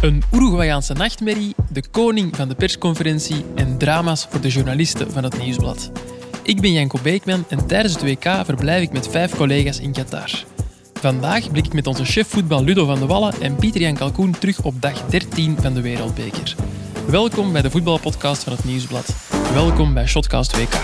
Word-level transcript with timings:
Een 0.00 0.22
Uruguayaanse 0.32 0.92
nachtmerrie, 0.92 1.54
de 1.70 1.82
koning 1.90 2.36
van 2.36 2.48
de 2.48 2.54
persconferentie 2.54 3.44
en 3.54 3.78
drama's 3.78 4.26
voor 4.30 4.40
de 4.40 4.48
journalisten 4.48 5.12
van 5.12 5.24
het 5.24 5.38
Nieuwsblad. 5.38 5.90
Ik 6.42 6.60
ben 6.60 6.72
Janko 6.72 6.98
Beekman 7.02 7.44
en 7.48 7.66
tijdens 7.66 7.94
het 7.94 8.02
WK 8.02 8.44
verblijf 8.44 8.82
ik 8.82 8.92
met 8.92 9.08
vijf 9.08 9.36
collega's 9.36 9.78
in 9.78 9.92
Qatar. 9.92 10.44
Vandaag 10.92 11.50
blik 11.50 11.66
ik 11.66 11.72
met 11.72 11.86
onze 11.86 12.04
chef 12.04 12.28
voetbal 12.28 12.64
Ludo 12.64 12.86
van 12.86 12.98
de 12.98 13.06
Wallen 13.06 13.34
en 13.40 13.56
Pieter-Jan 13.56 13.94
Kalkoen 13.94 14.38
terug 14.38 14.62
op 14.62 14.82
dag 14.82 15.06
13 15.06 15.56
van 15.60 15.74
de 15.74 15.80
Wereldbeker. 15.80 16.54
Welkom 17.06 17.52
bij 17.52 17.62
de 17.62 17.70
voetbalpodcast 17.70 18.44
van 18.44 18.52
het 18.52 18.64
Nieuwsblad. 18.64 19.14
Welkom 19.52 19.94
bij 19.94 20.06
Shotcast 20.06 20.56
WK. 20.56 20.74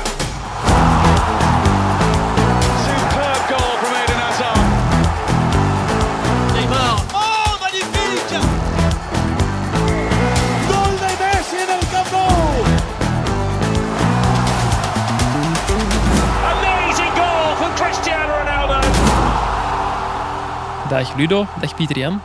Dag 20.95 21.17
Ludo, 21.17 21.47
dag 21.61 21.75
Pieter-Jan. 21.77 22.21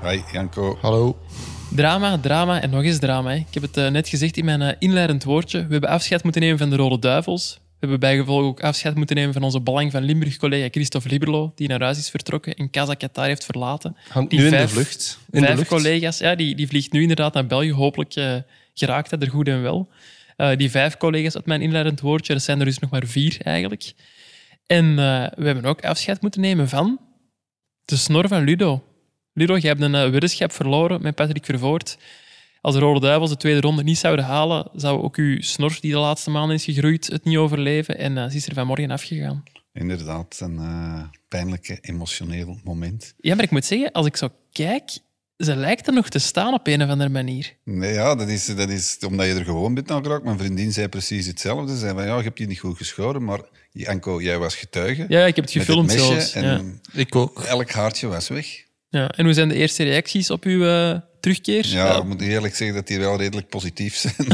Hoi 0.00 0.22
Janko. 0.32 0.78
Hallo. 0.80 1.18
Drama, 1.70 2.18
drama 2.18 2.60
en 2.60 2.70
nog 2.70 2.82
eens 2.82 2.98
drama. 2.98 3.30
Hè. 3.30 3.36
Ik 3.36 3.54
heb 3.54 3.62
het 3.62 3.76
eh, 3.76 3.88
net 3.88 4.08
gezegd 4.08 4.36
in 4.36 4.44
mijn 4.44 4.62
eh, 4.62 4.76
inleidend 4.78 5.24
woordje. 5.24 5.66
We 5.66 5.72
hebben 5.72 5.90
afscheid 5.90 6.22
moeten 6.22 6.40
nemen 6.42 6.58
van 6.58 6.70
de 6.70 6.76
Rode 6.76 6.98
Duivels. 6.98 7.54
We 7.54 7.76
hebben 7.78 8.00
bijgevolg 8.00 8.42
ook 8.42 8.62
afscheid 8.62 8.94
moeten 8.94 9.16
nemen 9.16 9.32
van 9.32 9.42
onze 9.42 9.60
belang 9.60 9.90
van 9.90 10.02
Limburg-collega 10.02 10.68
Christophe 10.70 11.08
Liberlo, 11.08 11.52
die 11.54 11.68
naar 11.68 11.80
huis 11.82 11.98
is 11.98 12.10
vertrokken 12.10 12.54
en 12.54 12.70
Casa 12.70 12.94
Qatar 12.94 13.26
heeft 13.26 13.44
verlaten. 13.44 13.96
Hangt 14.08 14.30
Die 14.30 14.38
nu 14.38 14.44
in 14.44 14.50
vijf- 14.50 14.68
de 14.68 14.74
vlucht. 14.74 15.18
In 15.30 15.40
de 15.40 15.46
Vijf 15.46 15.58
lucht. 15.58 15.68
collega's, 15.68 16.18
ja, 16.18 16.34
die, 16.34 16.54
die 16.54 16.68
vliegt 16.68 16.92
nu 16.92 17.00
inderdaad 17.00 17.34
naar 17.34 17.46
België. 17.46 17.72
Hopelijk 17.72 18.14
eh, 18.14 18.34
geraakt 18.74 19.10
hij 19.10 19.18
er 19.20 19.30
goed 19.30 19.48
en 19.48 19.62
wel. 19.62 19.88
Eh, 20.36 20.56
die 20.56 20.70
vijf 20.70 20.96
collega's 20.96 21.34
uit 21.34 21.46
mijn 21.46 21.62
inleidend 21.62 22.00
woordje, 22.00 22.32
dat 22.32 22.42
zijn 22.42 22.58
er 22.58 22.64
dus 22.64 22.78
nog 22.78 22.90
maar 22.90 23.06
vier 23.06 23.36
eigenlijk. 23.42 23.92
En 24.66 24.84
eh, 24.90 25.26
we 25.36 25.46
hebben 25.46 25.64
ook 25.64 25.84
afscheid 25.84 26.20
moeten 26.22 26.40
nemen 26.40 26.68
van 26.68 26.98
de 27.84 27.96
snor 27.96 28.28
van 28.28 28.42
Ludo. 28.42 28.84
Ludo, 29.32 29.56
jij 29.56 29.70
hebt 29.70 29.82
een 29.82 29.94
eh, 29.94 30.10
weddenschap 30.10 30.52
verloren 30.52 31.02
met 31.02 31.14
Patrick 31.14 31.44
Vervoort. 31.44 31.98
Als 32.60 32.74
de 32.74 32.80
Rode 32.80 33.00
Duivels 33.00 33.30
de 33.30 33.36
tweede 33.36 33.60
ronde 33.60 33.82
niet 33.82 33.98
zouden 33.98 34.24
halen, 34.24 34.68
zou 34.74 35.02
ook 35.02 35.16
uw 35.16 35.40
snor, 35.40 35.78
die 35.80 35.92
de 35.92 35.98
laatste 35.98 36.30
maanden 36.30 36.56
is 36.56 36.64
gegroeid, 36.64 37.06
het 37.06 37.24
niet 37.24 37.36
overleven. 37.36 37.98
En 37.98 38.18
eh, 38.18 38.30
ze 38.30 38.36
is 38.36 38.46
er 38.46 38.54
vanmorgen 38.54 38.90
afgegaan. 38.90 39.42
Inderdaad, 39.72 40.40
een 40.40 40.58
eh 40.58 41.02
pijnlijke, 41.28 41.78
emotioneel 41.80 42.58
moment. 42.64 43.14
Ja, 43.20 43.34
maar 43.34 43.44
ik 43.44 43.50
moet 43.50 43.64
zeggen, 43.64 43.92
als 43.92 44.06
ik 44.06 44.16
zo 44.16 44.28
kijk, 44.52 44.98
ze 45.36 45.56
lijkt 45.56 45.86
er 45.86 45.92
nog 45.92 46.08
te 46.08 46.18
staan 46.18 46.54
op 46.54 46.66
een 46.66 46.82
of 46.82 46.88
andere 46.88 47.10
manier. 47.10 47.52
Nee, 47.64 47.92
ja, 47.92 48.14
dat 48.14 48.28
is, 48.28 48.46
dat 48.46 48.68
is 48.68 48.98
omdat 49.06 49.26
je 49.26 49.32
er 49.34 49.44
gewoon 49.44 49.74
bent 49.74 49.90
aan 49.90 50.02
geraakt. 50.02 50.24
Mijn 50.24 50.38
vriendin 50.38 50.72
zei 50.72 50.88
precies 50.88 51.26
hetzelfde. 51.26 51.72
Ze 51.72 51.78
zei 51.78 51.94
van, 51.94 52.06
ja, 52.06 52.16
je 52.16 52.22
hebt 52.22 52.38
je 52.38 52.46
niet 52.46 52.58
goed 52.58 52.76
geschoren, 52.76 53.24
maar 53.24 53.40
Janko, 53.72 54.20
jij 54.22 54.38
was 54.38 54.56
getuige. 54.56 55.04
Ja, 55.08 55.26
ik 55.26 55.36
heb 55.36 55.44
het 55.44 55.54
gefilmd 55.54 55.86
mesje 55.86 56.04
zelfs. 56.04 56.32
En 56.32 56.44
Ja. 56.44 56.62
Ik 57.00 57.16
ook. 57.16 57.42
elk 57.42 57.70
haartje 57.70 58.06
was 58.06 58.28
weg. 58.28 58.46
Ja. 58.88 59.08
En 59.08 59.24
hoe 59.24 59.34
zijn 59.34 59.48
de 59.48 59.54
eerste 59.54 59.82
reacties 59.82 60.30
op 60.30 60.44
uw 60.44 60.64
eh, 60.64 60.98
terugkeer? 61.24 61.66
Ja, 61.66 61.96
ik 61.96 62.04
moet 62.04 62.20
eerlijk 62.20 62.54
zeggen 62.56 62.76
dat 62.76 62.86
die 62.86 62.98
wel 62.98 63.16
redelijk 63.16 63.48
positief 63.48 63.96
zijn. 63.96 64.14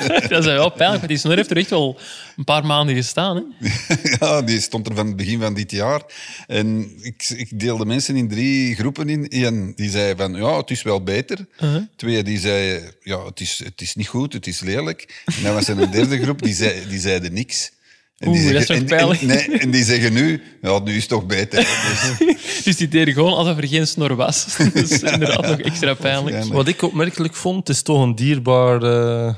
dat 0.28 0.44
is 0.44 0.44
wel 0.44 0.70
pijnlijk, 0.70 0.98
want 0.98 1.08
die 1.08 1.18
snor 1.18 1.36
heeft 1.36 1.50
er 1.50 1.56
echt 1.56 1.70
wel 1.70 1.98
een 2.36 2.44
paar 2.44 2.66
maanden 2.66 2.94
gestaan. 2.94 3.54
Hè? 3.58 3.68
ja, 4.20 4.42
die 4.42 4.60
stond 4.60 4.88
er 4.88 4.94
van 4.94 5.06
het 5.06 5.16
begin 5.16 5.40
van 5.40 5.54
dit 5.54 5.70
jaar. 5.70 6.02
En 6.46 6.90
ik, 7.02 7.28
ik 7.36 7.60
deelde 7.60 7.84
mensen 7.84 8.16
in 8.16 8.28
drie 8.28 8.74
groepen 8.74 9.08
in. 9.08 9.26
Eén 9.28 9.72
die 9.76 9.90
zei 9.90 10.16
van, 10.16 10.34
ja, 10.34 10.56
het 10.56 10.70
is 10.70 10.82
wel 10.82 11.02
beter. 11.02 11.46
Uh-huh. 11.60 11.82
Twee 11.96 12.22
die 12.22 12.38
zei, 12.38 12.80
ja, 13.02 13.24
het 13.24 13.40
is, 13.40 13.60
het 13.64 13.80
is 13.80 13.94
niet 13.94 14.08
goed, 14.08 14.32
het 14.32 14.46
is 14.46 14.60
lelijk. 14.60 15.22
En 15.24 15.42
dan 15.42 15.54
was 15.54 15.68
er 15.68 15.80
een 15.80 15.90
derde 15.90 16.22
groep, 16.22 16.42
die, 16.42 16.54
zei, 16.54 16.88
die 16.88 17.00
zeiden 17.00 17.32
niks. 17.32 17.70
En 18.18 18.32
die 18.32 18.42
Oeh, 18.42 18.52
dat 18.52 18.60
is 18.60 18.66
zeggen, 18.66 18.86
toch 18.86 18.96
en, 18.98 19.06
pijnlijk? 19.06 19.20
en- 19.20 19.50
nee, 19.50 19.58
en 19.60 19.70
die 19.70 19.84
zeggen 19.84 20.12
nu, 20.12 20.42
ja, 20.62 20.78
nu 20.78 20.90
is 20.94 21.00
het 21.00 21.08
toch 21.08 21.26
beter. 21.26 21.58
Dus, 21.58 22.34
Dus 22.64 22.76
die 22.76 22.88
deden 22.88 23.14
gewoon 23.14 23.32
alsof 23.34 23.56
er 23.56 23.68
geen 23.68 23.86
snor 23.86 24.14
was. 24.14 24.56
dat 24.56 24.74
is 24.74 25.02
inderdaad 25.02 25.46
nog 25.46 25.58
extra 25.60 25.94
pijnlijk. 25.94 26.44
Wat 26.44 26.68
ik 26.68 26.82
opmerkelijk 26.82 27.34
vond, 27.34 27.68
het 27.68 27.76
is 27.76 27.82
toch 27.82 28.02
een 28.02 28.14
dierbaar 28.14 28.82
eh, 28.82 29.34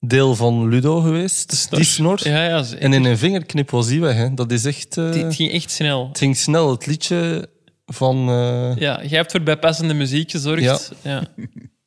deel 0.00 0.34
van 0.34 0.68
Ludo 0.68 1.00
geweest. 1.00 1.70
Die 1.70 1.84
snor. 1.84 2.28
Ja, 2.28 2.44
ja, 2.44 2.64
En 2.78 2.92
in 2.92 3.04
een 3.04 3.18
vingerknip 3.18 3.70
was 3.70 3.86
die 3.86 4.00
weg. 4.00 4.16
Hè. 4.16 4.34
Dat 4.34 4.52
is 4.52 4.64
echt... 4.64 4.96
eh, 4.96 5.12
die- 5.12 5.24
het 5.24 5.34
ging 5.34 5.52
echt 5.52 5.70
snel. 5.70 6.08
het 6.08 6.18
ging 6.18 6.36
snel. 6.36 6.70
Het 6.70 6.86
liedje 6.86 7.48
van... 7.86 8.28
eh, 8.28 8.76
Ja, 8.76 9.00
jij 9.02 9.18
hebt 9.18 9.30
voor 9.32 9.42
bijpassende 9.42 9.94
muziek 9.94 10.30
gezorgd. 10.30 10.92
Ja. 11.02 11.22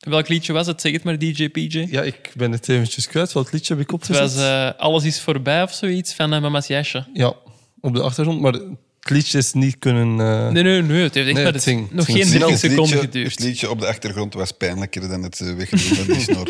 Welk 0.08 0.28
liedje 0.28 0.52
was 0.52 0.66
het? 0.66 0.80
Zeg 0.80 0.92
het 0.92 1.02
maar, 1.04 1.18
DJ 1.18 1.48
PJ. 1.48 1.86
ja, 1.90 2.02
ik 2.02 2.30
ben 2.36 2.52
het 2.52 2.68
eventjes 2.68 3.06
kwijt. 3.06 3.32
Welk 3.32 3.52
liedje 3.52 3.72
heb 3.74 3.82
ik 3.82 3.90
Het 3.90 4.00
opgezet? 4.00 4.34
was 4.34 4.36
eh, 4.44 4.70
Alles 4.76 5.04
is 5.04 5.20
voorbij 5.20 5.62
of 5.62 5.72
zoiets 5.72 6.14
van 6.14 6.34
uh, 6.34 6.40
Mama's 6.40 6.66
Jasje. 6.66 7.06
Ja, 7.12 7.34
op 7.80 7.94
de 7.94 8.02
achtergrond. 8.02 8.40
Maar 8.40 8.52
het 8.52 9.10
liedje 9.16 9.38
is 9.38 9.52
niet 9.52 9.78
kunnen... 9.78 10.20
eh, 10.20 10.48
Nee, 10.50 10.62
nee, 10.62 10.82
nee. 10.82 11.02
Het 11.02 11.14
heeft 11.14 11.26
echt 11.26 11.36
Nee, 11.36 11.44
maar 11.44 11.52
het 11.52 11.54
het- 11.54 11.74
ging- 11.74 11.90
nog 11.90 12.06
het 12.06 12.16
geen 12.16 12.26
snel. 12.26 12.38
30 12.48 12.50
het, 12.50 12.70
seconden 12.70 12.82
liedje, 13.00 13.18
het 13.20 13.28
geduurd. 13.32 13.38
liedje 13.40 13.70
op 13.70 13.80
de 13.80 13.86
achtergrond 13.86 14.34
was 14.34 14.52
pijnlijker 14.52 15.08
dan 15.08 15.22
het 15.22 15.38
wegdoen 15.56 15.78
van 15.78 16.06
die 16.06 16.20
snor. 16.20 16.48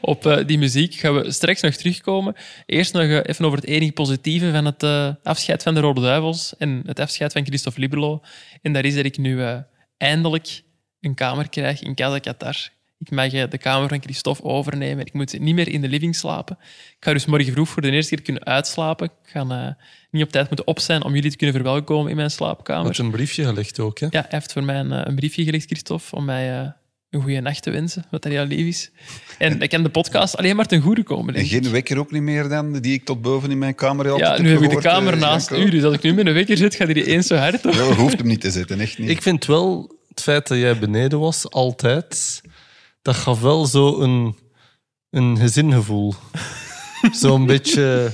Op 0.00 0.26
eh, 0.26 0.46
die 0.46 0.58
muziek 0.58 0.94
gaan 0.94 1.14
we 1.14 1.30
straks 1.32 1.60
nog 1.60 1.74
terugkomen. 1.74 2.34
Eerst 2.66 2.92
nog 2.92 3.02
even 3.02 3.44
over 3.44 3.58
het 3.58 3.66
enige 3.68 3.92
positieve 3.92 4.50
van 4.52 4.64
het 4.64 4.82
eh, 4.82 5.08
afscheid 5.22 5.62
van 5.62 5.74
de 5.74 5.80
Rode 5.80 6.00
Duivels 6.00 6.54
en 6.58 6.82
het 6.86 7.00
afscheid 7.00 7.32
van 7.32 7.44
Christophe 7.46 7.80
Liberlo. 7.80 8.20
En 8.62 8.72
dat 8.72 8.84
is 8.84 8.94
dat 8.94 9.04
ik 9.04 9.18
nu 9.18 9.42
eh, 9.42 9.56
eindelijk 9.96 10.62
een 11.00 11.14
kamer 11.14 11.48
krijg 11.48 11.82
in 11.82 11.94
Casa 11.94 12.18
Qatar. 12.18 12.68
Ik 12.98 13.10
mag 13.10 13.32
eh, 13.32 13.50
de 13.50 13.58
kamer 13.58 13.88
van 13.88 14.00
Christophe 14.00 14.42
overnemen. 14.42 15.06
Ik 15.06 15.12
moet 15.12 15.38
niet 15.38 15.54
meer 15.54 15.68
in 15.68 15.80
de 15.80 15.88
living 15.88 16.16
slapen. 16.16 16.58
Ik 16.60 16.96
ga 17.00 17.12
dus 17.12 17.26
morgen 17.26 17.52
vroeg 17.52 17.68
voor 17.68 17.82
de 17.82 17.90
eerste 17.90 18.14
keer 18.14 18.24
kunnen 18.24 18.44
uitslapen. 18.44 19.06
Ik 19.06 19.30
ga 19.30 19.40
eh, 19.40 19.84
niet 20.10 20.22
op 20.22 20.30
tijd 20.30 20.46
moeten 20.46 20.66
op 20.66 20.78
zijn 20.80 21.04
om 21.04 21.14
jullie 21.14 21.30
te 21.30 21.36
kunnen 21.36 21.56
verwelkomen 21.56 22.10
in 22.10 22.16
mijn 22.16 22.30
slaapkamer. 22.30 22.86
met 22.86 22.98
een 22.98 23.10
briefje 23.10 23.44
gelegd 23.44 23.80
ook. 23.80 23.98
Hè. 23.98 24.06
Ja, 24.10 24.20
hij 24.20 24.26
heeft 24.28 24.52
voor 24.52 24.64
mij 24.64 24.78
een, 24.78 24.92
eh, 24.92 25.00
een 25.04 25.14
briefje 25.14 25.44
gelegd, 25.44 25.66
Christophe, 25.66 26.16
om 26.16 26.24
mij 26.24 26.60
eh, 26.60 26.68
een 27.10 27.22
goede 27.22 27.40
nacht 27.40 27.62
te 27.62 27.70
wensen, 27.70 28.04
wat 28.10 28.22
dat 28.22 28.32
heel 28.32 28.44
lief 28.44 28.66
is. 28.66 28.90
En 29.38 29.60
ik 29.60 29.68
kan 29.70 29.82
de 29.82 29.88
podcast 29.88 30.36
alleen 30.36 30.56
maar 30.56 30.66
ten 30.66 30.80
goede 30.80 31.02
komen. 31.02 31.34
En 31.34 31.46
geen 31.46 31.70
wekker 31.70 31.98
ook 31.98 32.12
niet 32.12 32.22
meer 32.22 32.48
dan, 32.48 32.72
die 32.72 32.92
ik 32.92 33.04
tot 33.04 33.22
boven 33.22 33.50
in 33.50 33.58
mijn 33.58 33.74
kamer 33.74 34.10
altijd 34.10 34.36
Ja, 34.36 34.42
nu 34.42 34.50
heb 34.50 34.62
ik 34.62 34.70
de 34.70 34.80
kamer 34.80 35.12
eh, 35.12 35.20
naast 35.20 35.50
u, 35.50 35.70
dus 35.70 35.82
als 35.82 35.94
ik 35.94 36.02
nu 36.02 36.14
met 36.14 36.26
een 36.26 36.32
wekker 36.32 36.56
zit, 36.56 36.74
gaat 36.74 36.88
hij 36.88 37.04
eens 37.04 37.26
zo 37.26 37.36
hard 37.36 37.66
op. 37.66 37.72
Ja, 37.72 37.82
je 37.82 37.94
hoeft 37.94 38.18
hem 38.18 38.26
niet 38.26 38.40
te 38.40 38.50
zetten, 38.50 38.80
echt 38.80 38.98
niet. 38.98 39.08
Ik 39.08 39.22
vind 39.22 39.46
wel 39.46 39.96
het 40.08 40.22
feit 40.22 40.48
dat 40.48 40.58
jij 40.58 40.78
beneden 40.78 41.18
was, 41.18 41.50
altijd, 41.50 42.40
dat 43.08 43.16
gaf 43.16 43.40
wel 43.40 43.66
zo 43.66 44.00
een, 44.00 44.36
een 45.10 45.38
gezingevoel. 45.38 46.14
Zo'n 47.12 47.46
beetje 47.46 48.12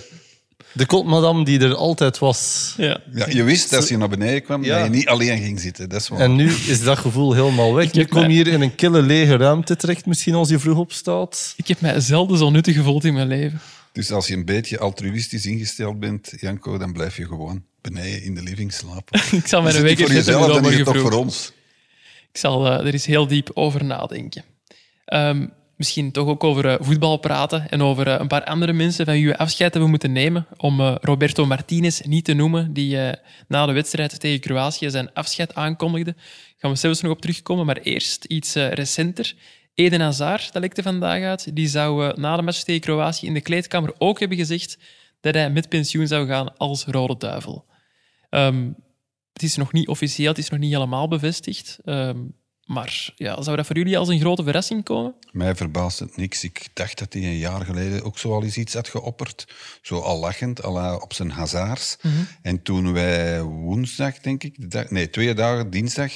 de 0.72 0.86
kotmadam 0.86 1.44
die 1.44 1.60
er 1.60 1.74
altijd 1.74 2.18
was. 2.18 2.74
Ja. 2.76 3.00
Ja, 3.12 3.26
je 3.28 3.42
wist 3.42 3.74
als 3.74 3.88
je 3.88 3.96
naar 3.96 4.08
beneden 4.08 4.42
kwam 4.42 4.64
Ja. 4.64 4.76
dat 4.76 4.84
je 4.84 4.90
niet 4.90 5.08
alleen 5.08 5.42
ging 5.42 5.60
zitten. 5.60 5.88
Dat 5.88 6.00
is 6.00 6.08
waar. 6.08 6.20
En 6.20 6.34
nu 6.36 6.50
is 6.52 6.82
dat 6.82 6.98
gevoel 6.98 7.32
helemaal 7.32 7.74
weg. 7.74 7.90
kom 7.90 8.00
je 8.02 8.08
mij- 8.12 8.30
hier 8.30 8.46
in 8.46 8.60
een 8.60 8.74
kille 8.74 9.02
lege 9.02 9.36
ruimte 9.36 9.76
terecht, 9.76 10.06
misschien 10.06 10.34
als 10.34 10.48
je 10.48 10.58
vroeg 10.58 10.78
opstaat. 10.78 11.54
Ik 11.56 11.68
heb 11.68 11.80
mij 11.80 12.00
zelden 12.00 12.38
zo 12.38 12.50
nuttig 12.50 12.74
gevoeld 12.74 13.04
in 13.04 13.14
mijn 13.14 13.28
leven. 13.28 13.60
Dus 13.92 14.10
als 14.12 14.26
je 14.26 14.34
een 14.34 14.44
beetje 14.44 14.78
altruïstisch 14.78 15.46
ingesteld 15.46 16.00
bent, 16.00 16.32
Janko, 16.40 16.78
dan 16.78 16.92
blijf 16.92 17.16
je 17.16 17.26
gewoon 17.26 17.64
beneden 17.80 18.22
in 18.22 18.34
de 18.34 18.42
living 18.42 18.72
slapen. 18.72 19.20
Ik 19.38 19.46
zal 19.46 19.62
mijn 19.62 19.74
niet 19.74 19.84
wekker 19.84 20.06
voor 20.06 20.14
jezelf, 20.14 20.46
wel 20.46 20.54
dan 20.62 20.70
is 20.70 20.76
het 20.76 20.86
toch 20.86 20.98
voor 20.98 21.12
ons. 21.12 21.52
Ik 22.32 22.40
zal 22.40 22.66
eh, 22.66 22.86
er 22.86 22.92
eens 22.92 23.06
heel 23.06 23.26
diep 23.26 23.50
over 23.54 23.84
nadenken. 23.84 24.44
Ehm, 25.04 25.46
misschien 25.76 26.12
toch 26.12 26.28
ook 26.28 26.44
over 26.44 26.66
eh, 26.66 26.76
voetbal 26.80 27.16
praten 27.16 27.70
en 27.70 27.82
over 27.82 28.06
eh, 28.06 28.16
een 28.18 28.26
paar 28.26 28.44
andere 28.44 28.72
mensen 28.72 29.04
van 29.04 29.14
wie 29.14 29.26
we 29.26 29.38
afscheid 29.38 29.72
hebben 29.72 29.90
moeten 29.90 30.12
nemen. 30.12 30.46
Om 30.56 30.80
eh, 30.80 30.94
Roberto 31.00 31.46
Martinez 31.46 32.00
niet 32.00 32.24
te 32.24 32.32
noemen, 32.32 32.72
die 32.72 32.96
na 33.48 33.66
de 33.66 33.72
wedstrijd 33.72 34.20
tegen 34.20 34.40
Kroatië 34.40 34.90
zijn 34.90 35.12
afscheid 35.12 35.54
aankondigde. 35.54 36.12
Daar 36.12 36.54
gaan 36.56 36.70
we 36.70 36.76
zelfs 36.76 37.00
nog 37.00 37.12
op 37.12 37.20
terugkomen, 37.20 37.66
maar 37.66 37.76
eerst 37.76 38.24
iets 38.24 38.54
recenter. 38.54 39.34
Eden 39.74 40.00
Hazard, 40.00 40.52
dat 40.52 40.62
lekte 40.62 40.82
vandaag 40.82 41.22
uit, 41.22 41.56
die 41.56 41.68
zou 41.68 42.20
na 42.20 42.36
de 42.36 42.42
match 42.42 42.62
tegen 42.62 42.80
Kroatië 42.80 43.26
in 43.26 43.34
de 43.34 43.40
kleedkamer 43.40 43.94
ook 43.98 44.18
hebben 44.18 44.38
gezegd 44.38 44.78
dat 45.20 45.34
hij 45.34 45.50
met 45.50 45.68
pensioen 45.68 46.06
zou 46.06 46.26
gaan 46.26 46.56
als 46.56 46.84
Rode 46.84 47.16
Duivel. 47.16 47.64
Ehm, 48.30 48.70
het 49.32 49.42
is 49.42 49.56
nog 49.56 49.72
niet 49.72 49.88
officieel, 49.88 50.28
het 50.28 50.38
is 50.38 50.48
nog 50.48 50.60
niet 50.60 50.72
helemaal 50.72 51.08
bevestigd. 51.08 51.78
Ehm, 51.84 52.18
maar 52.66 53.12
ja, 53.16 53.42
zou 53.42 53.56
dat 53.56 53.66
voor 53.66 53.76
jullie 53.76 53.98
als 53.98 54.08
een 54.08 54.20
grote 54.20 54.42
verrassing 54.42 54.84
komen? 54.84 55.14
Mij 55.32 55.54
verbaast 55.54 55.98
het 55.98 56.16
niks. 56.16 56.44
Ik 56.44 56.66
dacht 56.72 56.98
dat 56.98 57.12
hij 57.12 57.22
een 57.22 57.36
jaar 57.36 57.64
geleden 57.64 58.04
ook 58.04 58.18
zo 58.18 58.32
al 58.32 58.42
eens 58.42 58.56
iets 58.56 58.74
had 58.74 58.88
geopperd. 58.88 59.44
Zo 59.82 59.98
al 59.98 60.18
lachend, 60.18 60.62
al 60.62 60.96
op 61.00 61.12
zijn 61.12 61.30
hazards. 61.30 61.96
En 62.42 62.62
toen 62.62 62.92
wij 62.92 63.42
woensdag, 63.42 64.18
denk 64.18 64.42
ik, 64.44 64.60
de 64.60 64.66
dag, 64.66 64.90
nee, 64.90 65.10
twee 65.10 65.34
dagen, 65.34 65.70
dinsdag, 65.70 66.12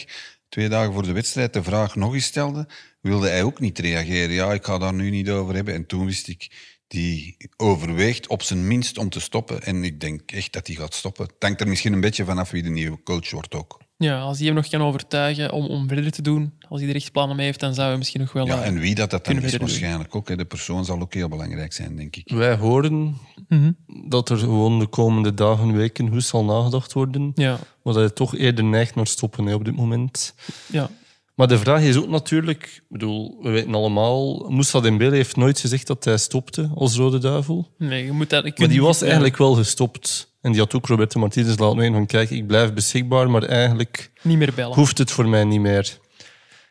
twee 0.49 0.69
dagen 0.69 0.93
voor 0.93 1.03
de 1.03 1.12
wedstrijd, 1.12 1.53
de 1.53 1.62
vraag 1.62 1.97
nog 1.97 2.15
eens 2.15 2.25
stelden, 2.25 2.67
wilde 3.01 3.29
hij 3.29 3.43
ook 3.43 3.61
niet 3.61 3.79
reageren. 3.79 4.31
Ja, 4.31 4.53
ik 4.53 4.65
ga 4.65 4.79
daar 4.79 4.94
nu 4.94 5.11
niet 5.11 5.31
over 5.31 5.55
hebben. 5.55 5.75
En 5.75 5.87
toen 5.87 6.06
wist 6.06 6.29
ik, 6.29 6.51
die 6.87 7.37
overweegt 7.56 8.27
op 8.27 8.43
zijn 8.43 8.67
minst 8.67 8.99
om 8.99 9.11
te 9.11 9.21
stoppen. 9.21 9.62
En 9.62 9.85
ik 9.85 10.01
denk 10.01 10.33
echt 10.33 10.53
dat 10.53 10.67
hij 10.67 10.77
gaat 10.77 10.94
stoppen. 10.94 11.25
Het 11.25 11.35
hangt 11.39 11.61
er 11.61 11.69
misschien 11.69 11.93
een 11.93 12.01
beetje 12.01 12.25
vanaf 12.25 12.51
wie 12.51 12.62
de 12.62 12.71
nieuwe 12.71 13.03
coach 13.03 13.31
wordt 13.31 13.55
ook. 13.55 13.87
Ja, 14.00 14.21
als 14.21 14.37
hij 14.39 14.47
hem 14.47 14.55
nog 14.55 14.69
kan 14.69 14.83
overtuigen 14.83 15.53
om, 15.53 15.67
om 15.67 15.89
verder 15.89 16.11
te 16.11 16.23
doen, 16.23 16.53
als 16.69 16.81
hij 16.81 16.89
er 16.89 16.95
echt 16.95 17.12
plannen 17.12 17.37
mee 17.37 17.47
heeft, 17.47 17.61
dan 17.61 17.75
zou 17.75 17.89
hij 17.89 17.99
misschien 17.99 18.21
nog 18.21 18.33
wel... 18.33 18.47
Ja, 18.47 18.61
eh, 18.61 18.67
en 18.67 18.79
wie 18.79 18.95
dat, 18.95 19.11
dat 19.11 19.25
dan 19.25 19.35
kunnen 19.35 19.45
is, 19.45 19.50
doen. 19.50 19.61
waarschijnlijk 19.61 20.15
ook. 20.17 20.29
Hè. 20.29 20.37
De 20.37 20.45
persoon 20.45 20.85
zal 20.85 21.00
ook 21.00 21.15
heel 21.15 21.29
belangrijk 21.29 21.73
zijn, 21.73 21.97
denk 21.97 22.17
ik. 22.17 22.31
Wij 22.33 22.56
horen 22.56 23.17
Mhm. 23.49 23.73
dat 24.09 24.29
er 24.31 24.37
gewoon 24.39 24.79
de 24.79 24.87
komende 24.87 25.35
dagen, 25.35 25.73
weken, 25.73 26.06
hoe 26.09 26.21
zal 26.21 26.45
nagedacht 26.45 26.93
worden. 26.93 27.33
Ja, 27.35 27.59
Maar 27.83 27.95
dat 27.95 28.03
je 28.03 28.12
toch 28.12 28.37
eerder 28.37 28.65
neigt 28.65 28.95
naar 28.95 29.06
stoppen 29.06 29.47
hè, 29.47 29.55
op 29.55 29.65
dit 29.65 29.77
moment. 29.77 30.35
ja. 30.67 30.91
Maar 31.35 31.49
de 31.49 31.59
vraag 31.59 31.83
is 31.83 31.97
ook 31.97 32.09
natuurlijk, 32.09 32.62
ik 32.62 32.83
bedoel, 32.89 33.39
we 33.43 33.51
weten 33.51 33.75
allemaal, 33.75 34.51
Moussa 34.51 34.81
Dembele 34.81 35.15
heeft 35.17 35.37
nooit 35.37 35.61
gezegd 35.61 35.87
dat 35.87 36.05
hij 36.05 36.17
stopte 36.19 36.71
als 36.75 36.97
Rode 36.97 37.19
Duivel. 37.19 37.69
Nee, 37.79 38.05
je 38.05 38.12
moet 38.12 38.31
dat... 38.31 38.44
je 38.44 38.53
Maar 38.56 38.69
die 38.69 38.77
niet- 38.77 38.87
was 38.87 38.99
ja. 38.99 39.05
eigenlijk 39.05 39.37
wel 39.37 39.55
gestopt. 39.55 40.28
En 40.40 40.52
die 40.52 40.61
had 40.61 40.75
ook 40.75 40.87
Roberto 40.87 41.20
Martinez 41.20 41.56
laten 41.56 41.76
weten 41.76 41.94
van, 41.94 42.06
kijk, 42.06 42.31
ik 42.31 42.46
blijf 42.46 42.73
beschikbaar, 42.73 43.31
maar 43.31 43.43
eigenlijk 43.43 44.11
Niet 44.23 44.38
meer 44.38 44.55
bellen. 44.55 44.75
hoeft 44.75 44.99
het 44.99 45.11
voor 45.11 45.29
mij 45.29 45.44
niet 45.44 45.61
meer. 45.61 45.99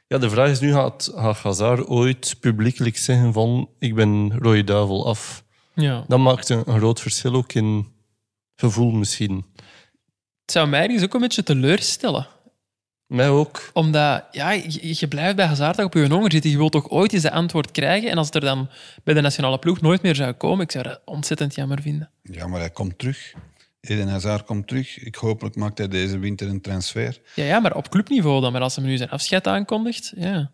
Ja, 0.07 0.17
de 0.17 0.29
vraag 0.29 0.49
is 0.49 0.59
nu, 0.59 0.71
gaat, 0.73 1.11
gaat 1.15 1.37
Hazard 1.37 1.87
ooit 1.87 2.35
publiekelijk 2.39 2.97
zeggen 2.97 3.33
van, 3.33 3.69
ik 3.79 3.95
ben 3.95 4.37
Rode 4.39 4.63
Duivel 4.63 5.07
af? 5.07 5.43
Ja. 5.73 6.05
Dat 6.07 6.19
maakt 6.19 6.49
een, 6.49 6.63
een 6.65 6.77
groot 6.77 7.01
verschil 7.01 7.33
ook 7.33 7.53
in 7.53 7.87
gevoel 8.55 8.91
misschien. 8.91 9.45
Het 10.41 10.51
zou 10.51 10.67
mij 10.67 10.87
dus 10.87 11.03
ook 11.03 11.13
een 11.13 11.19
beetje 11.19 11.43
teleurstellen. 11.43 12.27
Mij 13.07 13.29
ook. 13.29 13.69
Omdat, 13.73 14.23
ja, 14.31 14.51
je, 14.51 14.95
je 14.99 15.07
blijft 15.07 15.35
bij 15.35 15.45
Hazard 15.45 15.79
op 15.83 15.93
je 15.93 16.07
honger 16.07 16.31
zitten. 16.31 16.51
Je 16.51 16.57
wilt 16.57 16.71
toch 16.71 16.89
ooit 16.89 17.13
eens 17.13 17.21
de 17.21 17.31
antwoord 17.31 17.71
krijgen. 17.71 18.09
En 18.09 18.17
als 18.17 18.25
het 18.25 18.35
er 18.35 18.41
dan 18.41 18.69
bij 19.03 19.13
de 19.13 19.21
nationale 19.21 19.59
ploeg 19.59 19.81
nooit 19.81 20.01
meer 20.01 20.15
zou 20.15 20.33
komen, 20.33 20.63
ik 20.63 20.71
zou 20.71 20.83
dat 20.83 21.01
ontzettend 21.05 21.55
jammer 21.55 21.81
vinden. 21.81 22.09
Ja, 22.21 22.47
maar 22.47 22.59
hij 22.59 22.69
komt 22.69 22.97
terug. 22.97 23.33
Eden 23.81 24.07
Hazard 24.07 24.45
komt 24.45 24.67
terug. 24.67 24.99
Ik 25.03 25.15
hopelijk 25.15 25.55
maakt 25.55 25.77
hij 25.77 25.87
deze 25.87 26.17
winter 26.19 26.47
een 26.47 26.61
transfer. 26.61 27.21
Ja, 27.35 27.43
ja, 27.43 27.59
maar 27.59 27.75
op 27.75 27.89
clubniveau 27.89 28.41
dan. 28.41 28.51
Maar 28.51 28.61
als 28.61 28.75
hij 28.75 28.85
nu 28.85 28.97
zijn 28.97 29.09
afscheid 29.09 29.47
aankondigt, 29.47 30.13
ja. 30.15 30.51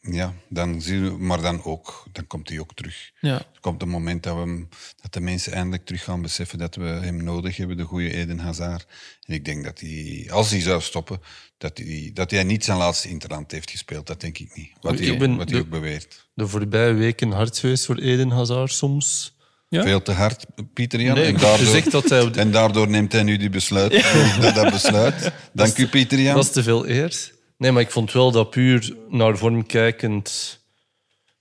Ja, 0.00 0.34
dan 0.48 0.80
zien 0.82 1.04
we, 1.04 1.10
maar 1.24 1.42
dan 1.42 1.64
ook, 1.64 2.06
dan 2.12 2.26
komt 2.26 2.48
hij 2.48 2.58
ook 2.58 2.74
terug. 2.74 3.10
ja. 3.20 3.34
Er 3.38 3.60
komt 3.60 3.82
een 3.82 3.88
moment 3.88 4.22
dat, 4.22 4.34
we, 4.34 4.40
hem- 4.40 4.68
dat 5.02 5.12
de 5.12 5.20
mensen 5.20 5.52
eindelijk 5.52 5.84
terug 5.84 6.04
gaan 6.04 6.22
beseffen 6.22 6.58
dat 6.58 6.74
we 6.74 6.84
hem 6.84 7.24
nodig 7.24 7.56
hebben, 7.56 7.76
de 7.76 7.82
goede 7.84 8.12
Eden 8.12 8.38
Hazard. 8.38 8.86
En 9.22 9.34
ik 9.34 9.44
denk 9.44 9.64
dat 9.64 9.80
hij, 9.80 10.28
als 10.30 10.50
hij 10.50 10.60
zou 10.60 10.80
stoppen, 10.80 11.20
dat 11.58 11.78
hij, 11.78 12.10
dat 12.14 12.30
hij 12.30 12.42
niet 12.44 12.64
zijn 12.64 12.78
laatste 12.78 13.08
interland 13.08 13.50
heeft 13.50 13.70
gespeeld. 13.70 14.06
Dat 14.06 14.20
denk 14.20 14.38
ik 14.38 14.56
niet. 14.56 14.70
Wat 14.80 14.98
hij, 14.98 15.16
ben 15.18 15.36
wat 15.36 15.50
hij 15.50 15.58
de- 15.58 15.64
ook 15.64 15.70
beweert. 15.70 16.28
De 16.34 16.46
voorbije 16.48 16.92
weken 16.92 17.30
hard 17.30 17.58
geweest 17.58 17.86
voor 17.86 17.98
Eden 17.98 18.30
Hazard 18.30 18.72
soms. 18.72 19.36
Ja? 19.72 19.82
Veel 19.82 20.02
te 20.02 20.12
hard, 20.12 20.44
Pieter 20.74 21.00
Jan. 21.00 21.14
Nee, 21.14 21.24
en, 21.26 21.32
daardoor, 21.36 21.66
gezegd 21.66 21.90
dat 21.90 22.08
hij 22.08 22.20
op 22.22 22.32
de- 22.34 22.40
en 22.40 22.50
daardoor 22.50 22.88
neemt 22.88 23.12
hij 23.12 23.22
nu 23.22 23.36
die 23.36 23.50
besluit. 23.50 23.92
dat, 24.40 24.54
dat 24.54 24.70
besluit. 24.70 25.32
Dank 25.52 25.78
u, 25.78 25.86
Pieter 25.88 26.20
Jan. 26.20 26.34
Dat 26.34 26.44
is 26.44 26.50
te 26.50 26.62
veel 26.62 26.88
eer. 26.88 27.30
Nee, 27.56 27.72
maar 27.72 27.82
ik 27.82 27.90
vond 27.90 28.12
wel 28.12 28.30
dat 28.30 28.50
puur 28.50 28.96
naar 29.08 29.38
vorm 29.38 29.66
kijkend 29.66 30.58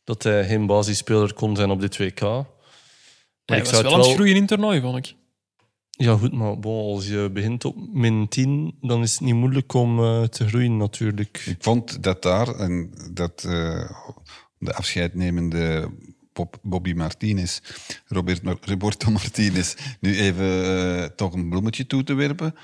dat 0.03 0.23
hij 0.23 0.45
geen 0.47 0.65
basisspeler 0.65 1.33
kon 1.33 1.55
zijn 1.55 1.69
op 1.69 1.81
dit 1.81 1.97
WK. 1.97 2.21
Maar 2.21 2.45
Hij 3.45 3.57
ik 3.57 3.63
was 3.63 3.69
zou 3.69 3.83
wel 3.83 3.91
het 3.91 4.01
aan 4.01 4.07
het 4.07 4.15
groeien 4.15 4.33
in 4.35 4.39
het 4.41 4.47
toernooi, 4.47 4.81
vond 4.81 4.97
ik. 4.97 5.15
Ja, 5.89 6.15
goed, 6.17 6.33
maar 6.33 6.59
bon, 6.59 6.93
als 6.95 7.07
je 7.07 7.29
begint 7.33 7.65
op 7.65 7.75
min 7.93 8.27
10, 8.27 8.77
dan 8.81 9.01
is 9.01 9.11
het 9.11 9.21
niet 9.21 9.35
moeilijk 9.35 9.73
om 9.73 9.99
eh, 9.99 10.23
te 10.23 10.47
groeien 10.47 10.77
natuurlijk. 10.77 11.43
Ik 11.45 11.57
vond 11.59 12.03
dat 12.03 12.21
daar, 12.21 12.47
en 12.55 12.93
dat 13.11 13.43
eh, 13.47 13.89
de 14.57 14.73
afscheidnemende 14.73 15.89
Bob- 16.33 16.59
Bobby 16.61 16.93
Martinez, 16.93 17.59
Robert, 18.07 18.41
Roberto 18.61 19.11
Martinez, 19.11 19.75
nu 19.99 20.19
even 20.19 20.65
eh, 20.65 21.03
toch 21.15 21.33
een 21.33 21.49
bloemetje 21.49 21.87
toe 21.87 22.03
te 22.03 22.13
werpen. 22.13 22.55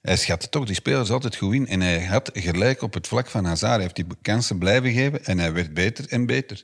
Hij 0.00 0.16
schatte 0.16 0.48
toch 0.48 0.64
die 0.66 0.74
spelers 0.74 1.10
altijd 1.10 1.36
goed 1.36 1.54
in. 1.54 1.66
En 1.66 1.80
hij 1.80 2.04
had 2.04 2.30
gelijk 2.32 2.82
op 2.82 2.94
het 2.94 3.06
vlak 3.08 3.26
van 3.28 3.44
Hazard. 3.44 3.72
Hij 3.72 3.82
heeft 3.82 3.96
die 3.96 4.04
kansen 4.22 4.58
blijven 4.58 4.92
geven 4.92 5.24
en 5.24 5.38
hij 5.38 5.52
werd 5.52 5.74
beter 5.74 6.08
en 6.08 6.26
beter. 6.26 6.62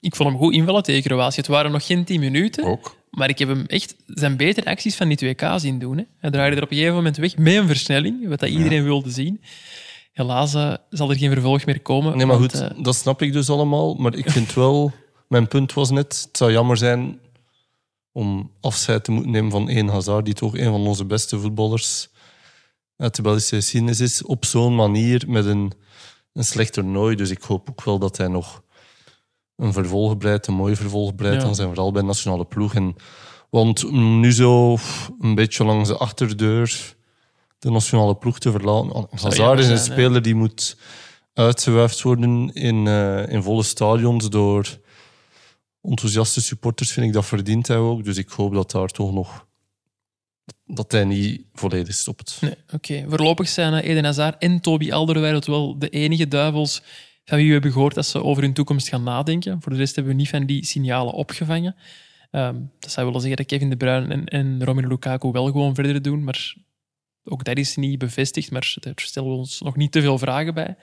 Ik 0.00 0.16
vond 0.16 0.28
hem 0.28 0.38
goed 0.38 0.52
invallen 0.54 0.82
tegen 0.82 1.02
Kroatië. 1.02 1.36
Het 1.40 1.46
waren 1.46 1.70
nog 1.72 1.86
geen 1.86 2.04
10 2.04 2.20
minuten. 2.20 2.64
Ook. 2.64 2.96
Maar 3.10 3.28
ik 3.28 3.38
heb 3.38 3.48
hem 3.48 3.64
echt 3.66 3.94
zijn 4.06 4.36
betere 4.36 4.70
acties 4.70 4.96
van 4.96 5.08
die 5.08 5.34
2K 5.34 5.44
zien 5.56 5.78
doen. 5.78 5.96
Hè. 5.96 6.04
Hij 6.18 6.30
draaide 6.30 6.56
er 6.56 6.62
op 6.62 6.70
een 6.70 6.76
gegeven 6.76 6.96
moment 6.96 7.16
weg 7.16 7.36
met 7.36 7.54
een 7.54 7.66
versnelling, 7.66 8.28
wat 8.28 8.40
dat 8.40 8.48
iedereen 8.48 8.82
wilde 8.84 9.10
zien. 9.10 9.40
Helaas 10.12 10.54
eh, 10.54 10.74
zal 10.90 11.10
er 11.10 11.16
geen 11.16 11.32
vervolg 11.32 11.66
meer 11.66 11.80
komen. 11.80 12.16
Nee, 12.16 12.26
maar 12.26 12.38
want, 12.38 12.52
goed, 12.52 12.60
eh, 12.60 12.82
dat 12.84 12.96
snap 12.96 13.22
ik 13.22 13.32
dus 13.32 13.50
allemaal. 13.50 13.94
Maar 13.94 14.14
ik 14.14 14.30
vind 14.30 14.54
wel, 14.54 14.92
mijn 15.28 15.48
punt 15.48 15.72
was 15.72 15.90
net, 15.90 16.22
het 16.26 16.36
zou 16.36 16.52
jammer 16.52 16.76
zijn 16.76 17.20
om 18.12 18.50
afscheid 18.60 19.04
te 19.04 19.10
moeten 19.10 19.30
nemen 19.30 19.50
van 19.50 19.68
één 19.68 19.88
Hazard, 19.88 20.24
die 20.24 20.34
toch 20.34 20.56
een 20.56 20.70
van 20.70 20.86
onze 20.86 21.04
beste 21.04 21.38
voetballers 21.38 22.08
uit 22.96 23.14
de 23.14 23.22
Belgische 23.22 23.56
geschiedenis 23.56 24.00
is, 24.00 24.22
op 24.22 24.44
zo'n 24.44 24.74
manier 24.74 25.24
met 25.28 25.44
een, 25.44 25.72
een 26.32 26.44
slecht 26.44 26.72
toernooi. 26.72 27.16
Dus 27.16 27.30
ik 27.30 27.42
hoop 27.42 27.70
ook 27.70 27.84
wel 27.84 27.98
dat 27.98 28.16
hij 28.16 28.28
nog 28.28 28.62
een 29.56 29.72
vervolg 29.72 30.18
breidt, 30.18 30.46
een 30.46 30.54
mooi 30.54 30.76
vervolg 30.76 31.14
breidt 31.14 31.42
Ja. 31.42 31.48
aan 31.48 31.54
zijn 31.54 31.68
vooral 31.68 31.92
bij 31.92 32.00
de 32.00 32.06
nationale 32.06 32.44
ploeg. 32.44 32.74
En, 32.74 32.96
want 33.50 33.90
nu 33.92 34.32
zo 34.32 34.76
een 35.20 35.34
beetje 35.34 35.64
langs 35.64 35.88
de 35.88 35.96
achterdeur 35.96 36.94
de 37.58 37.70
nationale 37.70 38.16
ploeg 38.16 38.38
te 38.38 38.50
verlaten. 38.50 39.08
Hazard 39.10 39.58
is 39.58 39.68
een 39.68 39.78
speler 39.78 40.22
die 40.22 40.34
moet 40.34 40.76
uitgewuifd 41.32 42.02
worden 42.02 42.52
in, 42.52 42.86
eh, 42.86 43.28
in 43.28 43.42
volle 43.42 43.62
stadions 43.62 44.28
door 44.28 44.78
enthousiaste 45.88 46.40
supporters, 46.40 46.92
vind 46.92 47.06
ik. 47.06 47.12
Dat 47.12 47.26
verdient 47.26 47.66
hij 47.68 47.76
ook. 47.76 48.04
Dus 48.04 48.16
ik 48.16 48.28
hoop 48.28 48.54
dat 48.54 48.70
daar 48.70 48.88
toch 48.88 49.12
nog... 49.12 49.46
Dat 50.64 50.92
hij 50.92 51.04
niet 51.04 51.42
volledig 51.52 51.94
stopt. 51.94 52.38
Nee, 52.40 52.54
oké. 52.72 53.04
Voorlopig 53.08 53.48
zijn 53.48 53.74
eh, 53.74 53.90
Eden 53.90 54.04
Hazard 54.04 54.42
en 54.42 54.60
Toby 54.60 54.92
Alderweireld 54.92 55.46
wel 55.46 55.78
de 55.78 55.88
enige 55.88 56.28
duivels 56.28 56.82
van 57.24 57.36
wie 57.36 57.46
we 57.46 57.52
hebben 57.52 57.72
gehoord 57.72 57.94
dat 57.94 58.06
ze 58.06 58.22
over 58.22 58.42
hun 58.42 58.52
toekomst 58.52 58.88
gaan 58.88 59.02
nadenken. 59.02 59.62
Voor 59.62 59.72
de 59.72 59.78
rest 59.78 59.94
hebben 59.94 60.12
we 60.12 60.18
niet 60.18 60.28
van 60.28 60.46
die 60.46 60.64
signalen 60.64 61.12
opgevangen. 61.12 61.76
Ehm, 62.30 62.56
dat 62.78 62.90
zou 62.90 63.06
willen 63.06 63.20
zeggen 63.20 63.38
dat 63.38 63.46
Kevin 63.46 63.70
De 63.70 63.76
Bruyne 63.76 64.14
en, 64.14 64.24
en 64.26 64.64
Romelu 64.64 64.88
Lukaku 64.88 65.30
wel 65.30 65.46
gewoon 65.46 65.74
verder 65.74 66.02
doen, 66.02 66.24
maar 66.24 66.54
ook 67.24 67.44
dat 67.44 67.56
is 67.56 67.76
niet 67.76 67.98
bevestigd, 67.98 68.50
maar 68.50 68.76
daar 68.80 68.92
stellen 68.96 69.30
we 69.30 69.36
ons 69.36 69.60
nog 69.60 69.76
niet 69.76 69.92
te 69.92 70.00
veel 70.00 70.18
vragen 70.18 70.54
bij. 70.54 70.76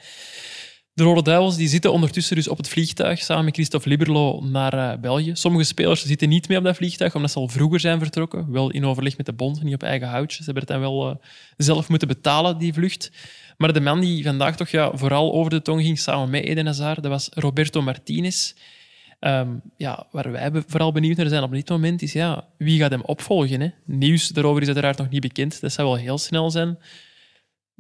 De 0.96 1.04
Rode 1.04 1.22
Duivels 1.22 1.56
die 1.56 1.68
zitten 1.68 1.92
ondertussen 1.92 2.36
dus 2.36 2.48
op 2.48 2.58
het 2.58 2.68
vliegtuig 2.70 3.20
samen 3.20 3.46
met 3.46 3.54
Christophe 3.54 3.90
Liberlo 3.90 4.42
naar 4.42 4.74
eh, 4.74 5.00
België. 5.00 5.32
Sommige 5.36 5.64
spelers 5.64 6.06
zitten 6.06 6.30
niet 6.30 6.48
mee 6.48 6.58
op 6.58 6.64
dat 6.64 6.76
vliegtuig, 6.76 7.16
omdat 7.16 7.32
ze 7.32 7.40
al 7.40 7.48
vroeger 7.48 7.80
zijn 7.80 8.00
vertrokken. 8.00 8.52
Wel 8.52 8.72
in 8.72 8.86
overleg 8.86 9.18
met 9.18 9.26
de 9.26 9.34
bond, 9.34 9.64
niet 9.64 9.74
op 9.74 9.84
eigen 9.84 10.08
houtje. 10.08 10.38
Ze 10.38 10.44
hebben 10.44 10.64
het 10.64 10.72
dan 10.72 10.80
wel 10.80 11.10
eh, 11.10 11.16
zelf 11.58 11.90
moeten 11.90 12.08
betalen, 12.08 12.58
die 12.58 12.74
vlucht. 12.74 13.12
Maar 13.58 13.74
de 13.74 13.82
man 13.82 14.00
die 14.00 14.24
vandaag 14.24 14.56
toch 14.56 14.70
ja, 14.70 14.92
vooral 14.98 15.34
over 15.34 15.50
de 15.52 15.62
tong 15.62 15.82
ging, 15.82 16.00
samen 16.00 16.30
met 16.30 16.44
Eden 16.44 16.66
Hazard, 16.66 17.04
dat 17.04 17.12
was 17.12 17.30
Roberto 17.34 17.82
Martinez. 17.82 18.54
Ehm, 19.20 19.50
ja, 19.78 20.08
waar 20.12 20.32
wij 20.32 20.52
vooral 20.68 20.92
benieuwd 20.92 21.18
naar 21.18 21.28
zijn 21.28 21.44
op 21.44 21.52
dit 21.52 21.70
moment, 21.70 22.02
is 22.02 22.14
ja, 22.14 22.48
wie 22.58 22.80
gaat 22.80 22.92
hem 22.92 23.02
opvolgen? 23.02 23.62
Hè? 23.62 23.70
Nieuws 23.86 24.28
daarover 24.28 24.62
is 24.62 24.68
uiteraard 24.68 24.98
nog 24.98 25.10
niet 25.10 25.22
bekend. 25.22 25.62
Dat 25.62 25.72
zou 25.72 25.88
wel 25.88 25.98
heel 25.98 26.18
snel 26.18 26.52
zijn. 26.52 26.78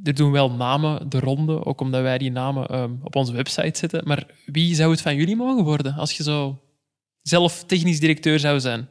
Er 0.04 0.14
doen 0.14 0.32
wel 0.32 0.52
namen 0.52 1.10
de 1.10 1.20
ronde, 1.20 1.66
ook 1.66 1.82
omdat 1.82 2.02
wij 2.02 2.18
die 2.18 2.32
namen 2.32 2.68
ehm, 2.68 2.92
op 3.02 3.16
onze 3.16 3.34
website 3.34 3.78
zetten. 3.80 4.08
Maar 4.08 4.28
wie 4.46 4.76
zou 4.76 4.92
het 4.92 5.02
van 5.02 5.16
jullie 5.16 5.36
mogen 5.36 5.64
worden 5.64 5.94
als 5.94 6.18
je 6.18 6.24
zo 6.24 6.62
zelf 7.22 7.64
technisch 7.64 8.00
directeur 8.00 8.40
zou 8.40 8.60
zijn? 8.60 8.90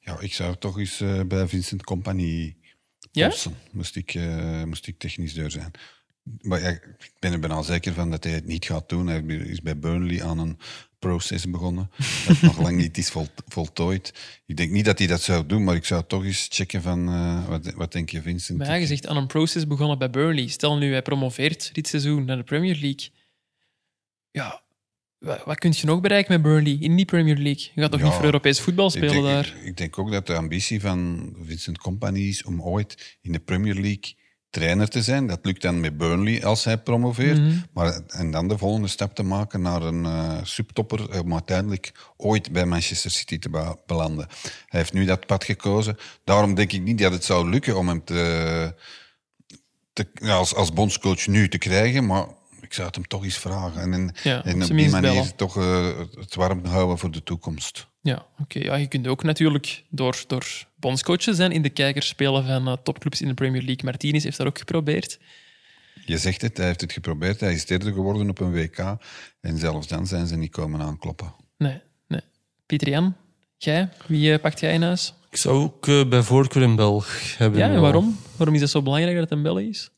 Ja, 0.00 0.20
ik 0.20 0.34
zou 0.34 0.56
toch 0.56 0.78
eens 0.78 1.00
eh, 1.00 1.20
bij 1.22 1.48
Vincent 1.48 1.84
Company 1.84 2.56
Ja? 3.12 3.28
polsen. 3.28 3.54
Moest 3.70 3.96
ik, 3.96 4.14
eh, 4.14 4.62
moest 4.64 4.86
ik 4.86 4.98
technisch 4.98 5.34
deur 5.34 5.50
zijn. 5.50 5.70
Maar 6.40 6.60
ja, 6.60 6.68
ik 6.68 7.12
ben 7.18 7.32
er 7.32 7.40
bijna 7.40 7.62
zeker 7.62 7.92
van 7.92 8.10
dat 8.10 8.24
hij 8.24 8.32
het 8.32 8.46
niet 8.46 8.64
gaat 8.64 8.88
doen. 8.88 9.06
Hij 9.06 9.22
is 9.24 9.62
bij 9.62 9.78
Burnley 9.78 10.24
aan 10.24 10.38
een 10.38 10.58
proces 11.00 11.50
begonnen. 11.50 11.90
Dat 12.26 12.40
nog 12.40 12.58
lang 12.60 12.76
niet 12.76 12.98
is 12.98 13.08
vol, 13.08 13.26
voltooid. 13.48 14.12
Ik 14.46 14.56
denk 14.56 14.70
niet 14.70 14.84
dat 14.84 14.98
hij 14.98 15.06
dat 15.06 15.22
zou 15.22 15.46
doen, 15.46 15.64
maar 15.64 15.74
ik 15.74 15.84
zou 15.84 16.04
toch 16.06 16.24
eens 16.24 16.46
checken 16.50 16.82
van... 16.82 17.08
eh, 17.08 17.48
wat, 17.48 17.72
wat 17.72 17.92
denk 17.92 18.10
je, 18.10 18.22
Vincent? 18.22 18.58
Maar 18.58 18.66
ja, 18.66 18.74
je 18.74 18.86
zegt 18.86 19.06
aan 19.06 19.16
een 19.16 19.26
proces 19.26 19.66
begonnen 19.66 19.98
bij 19.98 20.10
Burnley. 20.10 20.46
Stel 20.46 20.76
nu, 20.78 20.92
hij 20.92 21.02
promoveert 21.02 21.74
dit 21.74 21.88
seizoen 21.88 22.24
naar 22.24 22.36
de 22.36 22.42
Premier 22.42 22.74
League. 22.80 23.08
Ja, 24.30 24.62
wat, 25.18 25.44
wat 25.44 25.58
kun 25.58 25.72
je 25.76 25.86
nog 25.86 26.00
bereiken 26.00 26.32
met 26.32 26.42
Burnley 26.42 26.76
in 26.80 26.96
die 26.96 27.04
Premier 27.04 27.36
League? 27.36 27.70
Je 27.74 27.80
gaat 27.80 27.90
toch 27.90 28.00
Ja, 28.00 28.06
niet 28.06 28.14
voor 28.14 28.24
Europees 28.24 28.60
voetbal 28.60 28.86
Ik 28.86 28.92
spelen 28.92 29.12
denk, 29.12 29.24
daar? 29.26 29.46
ik, 29.46 29.64
ik 29.64 29.76
denk 29.76 29.98
ook 29.98 30.10
dat 30.10 30.26
de 30.26 30.34
ambitie 30.34 30.80
van 30.80 31.32
Vincent 31.42 31.78
Company 31.78 32.20
is 32.20 32.44
om 32.44 32.62
ooit 32.62 33.18
in 33.20 33.32
de 33.32 33.38
Premier 33.38 33.74
League 33.74 34.14
trainer 34.50 34.88
te 34.88 35.02
zijn. 35.02 35.26
Dat 35.26 35.38
lukt 35.42 35.62
dan 35.62 35.80
met 35.80 35.96
Burnley 35.96 36.44
als 36.44 36.64
hij 36.64 36.78
promoveert. 36.78 37.38
Mhm. 37.38 37.58
maar, 37.72 38.00
en 38.06 38.30
dan 38.30 38.48
de 38.48 38.58
volgende 38.58 38.88
stap 38.88 39.14
te 39.14 39.22
maken 39.22 39.62
naar 39.62 39.82
een 39.82 40.04
eh, 40.04 40.38
subtopper 40.42 41.20
om 41.22 41.32
uiteindelijk 41.32 41.92
ooit 42.16 42.52
bij 42.52 42.64
Manchester 42.64 43.10
City 43.10 43.38
te 43.38 43.76
belanden. 43.86 44.26
Hij 44.66 44.80
heeft 44.80 44.92
nu 44.92 45.04
dat 45.04 45.26
pad 45.26 45.44
gekozen. 45.44 45.96
Daarom 46.24 46.54
denk 46.54 46.72
ik 46.72 46.82
niet 46.82 46.98
dat 46.98 47.12
het 47.12 47.24
zou 47.24 47.50
lukken 47.50 47.76
om 47.76 47.88
hem 47.88 48.04
te, 48.04 48.74
te, 49.92 50.06
als, 50.22 50.54
als 50.54 50.72
bondscoach 50.72 51.26
nu 51.26 51.48
te 51.48 51.58
krijgen, 51.58 52.06
maar 52.06 52.26
ik 52.70 52.76
zou 52.76 52.86
het 52.86 52.96
hem 52.96 53.06
toch 53.06 53.24
eens 53.24 53.38
vragen. 53.38 53.80
En, 53.80 53.92
en, 53.92 54.14
Ja, 54.22 54.38
op 54.38 54.44
en 54.44 54.54
op 54.54 54.62
zijn 54.62 54.78
die 54.78 54.90
manier 54.90 55.12
bellen. 55.12 55.36
toch 55.36 55.56
eh, 55.56 55.88
het 56.14 56.34
warm 56.34 56.64
houden 56.64 56.98
voor 56.98 57.10
de 57.10 57.22
toekomst. 57.22 57.86
Ja, 58.00 58.26
oké. 58.38 58.58
Ja, 58.58 58.74
je 58.74 58.86
kunt 58.86 59.06
ook 59.06 59.22
natuurlijk 59.22 59.84
door, 59.88 60.24
door 60.26 60.46
bondscoach 60.76 61.18
te 61.18 61.34
zijn 61.34 61.52
in 61.52 61.62
de 61.62 61.70
kijkers 61.70 62.08
spelen 62.08 62.46
van 62.46 62.68
eh, 62.68 62.76
topclubs 62.82 63.20
in 63.20 63.28
de 63.28 63.34
Premier 63.34 63.62
League. 63.62 63.84
Martinez 63.84 64.24
heeft 64.24 64.36
dat 64.36 64.46
ook 64.46 64.58
geprobeerd. 64.58 65.18
Je 66.04 66.18
zegt 66.18 66.42
het, 66.42 66.56
hij 66.56 66.66
heeft 66.66 66.80
het 66.80 66.92
geprobeerd. 66.92 67.40
Hij 67.40 67.52
is 67.52 67.66
derde 67.66 67.92
geworden 67.92 68.28
op 68.30 68.40
een 68.40 68.52
WK. 68.52 68.78
En 69.40 69.58
zelfs 69.58 69.86
dan 69.86 70.06
zijn 70.06 70.26
ze 70.26 70.36
niet 70.36 70.50
komen 70.50 70.80
aankloppen. 70.80 71.34
Nee, 71.58 71.80
nee. 72.08 72.22
Pieter 72.66 72.88
Jan, 72.88 73.16
jij? 73.56 73.88
Wie 74.06 74.32
eh, 74.32 74.40
pakt 74.40 74.60
jij 74.60 74.72
in 74.72 74.82
huis? 74.82 75.14
Ik 75.30 75.36
zou 75.36 75.62
ook 75.62 76.08
bij 76.08 76.22
voorkeur 76.22 76.62
een 76.62 76.76
Belg 76.76 77.36
hebben. 77.38 77.58
Ja, 77.60 77.70
en 77.70 77.80
waarom? 77.80 78.18
Waarom 78.36 78.54
is 78.54 78.60
het 78.60 78.70
zo 78.70 78.82
belangrijk 78.82 79.14
dat 79.16 79.28
het 79.28 79.38
een 79.38 79.44
Belg 79.44 79.60
is? 79.60 79.90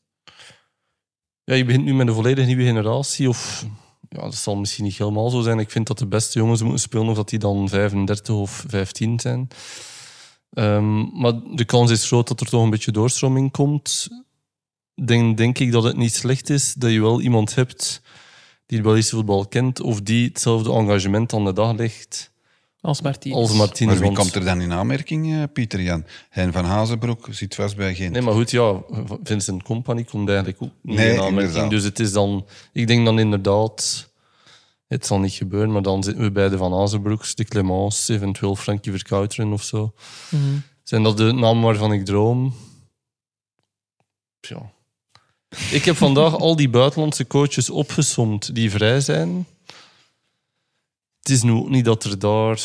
Ja, 1.45 1.53
je 1.53 1.65
begint 1.65 1.83
nu 1.83 1.93
met 1.93 2.07
een 2.07 2.13
volledig 2.13 2.45
nieuwe 2.45 2.63
generatie. 2.63 3.29
Of 3.29 3.65
ja, 4.09 4.21
dat 4.21 4.35
zal 4.35 4.55
misschien 4.55 4.83
niet 4.83 4.97
helemaal 4.97 5.29
zo 5.29 5.41
zijn. 5.41 5.59
Ik 5.59 5.71
vind 5.71 5.87
dat 5.87 5.97
de 5.99 6.07
beste 6.07 6.39
jongens 6.39 6.61
moeten 6.61 6.79
spelen, 6.79 7.07
of 7.07 7.15
dat 7.15 7.29
die 7.29 7.39
dan 7.39 7.69
35 7.69 8.35
of 8.35 8.65
15 8.67 9.19
zijn. 9.19 9.47
Ehm, 10.49 11.19
maar 11.19 11.33
de 11.55 11.65
kans 11.65 11.91
is 11.91 12.07
groot 12.07 12.27
dat 12.27 12.41
er 12.41 12.47
toch 12.47 12.63
een 12.63 12.69
beetje 12.69 12.91
doorstroming 12.91 13.51
komt. 13.51 14.07
Dan 14.95 15.35
denk 15.35 15.59
ik 15.59 15.71
dat 15.71 15.83
het 15.83 15.97
niet 15.97 16.13
slecht 16.13 16.49
is 16.49 16.73
dat 16.73 16.91
je 16.91 17.01
wel 17.01 17.21
iemand 17.21 17.55
hebt 17.55 18.01
die 18.65 18.77
het 18.77 18.87
Belgische 18.87 19.15
voetbal 19.15 19.47
kent, 19.47 19.81
of 19.81 20.01
die 20.01 20.27
hetzelfde 20.27 20.73
engagement 20.73 21.33
aan 21.33 21.45
de 21.45 21.53
dag 21.53 21.75
legt 21.75 22.32
Als 22.83 23.01
Martinez. 23.01 23.37
als 23.37 23.53
Martinez. 23.53 23.91
Maar 23.93 23.95
wie 24.03 24.05
Want- 24.05 24.17
komt 24.17 24.35
er 24.35 24.45
dan 24.45 24.61
in 24.61 24.73
aanmerking, 24.73 25.33
eh, 25.33 25.43
Pieter 25.53 25.81
Jan? 25.81 26.05
Hein 26.29 26.51
van 26.51 26.65
Hazenbroek 26.65 27.27
zit 27.31 27.55
vast 27.55 27.75
bij 27.75 27.95
Gent. 27.95 28.11
Nee, 28.11 28.21
maar 28.21 28.33
goed, 28.33 28.51
ja, 28.51 28.81
Vincent 29.23 29.63
Company 29.63 30.03
komt 30.03 30.27
eigenlijk 30.29 30.61
ook 30.61 30.69
niet 30.81 30.97
Nee, 30.97 31.13
in 31.13 31.19
aanmerking. 31.19 31.39
inderdaad. 31.47 31.69
Dus 31.69 31.83
het 31.83 31.99
is 31.99 32.11
dan... 32.11 32.45
Ik 32.73 32.87
denk 32.87 33.05
dan 33.05 33.19
inderdaad... 33.19 34.09
Het 34.87 35.05
zal 35.05 35.19
niet 35.19 35.33
gebeuren, 35.33 35.71
maar 35.71 35.81
dan 35.81 36.03
zitten 36.03 36.23
we 36.23 36.31
bij 36.31 36.49
de 36.49 36.57
Van 36.57 36.73
Azenbroeks, 36.73 37.35
de 37.35 37.43
Clemens, 37.43 38.07
eventueel 38.07 38.55
Frankie 38.55 38.91
Verkouteren 38.91 39.53
of 39.53 39.63
zo. 39.63 39.93
Mhm. 40.29 40.41
Zijn 40.83 41.03
dat 41.03 41.17
de 41.17 41.31
namen 41.31 41.63
waarvan 41.63 41.93
ik 41.93 42.05
droom? 42.05 42.53
Ja. 44.39 44.71
Ik 45.71 45.85
heb 45.85 45.95
vandaag 45.95 46.37
al 46.37 46.55
die 46.55 46.69
buitenlandse 46.69 47.27
coaches 47.27 47.69
opgesomd 47.69 48.55
die 48.55 48.71
vrij 48.71 48.99
zijn. 49.01 49.45
Het 51.23 51.31
is 51.31 51.41
nu 51.43 51.51
ook 51.51 51.69
niet 51.69 51.85
dat 51.85 52.03
er 52.03 52.19
daar... 52.19 52.59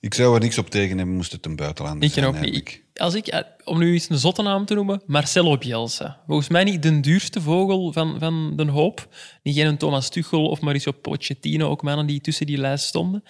Ik 0.00 0.14
zou 0.14 0.34
er 0.34 0.40
niks 0.40 0.58
op 0.58 0.70
tegen 0.70 0.96
hebben, 0.98 1.16
moest 1.16 1.32
het 1.32 1.46
een 1.46 1.56
buitenlander 1.56 2.08
Ik 2.08 2.12
zijn. 2.14 2.24
ook 2.26 2.40
niet. 2.40 2.80
Als 2.94 3.14
ik, 3.14 3.44
om 3.64 3.78
nu 3.78 3.92
eens 3.92 4.08
een 4.08 4.18
zotte 4.18 4.42
naam 4.42 4.64
te 4.64 4.74
noemen, 4.74 5.02
Marcelo 5.06 5.58
Bielsa. 5.58 6.20
Volgens 6.26 6.48
mij 6.48 6.64
niet 6.64 6.82
de 6.82 7.00
duurste 7.00 7.40
vogel 7.40 7.92
van, 7.92 8.16
van 8.18 8.52
de 8.56 8.70
hoop. 8.70 9.08
Niet 9.42 9.56
geen 9.56 9.76
Thomas 9.76 10.08
Tuchel 10.08 10.48
of 10.48 10.60
Mauricio 10.60 10.92
Pochettino, 10.92 11.68
ook 11.68 11.82
mannen 11.82 12.06
die 12.06 12.20
tussen 12.20 12.46
die 12.46 12.58
lijst 12.58 12.84
stonden. 12.84 13.22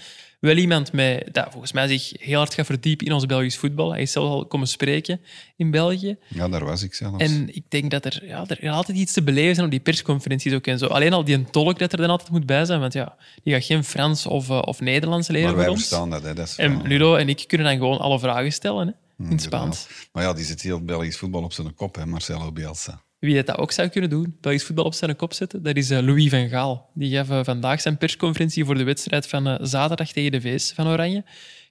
Wel 0.42 0.57
iemand 0.57 0.92
met, 0.92 1.28
dat 1.33 1.47
volgens 1.50 1.73
mij 1.73 1.87
zich 1.87 2.12
heel 2.19 2.38
hard 2.38 2.54
gaat 2.54 2.66
verdiepen 2.66 3.07
in 3.07 3.12
ons 3.12 3.26
Belgisch 3.26 3.57
voetbal. 3.57 3.92
Hij 3.92 4.02
is 4.02 4.12
zelf 4.12 4.28
al 4.28 4.47
komen 4.47 4.69
spreken 4.69 5.21
in 5.57 5.71
België. 5.71 6.16
Ja, 6.28 6.49
daar 6.49 6.64
was 6.64 6.83
ik 6.83 6.95
zelfs. 6.95 7.23
En 7.23 7.54
ik 7.54 7.64
denk 7.69 7.90
dat 7.90 8.04
er, 8.04 8.26
ja, 8.26 8.45
er 8.47 8.71
altijd 8.71 8.99
iets 8.99 9.12
te 9.12 9.23
beleven 9.23 9.54
zijn 9.54 9.66
op 9.66 9.73
die 9.73 9.81
persconferenties 9.81 10.52
ook 10.52 10.66
en 10.66 10.78
zo. 10.78 10.87
Alleen 10.87 11.12
al 11.12 11.25
die 11.25 11.35
een 11.35 11.50
tolk 11.50 11.78
dat 11.78 11.92
er 11.92 11.99
dan 11.99 12.11
altijd 12.11 12.31
moet 12.31 12.47
bij 12.47 12.64
zijn, 12.64 12.81
want 12.81 12.92
ja, 12.92 13.16
die 13.42 13.54
gaat 13.54 13.64
geen 13.64 13.85
Frans 13.85 14.26
of, 14.26 14.50
eh, 14.50 14.62
of 14.64 14.81
Nederlands 14.81 15.28
leren 15.28 15.47
maar 15.47 15.64
wij 15.64 15.75
verstaan 15.75 16.11
dat. 16.11 16.23
Hè. 16.23 16.35
dat 16.35 16.47
is 16.47 16.57
En 16.57 16.83
Ludo 16.83 17.14
en 17.14 17.28
ik 17.28 17.45
kunnen 17.47 17.66
dan 17.66 17.76
gewoon 17.76 17.99
alle 17.99 18.19
vragen 18.19 18.52
stellen 18.52 18.87
hè, 18.87 18.92
in 19.25 19.31
het. 19.31 19.43
Spaans. 19.43 19.88
Maar 20.12 20.23
ja, 20.23 20.33
die 20.33 20.45
zit 20.45 20.62
heel 20.62 20.85
Belgisch 20.85 21.17
voetbal 21.17 21.43
op 21.43 21.52
zijn 21.52 21.75
kop, 21.75 21.95
hè, 21.95 22.07
Marcelo 22.07 22.52
Bielsa. 22.52 23.02
Wie 23.19 23.43
dat 23.43 23.59
ook 23.59 23.73
zou 23.73 23.88
kunnen 23.88 24.11
doen, 24.11 24.37
Belgisch 24.41 24.64
voetbal 24.64 24.85
op 24.85 24.95
zijn 24.95 25.17
kop 25.17 25.33
zetten, 25.33 25.62
dat 25.62 25.76
is 25.76 25.91
eh, 25.91 26.00
Louis 26.00 26.31
van 26.31 26.49
Gaal. 26.49 26.91
Die 26.95 27.17
gaf 27.17 27.31
eh, 27.31 27.41
vandaag 27.43 27.81
zijn 27.81 27.99
persconferentie 27.99 28.64
voor 28.64 28.75
de 28.75 28.85
wedstrijd 28.85 29.26
van 29.26 29.47
eh, 29.47 29.59
zaterdag 29.61 30.12
tegen 30.12 30.33
de 30.33 30.41
VS 30.41 30.73
van 30.73 30.87
Oranje. 30.87 31.25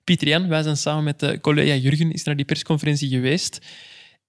Pieter 0.03 0.27
Jan, 0.27 0.48
wij 0.48 0.63
zijn 0.63 0.77
samen 0.77 1.03
met 1.03 1.24
eh, 1.24 1.39
collega 1.39 1.74
Jurgen 1.74 2.12
is 2.12 2.24
naar 2.24 2.36
die 2.36 2.46
persconferentie 2.46 3.10
geweest. 3.10 3.60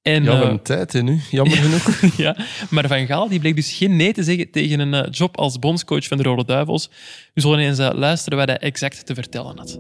En, 0.03 0.23
Ja, 0.23 0.31
we 0.31 0.37
eh, 0.37 0.41
hebben 0.41 0.63
tijd 0.63 0.93
hè, 0.93 1.03
nu, 1.03 1.21
jammer 1.31 1.57
genoeg. 1.67 2.17
ja, 2.17 2.37
maar 2.71 2.89
Van 2.89 3.07
Gaal 3.07 3.29
die 3.29 3.41
bleek 3.41 3.57
dus 3.57 3.73
geen 3.73 3.97
nee 3.97 4.13
te 4.13 4.23
zeggen 4.23 4.51
tegen 4.51 4.81
een 4.81 4.95
eh, 4.95 5.11
job 5.11 5.37
als 5.37 5.59
bondscoach 5.59 6.07
van 6.07 6.17
de 6.17 6.23
Rode 6.23 6.45
Duivels. 6.45 6.91
We 7.35 7.41
zullen 7.41 7.59
eens 7.59 7.79
luisteren 7.79 8.39
wat 8.39 8.49
hij 8.49 8.59
exact 8.59 9.07
te 9.07 9.15
vertellen 9.15 9.59
had. 9.59 9.79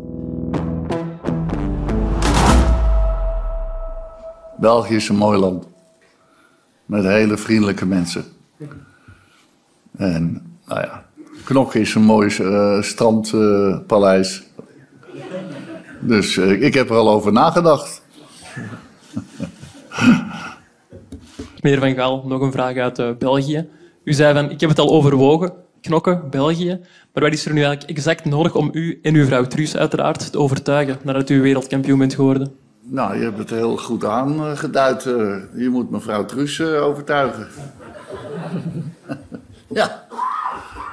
België 4.63 4.95
is 4.95 5.09
een 5.09 5.17
mooi 5.17 5.39
land. 5.39 5.67
Met 6.87 7.05
hele 7.05 7.37
vriendelijke 7.37 7.87
mensen. 7.87 8.25
En, 9.97 10.43
nou 10.67 10.81
ja, 10.81 11.05
Knokke 11.45 11.81
is 11.81 11.95
een 11.95 12.03
mooi 12.03 12.37
eh, 12.37 12.83
strandpaleis. 12.83 14.43
dus 16.01 16.37
eh, 16.37 16.63
ik 16.63 16.75
heb 16.75 16.91
er 16.91 16.97
al 16.97 17.11
over 17.11 17.33
nagedacht. 17.33 18.03
Meneer 21.61 21.81
Van 21.81 21.95
Gaal, 21.95 22.25
nog 22.27 22.41
een 22.41 22.53
vraag 22.53 22.77
uit 22.77 22.99
eh, 22.99 23.11
België. 23.19 23.69
U 24.05 24.13
zei 24.13 24.35
van, 24.35 24.51
ik 24.51 24.61
heb 24.61 24.69
het 24.69 24.79
al 24.79 24.91
overwogen, 24.91 25.53
knokken, 25.81 26.31
België. 26.31 26.81
Maar 27.13 27.23
wat 27.23 27.33
is 27.33 27.47
er 27.47 27.53
nu 27.53 27.63
eigenlijk 27.63 27.91
exact 27.91 28.25
nodig 28.25 28.55
om 28.55 28.71
u 28.73 28.99
en 29.03 29.15
uw 29.15 29.25
vrouw 29.25 29.47
Truus 29.47 29.77
uiteraard 29.77 30.33
te 30.33 30.39
overtuigen 30.39 30.99
nadat 31.03 31.31
u 31.31 31.41
wereldkampioen 31.41 31.99
bent 31.99 32.15
geworden? 32.15 32.62
Nou, 32.85 33.17
je 33.17 33.23
hebt 33.23 33.39
het 33.39 33.51
heel 33.51 33.77
goed 33.77 34.05
aangeduid. 34.05 35.07
eh. 35.07 35.37
je 35.57 35.69
moet 35.71 35.91
mevrouw 35.91 36.25
Truus 36.25 36.59
eh, 36.59 36.85
overtuigen. 36.85 37.47
ja. 39.81 40.07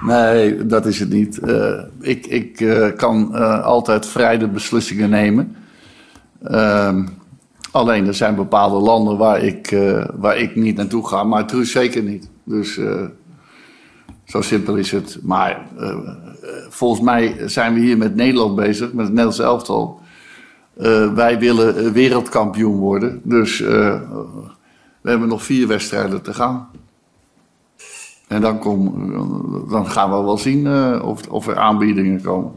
Nee, 0.01 0.65
dat 0.65 0.85
is 0.85 0.99
het 0.99 1.09
niet. 1.09 1.39
Eh, 1.39 1.83
ik 1.99 2.25
ik 2.25 2.55
kan 2.97 3.33
altijd 3.63 4.05
vrij 4.05 4.37
de 4.37 4.47
beslissingen 4.47 5.09
nemen. 5.09 5.55
Ehm, 6.43 7.07
alleen 7.71 8.07
er 8.07 8.13
zijn 8.13 8.35
bepaalde 8.35 8.79
landen 8.79 9.17
waar 9.17 9.43
ik, 9.43 9.77
waar 10.13 10.37
ik 10.37 10.55
niet 10.55 10.75
naartoe 10.75 11.07
ga, 11.07 11.23
maar 11.23 11.45
Truus 11.47 11.71
zeker 11.71 12.03
niet. 12.03 12.29
Dus 12.43 12.79
zo 14.25 14.41
simpel 14.41 14.75
is 14.75 14.91
het. 14.91 15.19
Maar 15.21 15.67
volgens 16.69 17.01
mij 17.01 17.35
zijn 17.45 17.73
we 17.73 17.79
hier 17.79 17.97
met 17.97 18.15
Nederland 18.15 18.55
bezig, 18.55 18.87
met 18.87 19.05
het 19.05 19.13
Nederlands 19.13 19.39
elftal. 19.39 19.98
Eh, 20.79 21.13
wij 21.13 21.39
willen 21.39 21.77
eh, 21.77 21.91
wereldkampioen 21.91 22.77
worden. 22.77 23.21
Dus 23.23 23.61
eh, 23.61 24.01
we 25.01 25.09
hebben 25.09 25.27
nog 25.27 25.43
vier 25.43 25.67
wedstrijden 25.67 26.21
te 26.21 26.33
gaan. 26.33 26.69
En 28.27 28.41
dan, 28.41 28.59
dan 29.69 29.87
gaan 29.87 30.09
we 30.09 30.15
wel 30.15 30.37
zien 30.37 30.67
of, 31.01 31.27
of 31.27 31.47
er 31.47 31.57
aanbiedingen 31.57 32.21
komen. 32.21 32.51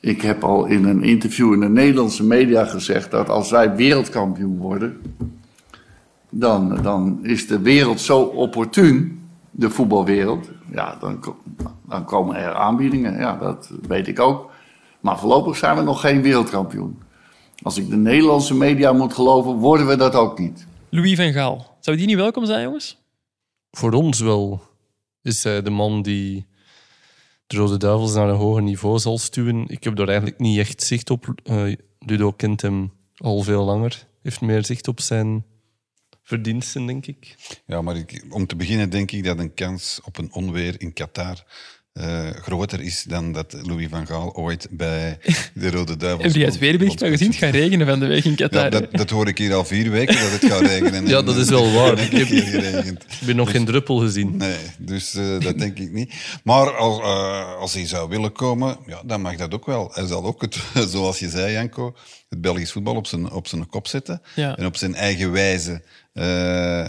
Ik 0.00 0.22
heb 0.22 0.44
al 0.44 0.64
in 0.66 0.84
een 0.84 1.02
interview 1.02 1.52
in 1.52 1.60
de 1.60 1.68
Nederlandse 1.68 2.24
media 2.24 2.64
gezegd 2.64 3.10
dat 3.10 3.28
als 3.28 3.50
wij 3.50 3.76
wereldkampioen 3.76 4.58
worden, 4.58 5.00
dan, 6.30 6.78
dan 6.82 7.18
is 7.22 7.46
de 7.46 7.60
wereld 7.60 8.00
zo 8.00 8.20
opportun, 8.20 9.20
de 9.50 9.70
voetbalwereld. 9.70 10.50
Ja, 10.72 10.96
dan, 11.00 11.24
dan 11.88 12.04
komen 12.04 12.36
er 12.36 12.54
aanbiedingen. 12.54 13.18
Ja, 13.18 13.36
dat 13.36 13.70
weet 13.88 14.08
ik 14.08 14.20
ook. 14.20 14.49
Maar 15.00 15.18
voorlopig 15.18 15.56
zijn 15.56 15.76
we 15.76 15.82
nog 15.82 16.00
geen 16.00 16.22
wereldkampioen. 16.22 17.02
Als 17.62 17.76
ik 17.76 17.90
de 17.90 17.96
Nederlandse 17.96 18.54
media 18.54 18.92
moet 18.92 19.14
geloven, 19.14 19.52
worden 19.52 19.86
we 19.86 19.96
dat 19.96 20.14
ook 20.14 20.38
niet. 20.38 20.66
Louis 20.88 21.16
van 21.16 21.32
Gaal. 21.32 21.76
Zou 21.80 21.96
die 21.96 22.06
niet 22.06 22.16
welkom 22.16 22.46
zijn, 22.46 22.62
jongens? 22.62 22.98
Voor 23.70 23.92
ons 23.92 24.20
wel 24.20 24.62
is 25.22 25.44
hij 25.44 25.62
de 25.62 25.70
man 25.70 26.02
die 26.02 26.46
de 27.46 27.56
Rode 27.56 27.76
Duivels 27.76 28.14
naar 28.14 28.28
een 28.28 28.36
hoger 28.36 28.62
niveau 28.62 28.98
zal 28.98 29.18
stuwen. 29.18 29.64
Ik 29.68 29.84
heb 29.84 29.96
daar 29.96 30.08
eigenlijk 30.08 30.38
niet 30.38 30.58
echt 30.58 30.82
zicht 30.82 31.10
op. 31.10 31.34
Eh, 31.44 31.74
Ludo 31.98 32.32
kent 32.32 32.62
hem 32.62 32.92
al 33.16 33.42
veel 33.42 33.64
langer. 33.64 34.06
Heeft 34.22 34.40
meer 34.40 34.64
zicht 34.64 34.88
op 34.88 35.00
zijn 35.00 35.44
verdiensten, 36.22 36.86
denk 36.86 37.06
ik. 37.06 37.34
Ja, 37.66 37.82
maar 37.82 37.96
ik, 37.96 38.24
om 38.30 38.46
te 38.46 38.56
beginnen 38.56 38.90
denk 38.90 39.10
ik 39.10 39.24
dat 39.24 39.38
een 39.38 39.54
kans 39.54 40.00
op 40.04 40.18
een 40.18 40.32
onweer 40.32 40.80
in 40.80 40.92
Qatar 40.92 41.44
eh, 41.92 42.30
groter 42.30 42.80
is 42.80 43.02
dan 43.02 43.32
dat 43.32 43.56
Louis 43.62 43.88
van 43.90 44.06
Gaal 44.06 44.34
ooit 44.34 44.66
bij 44.70 45.18
de 45.54 45.70
Rode 45.70 45.96
Duivels... 45.96 46.24
Heb 46.24 46.34
je 46.34 46.44
het 46.44 46.58
weerbericht 46.58 47.02
al 47.02 47.08
gezien? 47.08 47.28
Het 47.28 47.36
gaat 47.36 47.52
regenen 47.52 47.86
van 47.86 48.00
de 48.00 48.06
week 48.06 48.24
in 48.24 48.34
Qatar. 48.34 48.62
Ja, 48.62 48.70
dat, 48.70 48.92
dat 48.92 49.10
hoor 49.10 49.28
ik 49.28 49.38
hier 49.38 49.54
al 49.54 49.64
vier 49.64 49.90
weken, 49.90 50.14
dat 50.14 50.30
het 50.30 50.44
gaat 50.44 50.60
regenen. 50.60 51.06
Ja, 51.08 51.18
En, 51.18 51.24
dat 51.24 51.36
is 51.36 51.48
wel 51.48 51.72
waar. 51.72 51.98
Ik 51.98 52.10
heb 53.24 53.36
nog 53.36 53.50
geen 53.50 53.64
druppel 53.64 53.96
gezien. 53.96 54.36
Nee, 54.36 54.56
dus 54.78 55.14
eh, 55.14 55.40
dat 55.40 55.58
denk 55.58 55.78
ik 55.78 55.92
niet. 55.92 56.14
Maar 56.44 56.76
als, 56.76 56.98
eh, 56.98 57.54
als 57.54 57.74
hij 57.74 57.86
zou 57.86 58.08
willen 58.08 58.32
komen, 58.32 58.76
ja, 58.86 59.02
dan 59.04 59.20
mag 59.20 59.36
dat 59.36 59.54
ook 59.54 59.66
wel. 59.66 59.90
Hij 59.94 60.06
zal 60.06 60.24
ook, 60.24 60.40
het, 60.40 60.58
zoals 60.92 61.18
je 61.18 61.28
zei, 61.28 61.52
Janko, 61.52 61.96
het 62.28 62.40
Belgisch 62.40 62.72
voetbal 62.72 62.96
op 62.96 63.06
zijn, 63.06 63.30
op 63.30 63.46
zijn 63.46 63.68
kop 63.68 63.86
zetten. 63.86 64.22
Ja. 64.34 64.56
En 64.56 64.66
op 64.66 64.76
zijn 64.76 64.94
eigen 64.94 65.32
wijze 65.32 65.82
eh, 66.12 66.88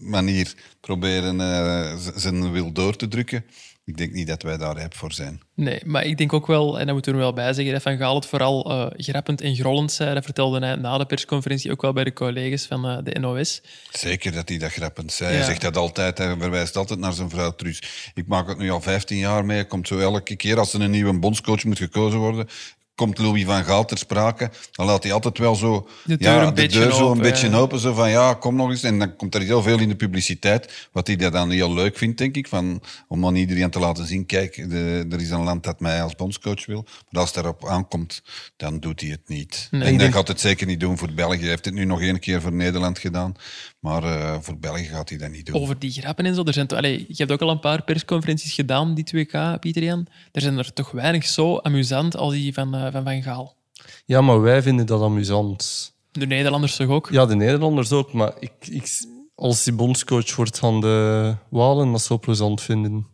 manier 0.00 0.54
proberen 0.80 1.40
eh, 1.40 1.96
zijn 2.16 2.52
wil 2.52 2.72
door 2.72 2.96
te 2.96 3.08
drukken. 3.08 3.44
Ik 3.88 3.96
denk 3.96 4.12
niet 4.12 4.26
dat 4.26 4.42
wij 4.42 4.56
daar 4.56 4.76
rijp 4.76 4.94
voor 4.94 5.12
zijn. 5.12 5.40
Nee, 5.54 5.80
maar 5.84 6.04
ik 6.04 6.18
denk 6.18 6.32
ook 6.32 6.46
wel, 6.46 6.78
en 6.78 6.84
dat 6.84 6.94
moeten 6.94 7.12
we 7.12 7.18
er 7.18 7.24
wel 7.24 7.32
bij 7.32 7.52
zeggen, 7.52 7.72
dat 7.72 7.82
Van 7.82 7.96
Gaal 7.96 8.14
het 8.14 8.26
vooral 8.26 8.70
eh, 8.70 8.86
grappend 8.96 9.40
en 9.40 9.56
grollend 9.56 9.92
zei. 9.92 10.14
Dat 10.14 10.24
vertelde 10.24 10.66
hij 10.66 10.74
na 10.74 10.98
de 10.98 11.06
persconferentie 11.06 11.70
ook 11.70 11.82
wel 11.82 11.92
bij 11.92 12.04
de 12.04 12.12
collega's 12.12 12.66
van 12.66 12.88
eh, 12.88 12.98
de 13.02 13.18
NOS. 13.18 13.62
Zeker 13.92 14.32
dat 14.32 14.48
hij 14.48 14.58
dat 14.58 14.72
grappend 14.72 15.12
zei. 15.12 15.30
Ja. 15.30 15.36
Hij 15.36 15.46
zegt 15.46 15.60
dat 15.60 15.76
altijd. 15.76 16.18
Hij 16.18 16.36
verwijst 16.38 16.76
altijd 16.76 16.98
naar 16.98 17.12
zijn 17.12 17.30
vrouw 17.30 17.54
Truus. 17.54 18.10
Ik 18.14 18.26
maak 18.26 18.48
het 18.48 18.58
nu 18.58 18.70
al 18.70 18.80
15 18.80 19.16
jaar 19.16 19.44
mee. 19.44 19.56
Hij 19.56 19.66
komt 19.66 19.88
zo 19.88 19.98
elke 19.98 20.36
keer 20.36 20.58
als 20.58 20.72
er 20.72 20.80
een 20.80 20.90
nieuwe 20.90 21.18
bondscoach 21.18 21.64
moet 21.64 21.78
gekozen 21.78 22.18
worden, 22.18 22.48
komt 22.98 23.18
Louis 23.18 23.44
van 23.44 23.64
Gaal 23.64 23.84
ter 23.84 23.98
sprake, 23.98 24.50
dan 24.72 24.86
laat 24.86 25.02
hij 25.02 25.12
altijd 25.12 25.38
wel 25.38 25.54
zo 25.54 25.88
De 26.04 26.16
deur 26.16 26.32
ja, 26.32 26.40
een 26.42 26.54
de 26.54 26.62
beetje 26.62 26.78
deur 26.78 26.92
zo 26.92 26.98
een 26.98 27.08
open, 27.08 27.22
beetje 27.22 27.50
ja. 27.50 27.56
open. 27.56 27.78
Zo 27.78 27.92
van 27.94 28.10
ja, 28.10 28.34
kom 28.34 28.56
nog 28.56 28.70
eens. 28.70 28.82
En 28.82 28.98
dan 28.98 29.16
komt 29.16 29.34
er 29.34 29.40
heel 29.40 29.62
veel 29.62 29.78
in 29.78 29.88
de 29.88 29.96
publiciteit. 29.96 30.88
Wat 30.92 31.06
hij 31.06 31.16
dan 31.16 31.50
heel 31.50 31.74
leuk 31.74 31.98
vindt, 31.98 32.18
denk 32.18 32.36
ik. 32.36 32.48
Van, 32.48 32.82
om 33.08 33.26
aan 33.26 33.34
iedereen 33.34 33.70
te 33.70 33.78
laten 33.78 34.06
zien: 34.06 34.26
kijk, 34.26 34.70
de, 34.70 35.06
er 35.10 35.20
is 35.20 35.30
een 35.30 35.42
land 35.42 35.64
dat 35.64 35.80
mij 35.80 36.02
als 36.02 36.14
bondscoach 36.14 36.66
wil. 36.66 36.84
Maar 37.10 37.20
als 37.20 37.34
het 37.34 37.44
erop 37.44 37.68
aankomt, 37.68 38.22
dan 38.56 38.80
doet 38.80 39.00
hij 39.00 39.10
het 39.10 39.28
niet. 39.28 39.68
Nee, 39.70 39.80
en 39.80 39.86
hij 39.88 39.96
denk- 39.96 40.14
gaat 40.14 40.28
het 40.28 40.40
zeker 40.40 40.66
niet 40.66 40.80
doen 40.80 40.98
voor 40.98 41.12
België. 41.12 41.40
Hij 41.40 41.48
heeft 41.48 41.64
het 41.64 41.74
nu 41.74 41.84
nog 41.84 42.00
één 42.00 42.20
keer 42.20 42.40
voor 42.40 42.52
Nederland 42.52 42.98
gedaan. 42.98 43.34
Maar 43.80 44.02
eh, 44.02 44.36
voor 44.40 44.58
België 44.58 44.84
gaat 44.84 45.08
hij 45.08 45.18
dat 45.18 45.30
niet 45.30 45.46
doen. 45.46 45.60
Over 45.60 45.78
die 45.78 45.90
grappen 45.90 46.26
en 46.26 46.34
zo. 46.34 46.42
Er 46.42 46.52
zijn 46.52 46.68
allee, 46.68 47.04
je 47.08 47.14
hebt 47.16 47.30
ook 47.30 47.42
al 47.42 47.50
een 47.50 47.60
paar 47.60 47.82
persconferenties 47.82 48.52
gedaan, 48.52 48.94
die 48.94 49.26
2K, 49.26 49.58
Pieter 49.60 49.82
Jan. 49.82 50.06
Er 50.32 50.40
zijn 50.40 50.58
er 50.58 50.72
toch 50.72 50.90
weinig 50.90 51.26
zo 51.26 51.58
amusant 51.58 52.16
als 52.16 52.32
die 52.32 52.54
van 52.54 52.74
eh, 52.74 52.92
Van, 52.92 53.04
van 53.04 53.22
Gaal. 53.22 53.56
Ja, 54.04 54.20
maar 54.20 54.40
wij 54.40 54.62
vinden 54.62 54.86
dat 54.86 55.02
amusant. 55.02 55.92
De 56.10 56.26
Nederlanders 56.26 56.76
toch 56.76 56.88
ook? 56.88 57.08
Ja, 57.10 57.26
de 57.26 57.34
Nederlanders 57.34 57.92
ook, 57.92 58.12
maar 58.12 58.32
ik, 58.38 58.52
ik, 58.70 59.06
als 59.34 59.64
die 59.64 59.72
bondscoach 59.72 60.36
wordt 60.36 60.58
van 60.58 60.80
de 60.80 61.36
Walen, 61.48 61.92
dat 61.92 62.02
zou 62.02 62.20
plezant 62.20 62.62
vinden. 62.62 63.06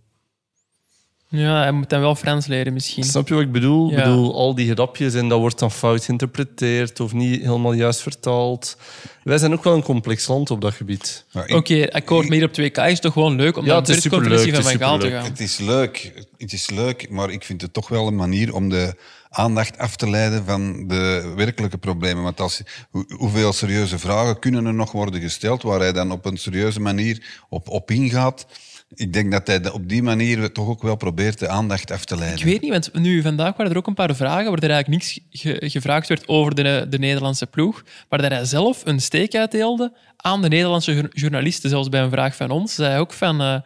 Ja, 1.37 1.61
hij 1.63 1.73
moet 1.73 1.89
dan 1.91 2.01
wel 2.01 2.15
Frans 2.15 2.47
leren 2.47 2.73
misschien. 2.73 3.05
Snap 3.05 3.29
je 3.29 3.35
wat 3.35 3.43
ik 3.43 3.53
bedoel? 3.53 3.91
Ja. 3.91 3.97
Ik 3.99 4.05
bedoel, 4.05 4.35
al 4.35 4.55
die 4.55 4.73
grapjes 4.73 5.15
en 5.15 5.29
dat 5.29 5.39
wordt 5.39 5.59
dan 5.59 5.71
fout 5.71 6.05
geïnterpreteerd 6.05 7.01
of 7.01 7.13
niet 7.13 7.41
helemaal 7.41 7.73
juist 7.73 8.01
vertaald. 8.01 8.77
Wij 9.23 9.39
zijn 9.39 9.53
ook 9.53 9.65
wel 9.65 9.75
een 9.75 9.83
complex 9.83 10.27
land 10.27 10.51
op 10.51 10.61
dat 10.61 10.75
gebied. 10.75 11.25
Maar 11.33 11.49
ik- 11.49 11.55
Oké, 11.57 11.89
akkoord, 11.93 12.29
maar 12.29 12.37
hier 12.37 12.47
op 12.47 12.53
2K 12.53 12.79
is 12.79 13.01
toch 13.01 13.13
gewoon 13.13 13.37
leuk 13.37 13.57
om 13.57 13.65
Ja, 13.65 13.73
naar 13.73 13.83
is 13.83 13.87
persconferentie 13.89 14.55
van 14.55 14.63
Van 14.63 14.79
Gaal 14.81 14.99
te 14.99 15.11
gaan. 15.11 15.25
Het 15.25 15.41
is 15.41 15.59
leuk, 15.59 16.13
het 16.39 16.53
is 16.53 16.71
leuk, 16.71 17.11
maar 17.11 17.31
ik 17.31 17.45
vind 17.45 17.61
het 17.63 17.73
toch 17.73 17.89
wel 17.89 18.07
een 18.07 18.17
manier 18.17 18.55
om 18.55 18.69
de 18.69 18.95
aandacht 19.31 19.79
af 19.79 19.97
te 19.97 20.11
leiden 20.11 20.45
van 20.45 20.87
de 20.89 21.33
werkelijke 21.37 21.79
problemen. 21.79 22.23
Want 22.23 22.41
als, 22.41 22.61
hoe- 22.91 23.15
hoeveel 23.17 23.53
serieuze 23.53 23.99
vragen 23.99 24.39
kunnen 24.39 24.67
er 24.67 24.75
nog 24.75 24.93
worden 24.93 25.21
gesteld 25.21 25.63
waar 25.63 25.81
hij 25.81 25.93
dan 25.93 26.11
op 26.11 26.25
een 26.25 26.37
serieuze 26.37 26.81
manier 26.81 27.23
op, 27.49 27.69
op 27.69 27.91
ingaat? 27.91 28.47
Ik 28.95 29.13
denk 29.13 29.33
dat 29.33 29.47
hij 29.47 29.71
op 29.71 29.89
die 29.89 30.03
manier 30.03 30.53
toch 30.53 30.69
ook 30.69 30.83
wel 30.83 30.97
probeert 30.97 31.39
de 31.39 31.49
aandacht 31.49 31.91
af 31.91 32.05
te 32.05 32.17
leiden. 32.17 32.39
Ik 32.39 32.45
weet 32.45 32.61
niet, 32.61 32.71
want 32.71 32.91
nu 32.93 33.23
vandaag 33.23 33.57
waren 33.57 33.73
er 33.73 33.79
ook 33.79 33.87
een 33.87 33.95
paar 33.95 34.15
vragen 34.17 34.51
waar 34.51 34.63
er 34.63 34.71
eigenlijk 34.71 34.89
niks 35.03 35.19
ge- 35.31 35.71
gevraagd 35.71 36.09
werd 36.09 36.29
over 36.29 36.55
de, 36.55 36.87
de 36.91 36.99
Nederlandse 36.99 37.47
ploeg, 37.47 37.83
maar 38.09 38.23
dat 38.23 38.31
hij 38.31 38.45
zelf 38.45 38.83
een 38.85 39.01
steek 39.01 39.35
uitdeelde 39.35 39.93
aan 40.17 40.43
de 40.43 40.49
Nederlandse 40.49 40.93
jour- 40.95 41.11
journalisten. 41.13 41.71
Zelfs 41.71 41.89
bij 41.89 42.01
een 42.01 42.11
vraag 42.11 42.37
van 42.37 42.51
ons 42.51 42.75
zei 42.75 42.89
hij 42.89 42.99
ook 42.99 43.13
van... 43.13 43.41
eh, 43.41 43.57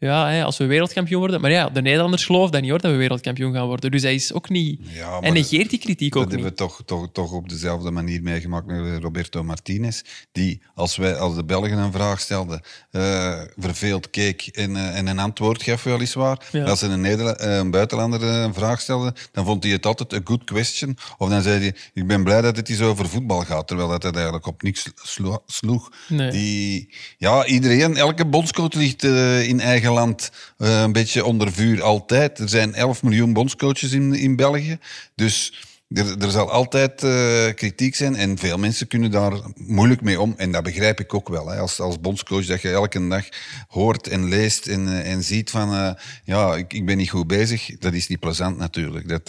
ja, 0.00 0.28
hè, 0.28 0.44
als 0.44 0.56
we 0.56 0.66
wereldkampioen 0.66 1.20
worden... 1.20 1.40
Maar 1.40 1.50
ja, 1.50 1.68
de 1.68 1.82
Nederlanders 1.82 2.24
geloven 2.24 2.52
dat 2.52 2.60
niet 2.60 2.70
hoor, 2.70 2.80
dat 2.80 2.90
we 2.90 2.96
wereldkampioen 2.96 3.52
gaan 3.54 3.66
worden. 3.66 3.90
Dus 3.90 4.02
hij 4.02 4.14
is 4.14 4.32
ook 4.32 4.48
niet... 4.48 4.80
Ja, 4.94 5.20
en 5.20 5.32
negeert 5.32 5.70
die 5.70 5.78
kritiek 5.78 6.12
Dat 6.12 6.22
ook 6.22 6.28
hebben 6.30 6.46
niet. 6.50 6.58
we 6.58 6.64
toch, 6.66 6.82
toch, 6.86 7.08
toch 7.12 7.32
op 7.32 7.48
dezelfde 7.48 7.90
manier 7.90 8.22
meegemaakt 8.22 8.66
met 8.66 9.02
Roberto 9.02 9.42
Martinez. 9.42 10.02
Die, 10.32 10.62
als, 10.74 10.96
wij, 10.96 11.16
als 11.16 11.34
de 11.34 11.44
Belgen 11.44 11.78
een 11.78 11.92
vraag 11.92 12.20
stelden, 12.20 12.60
eh, 12.90 13.40
verveeld 13.58 14.10
keek 14.10 14.46
en, 14.46 14.76
eh, 14.76 14.96
en 14.98 15.06
een 15.06 15.18
antwoord 15.18 15.62
gaf, 15.62 15.82
weliswaar. 15.82 16.38
Ja. 16.52 16.64
Als 16.64 16.78
ze 16.78 16.86
een, 16.86 17.00
Nederla- 17.00 17.36
eh, 17.36 17.56
een 17.56 17.70
buitenlander 17.70 18.22
een 18.22 18.54
vraag 18.54 18.80
stelde, 18.80 19.14
dan 19.32 19.44
vond 19.44 19.62
hij 19.62 19.72
het 19.72 19.86
altijd 19.86 20.12
een 20.12 20.20
good 20.24 20.44
question. 20.44 20.96
Of 21.18 21.28
dan 21.28 21.42
zei 21.42 21.58
hij, 21.60 21.74
ik 21.94 22.06
ben 22.06 22.24
blij 22.24 22.40
dat 22.40 22.56
het 22.56 22.68
eens 22.68 22.80
over 22.80 23.08
voetbal 23.08 23.40
gaat, 23.40 23.66
terwijl 23.68 23.88
dat 23.88 24.02
het 24.02 24.14
eigenlijk 24.14 24.46
op 24.46 24.62
niks 24.62 24.90
slo- 24.94 25.42
sloeg. 25.46 25.90
Nee. 26.08 26.30
Die, 26.30 26.88
ja, 27.18 27.46
iedereen, 27.46 27.96
elke 27.96 28.26
bondscoach 28.26 28.72
ligt 28.74 29.02
in 29.02 29.60
eigen 29.60 29.89
land 29.90 30.30
eh, 30.56 30.80
een 30.80 30.92
beetje 30.92 31.24
onder 31.24 31.52
vuur, 31.52 31.82
altijd. 31.82 32.38
Er 32.38 32.48
zijn 32.48 32.74
11 32.74 33.02
miljoen 33.02 33.32
bondscoaches 33.32 33.92
in, 33.92 34.14
in 34.14 34.36
België, 34.36 34.78
dus 35.14 35.66
er, 35.88 36.18
er 36.18 36.30
zal 36.30 36.50
altijd 36.50 37.02
eh, 37.02 37.54
kritiek 37.54 37.94
zijn 37.94 38.16
en 38.16 38.38
veel 38.38 38.58
mensen 38.58 38.86
kunnen 38.86 39.10
daar 39.10 39.32
moeilijk 39.54 40.00
mee 40.00 40.20
om. 40.20 40.34
En 40.36 40.52
dat 40.52 40.62
begrijp 40.62 41.00
ik 41.00 41.14
ook 41.14 41.28
wel. 41.28 41.48
Hè. 41.48 41.58
Als, 41.58 41.80
als 41.80 42.00
bondscoach 42.00 42.46
dat 42.46 42.62
je 42.62 42.70
elke 42.70 43.08
dag 43.08 43.28
hoort 43.68 44.08
en 44.08 44.28
leest 44.28 44.66
en, 44.66 44.88
eh, 44.88 45.12
en 45.12 45.22
ziet 45.22 45.50
van... 45.50 45.96
ja, 46.24 46.56
ik, 46.56 46.72
ik 46.72 46.86
ben 46.86 46.96
niet 46.96 47.10
goed 47.10 47.26
bezig. 47.26 47.78
Dat 47.78 47.92
is 47.92 48.08
niet 48.08 48.20
plezant 48.20 48.56
natuurlijk. 48.56 49.08
Dat, 49.08 49.26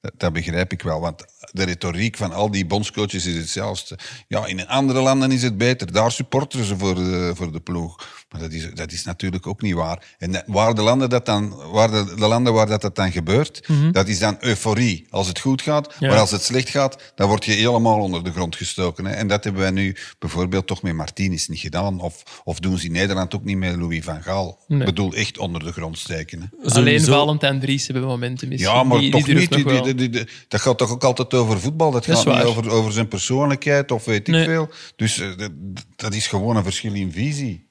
dat, 0.00 0.12
dat 0.16 0.32
begrijp 0.32 0.72
ik 0.72 0.82
wel. 0.82 1.00
Want 1.00 1.24
de 1.52 1.64
retoriek 1.64 2.16
van 2.16 2.32
al 2.32 2.50
die 2.50 2.66
bondscoaches 2.66 3.26
is 3.26 3.36
hetzelfde. 3.36 3.98
Ja, 4.28 4.46
in 4.46 4.66
andere 4.68 5.00
landen 5.00 5.32
is 5.32 5.42
het 5.42 5.58
beter. 5.58 5.92
Daar 5.92 6.12
supporteren 6.12 6.66
ze 6.66 6.78
voor 6.78 6.94
de, 6.94 7.32
voor 7.34 7.52
de 7.52 7.60
ploeg. 7.60 8.08
Maar 8.30 8.40
dat 8.40 8.52
is, 8.52 8.74
dat 8.74 8.92
is 8.92 9.04
natuurlijk 9.04 9.46
ook 9.46 9.62
niet 9.62 9.74
waar. 9.74 10.04
En 10.18 10.42
waar 10.46 10.74
de 10.74 10.82
landen, 10.82 11.10
dat 11.10 11.26
dan, 11.26 11.54
waar 11.72 11.90
de, 11.90 12.14
de 12.18 12.26
landen 12.26 12.52
waar 12.52 12.66
dat, 12.66 12.80
dat 12.80 12.96
dan 12.96 13.12
gebeurt, 13.12 13.68
dat 13.92 14.08
is 14.08 14.18
dan 14.18 14.36
euforie 14.40 15.06
als 15.10 15.26
het 15.28 15.38
goed 15.40 15.62
gaat. 15.62 15.94
Ja. 15.98 16.08
Maar 16.08 16.18
als 16.18 16.30
het 16.30 16.42
slecht 16.42 16.68
gaat, 16.68 17.12
dan 17.14 17.28
word 17.28 17.44
je 17.44 17.52
helemaal 17.52 17.98
onder 18.00 18.24
de 18.24 18.32
grond 18.32 18.56
gestoken. 18.56 19.04
Hè. 19.04 19.12
En 19.12 19.28
dat 19.28 19.44
hebben 19.44 19.62
wij 19.62 19.70
nu 19.70 19.96
bijvoorbeeld 20.18 20.66
toch 20.66 20.82
met 20.82 20.94
Martinez 20.94 21.46
niet 21.46 21.58
gedaan. 21.58 22.00
Of, 22.00 22.40
of 22.44 22.60
doen 22.60 22.78
ze 22.78 22.86
in 22.86 22.92
Nederland 22.92 23.34
ook 23.34 23.44
niet 23.44 23.56
met 23.56 23.76
Louis 23.76 24.04
van 24.04 24.22
Gaal. 24.22 24.58
Nee. 24.68 24.78
Ik 24.80 24.84
bedoel, 24.84 25.12
echt 25.14 25.38
onder 25.38 25.64
de 25.64 25.72
grond 25.72 25.98
steken. 25.98 26.40
Hè. 26.40 26.70
Alleen 26.74 27.00
Valentijn 27.00 27.60
Dries 27.60 27.86
hebben 27.86 28.04
momenten 28.04 28.48
misschien. 28.48 28.70
Ja, 28.72 28.82
maar 28.82 28.98
die, 28.98 29.10
toch 29.10 29.24
die 29.24 29.34
niet. 29.34 29.50
nog 29.50 29.62
Die- 29.62 29.72
wel. 29.72 29.82
die- 29.82 29.94
die- 29.94 30.08
die- 30.10 30.28
dat 30.48 30.60
gaat 30.60 30.78
toch 30.78 30.90
ook 30.90 31.04
altijd 31.04 31.30
over 31.40 31.60
voetbal? 31.60 31.90
Dat 31.90 32.04
gaat 32.04 32.26
niet 32.26 32.44
over, 32.44 32.70
over 32.70 32.92
zijn 32.92 33.08
persoonlijkheid 33.08 33.90
of 33.90 34.04
weet 34.04 34.28
ik 34.28 34.34
Nee. 34.34 34.44
veel. 34.44 34.68
Dus 34.96 35.18
eh, 35.18 35.28
dat, 35.36 35.50
dat 35.96 36.14
is 36.14 36.26
gewoon 36.26 36.56
een 36.56 36.62
verschil 36.64 36.94
in 36.94 37.12
visie. 37.12 37.66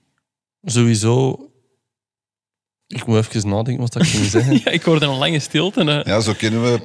Sowieso... 0.63 1.43
Ik 2.87 3.05
moet 3.05 3.17
even 3.17 3.49
nadenken 3.49 3.81
wat 3.83 3.93
dat 3.93 4.01
ik 4.03 4.07
ging 4.09 4.25
zeggen. 4.41 4.53
Ja, 4.63 4.71
ik 4.71 4.83
hoorde 4.83 5.05
een 5.05 5.17
lange 5.17 5.39
stilte. 5.39 5.83
eh. 5.83 6.03
Ja, 6.05 6.19
zo 6.19 6.33
kennen 6.33 6.61
we. 6.63 6.79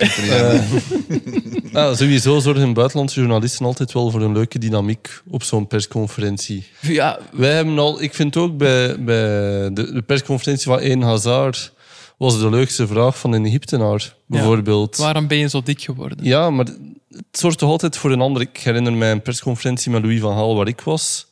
Ja, 1.72 1.94
sowieso 2.00 2.38
zorgen 2.40 2.72
buitenlandse 2.72 3.20
journalisten 3.20 3.66
altijd 3.66 3.92
wel 3.92 4.10
voor 4.10 4.22
een 4.22 4.32
leuke 4.32 4.58
dynamiek 4.58 5.20
op 5.30 5.42
zo'n 5.42 5.66
persconferentie. 5.66 6.66
Ja, 6.80 7.18
Wij 7.32 7.52
hebben 7.52 7.78
al, 7.78 8.02
ik 8.02 8.14
vind 8.14 8.36
ook 8.36 8.56
bij, 8.56 9.04
bij 9.04 9.24
de, 9.72 9.92
de 9.92 10.02
persconferentie 10.06 10.66
van 10.66 10.78
Een 10.82 11.02
Hazard 11.02 11.72
was 12.18 12.38
de 12.38 12.50
leukste 12.50 12.86
vraag 12.86 13.18
van 13.18 13.32
een 13.32 13.44
Egyptenaar, 13.46 14.16
bijvoorbeeld. 14.26 14.96
waarom 14.96 15.26
ben 15.26 15.38
je 15.38 15.48
zo 15.48 15.62
dik 15.62 15.80
geworden? 15.82 16.18
Ja, 16.22 16.50
maar 16.50 16.64
het 17.08 17.24
zorgt 17.32 17.58
toch 17.58 17.70
altijd 17.70 17.96
voor 17.96 18.10
een 18.12 18.20
ander. 18.20 18.42
Ik 18.42 18.56
herinner 18.58 18.92
mij 18.92 19.10
een 19.10 19.22
persconferentie 19.22 19.90
met 19.90 20.02
Louis 20.02 20.20
van 20.20 20.34
Gaal 20.34 20.56
waar 20.56 20.68
ik 20.68 20.80
was. 20.80 21.26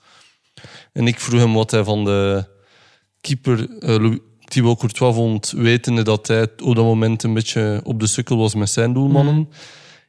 En 0.92 1.06
ik 1.06 1.20
vroeg 1.20 1.40
hem 1.40 1.52
wat 1.54 1.70
hij 1.70 1.84
van 1.84 2.04
de 2.04 2.44
keeper 3.20 3.78
eh, 3.78 4.12
Thibaut 4.44 4.78
Courtois 4.78 5.14
vond, 5.14 5.50
wetende 5.56 6.02
dat 6.02 6.26
hij 6.26 6.42
op 6.42 6.74
dat 6.74 6.84
moment 6.84 7.22
een 7.22 7.34
beetje 7.34 7.80
op 7.84 8.00
de 8.00 8.06
sukkel 8.06 8.36
was 8.36 8.54
met 8.54 8.70
zijn 8.70 8.92
doelmannen. 8.92 9.48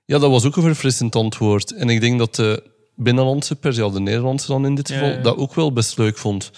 Ja, 0.06 0.20
dat 0.20 0.30
was 0.30 0.46
ook 0.46 0.56
een 0.56 0.64
verfrissend 0.64 1.16
antwoord. 1.16 1.72
En 1.74 1.90
ik 1.90 2.02
denk 2.02 2.20
dat 2.20 2.36
de 2.36 2.64
binnenlandse 2.96 3.56
pers, 3.56 3.78
ja, 3.78 3.90
de 3.90 4.00
Nederlandse 4.00 4.48
dan 4.48 4.66
in 4.66 4.76
dit 4.76 4.88
Ja, 4.90 4.96
geval, 4.96 5.12
ja. 5.12 5.22
dat 5.22 5.38
ook 5.38 5.54
wel 5.56 5.74
best 5.74 5.98
leuk 5.98 6.18
vond. 6.18 6.52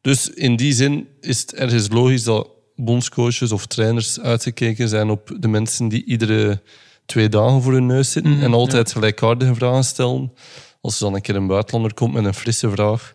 Dus 0.00 0.30
in 0.30 0.56
die 0.56 0.72
zin 0.72 1.08
is 1.20 1.40
het 1.40 1.54
ergens 1.54 1.88
logisch 1.88 2.22
dat 2.24 2.48
bondscoaches 2.84 3.52
of 3.52 3.66
trainers 3.66 4.20
uitgekeken 4.20 4.88
zijn 4.88 5.10
op 5.10 5.32
de 5.38 5.48
mensen 5.48 5.88
die 5.88 6.04
iedere 6.04 6.60
twee 7.06 7.28
dagen 7.28 7.62
voor 7.62 7.72
hun 7.72 7.86
neus 7.86 8.12
zitten 8.12 8.32
Mhm, 8.32 8.42
en 8.42 8.52
altijd 8.54 8.92
gelijkaardige 8.92 9.54
vragen 9.54 9.84
stellen. 9.84 10.32
Als 10.80 10.94
er 10.98 11.04
dan 11.04 11.14
een 11.14 11.20
keer 11.20 11.36
een 11.36 11.46
buitenlander 11.46 11.94
komt 11.94 12.12
met 12.14 12.24
een 12.24 12.34
frisse 12.34 12.70
vraag, 12.70 13.14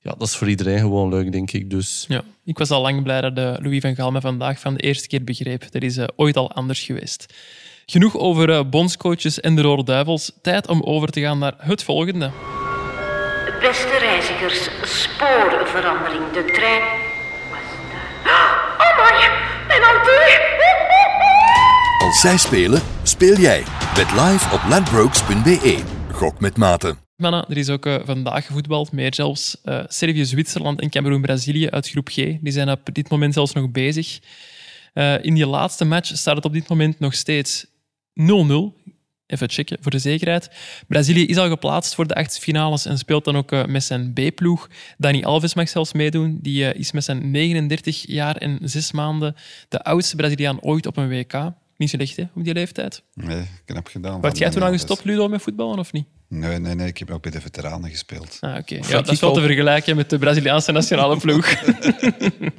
ja, 0.00 0.14
dat 0.18 0.28
is 0.28 0.36
voor 0.36 0.48
iedereen 0.48 0.78
gewoon 0.78 1.08
leuk, 1.08 1.32
denk 1.32 1.52
ik. 1.52 1.70
Dus 1.70 2.04
Ja, 2.08 2.22
ik 2.44 2.58
was 2.58 2.70
al 2.70 2.80
lang 2.82 3.02
blij 3.02 3.20
dat 3.20 3.34
de 3.36 3.58
Louis 3.62 3.80
van 3.80 3.94
Gaal 3.94 4.10
me 4.12 4.20
vandaag 4.20 4.58
van 4.60 4.74
de 4.74 4.80
eerste 4.80 5.08
keer 5.08 5.24
begreep. 5.24 5.72
Dat 5.72 5.82
is 5.82 5.96
eh, 5.96 6.04
ooit 6.16 6.36
al 6.36 6.52
anders 6.52 6.80
geweest. 6.82 7.34
Genoeg 7.86 8.16
over 8.18 8.50
eh, 8.50 8.60
bondscoaches 8.70 9.40
en 9.40 9.54
de 9.56 9.62
Rode 9.62 9.84
Duivels. 9.84 10.32
Tijd 10.42 10.68
om 10.68 10.82
over 10.82 11.08
te 11.08 11.20
gaan 11.20 11.38
naar 11.38 11.54
het 11.58 11.82
volgende. 11.82 12.30
Beste 13.60 13.98
reizigers, 14.00 14.68
spoorverandering. 14.82 16.30
De 16.32 16.50
trein 16.54 16.82
Als 21.98 22.20
zij 22.20 22.36
spelen, 22.36 22.82
speel 23.02 23.36
jij. 23.36 23.62
Bet 23.94 24.10
live 24.10 24.54
op 24.54 24.60
ladbrokes.be. 24.68 25.82
Gok 26.12 26.40
met 26.40 26.56
mate. 26.56 26.96
Mannen, 27.16 27.48
er 27.48 27.56
is 27.56 27.68
ook 27.68 27.86
eh, 27.86 27.96
vandaag 28.04 28.46
gevoetbald, 28.46 28.92
meer 28.92 29.14
zelfs. 29.14 29.60
Eh, 29.62 29.84
Servië, 29.86 30.24
Zwitserland 30.24 30.80
en 30.80 30.90
Cameroen-Brazilië 30.90 31.70
uit 31.70 31.88
groep 31.88 32.08
G. 32.08 32.14
Die 32.14 32.50
zijn 32.50 32.70
op 32.70 32.80
dit 32.92 33.10
moment 33.10 33.34
zelfs 33.34 33.52
nog 33.52 33.70
bezig. 33.70 34.18
Eh, 34.92 35.24
in 35.24 35.34
die 35.34 35.46
laatste 35.46 35.84
match 35.84 36.16
staat 36.16 36.36
het 36.36 36.44
op 36.44 36.52
dit 36.52 36.68
moment 36.68 36.98
nog 36.98 37.14
steeds 37.14 37.66
0-0. 38.14 38.22
Even 39.26 39.50
checken 39.50 39.78
voor 39.80 39.90
de 39.90 39.98
zekerheid. 39.98 40.50
Brazilië 40.88 41.26
is 41.26 41.36
al 41.36 41.48
geplaatst 41.48 41.94
voor 41.94 42.06
de 42.06 42.14
achtste 42.14 42.40
finales 42.40 42.86
en 42.86 42.98
speelt 42.98 43.24
dan 43.24 43.36
ook 43.36 43.52
eh, 43.52 43.64
met 43.64 43.84
zijn 43.84 44.12
B-ploeg. 44.12 44.68
Dani 44.98 45.24
Alves 45.24 45.54
mag 45.54 45.68
zelfs 45.68 45.92
meedoen. 45.92 46.38
Die 46.42 46.68
eh, 46.68 46.80
is 46.80 46.92
met 46.92 47.04
zijn 47.04 47.30
39 47.30 48.06
jaar 48.06 48.36
en 48.36 48.58
6 48.62 48.92
maanden 48.92 49.34
de 49.68 49.82
oudste 49.82 50.16
Braziliaan 50.16 50.60
ooit 50.60 50.86
op 50.86 50.96
een 50.96 51.08
WK. 51.08 51.52
Niet 51.76 51.90
slecht, 51.90 52.16
hè, 52.16 52.24
op 52.34 52.44
die 52.44 52.54
leeftijd. 52.54 53.02
Nee, 53.14 53.44
knap 53.64 53.86
gedaan. 53.86 54.20
Van 54.20 54.32
jij 54.32 54.50
toen 54.50 54.62
al 54.62 54.70
gestopt, 54.70 55.04
Ludo, 55.04 55.28
met 55.28 55.42
voetballen, 55.42 55.78
of 55.78 55.92
niet? 55.92 56.06
Nee, 56.38 56.58
nee, 56.58 56.74
nee, 56.74 56.86
ik 56.86 56.98
heb 56.98 57.10
ook 57.10 57.22
bij 57.22 57.30
de 57.30 57.40
veteranen 57.40 57.90
gespeeld. 57.90 58.36
Ah, 58.40 58.56
oké. 58.56 58.74
Ja, 58.74 58.88
dat 58.88 59.10
is 59.10 59.20
wel 59.20 59.32
te 59.32 59.40
vergelijken 59.40 59.96
met 59.96 60.10
de 60.10 60.18
Braziliaanse 60.18 60.72
nationale 60.72 61.16
ploeg. 61.16 61.46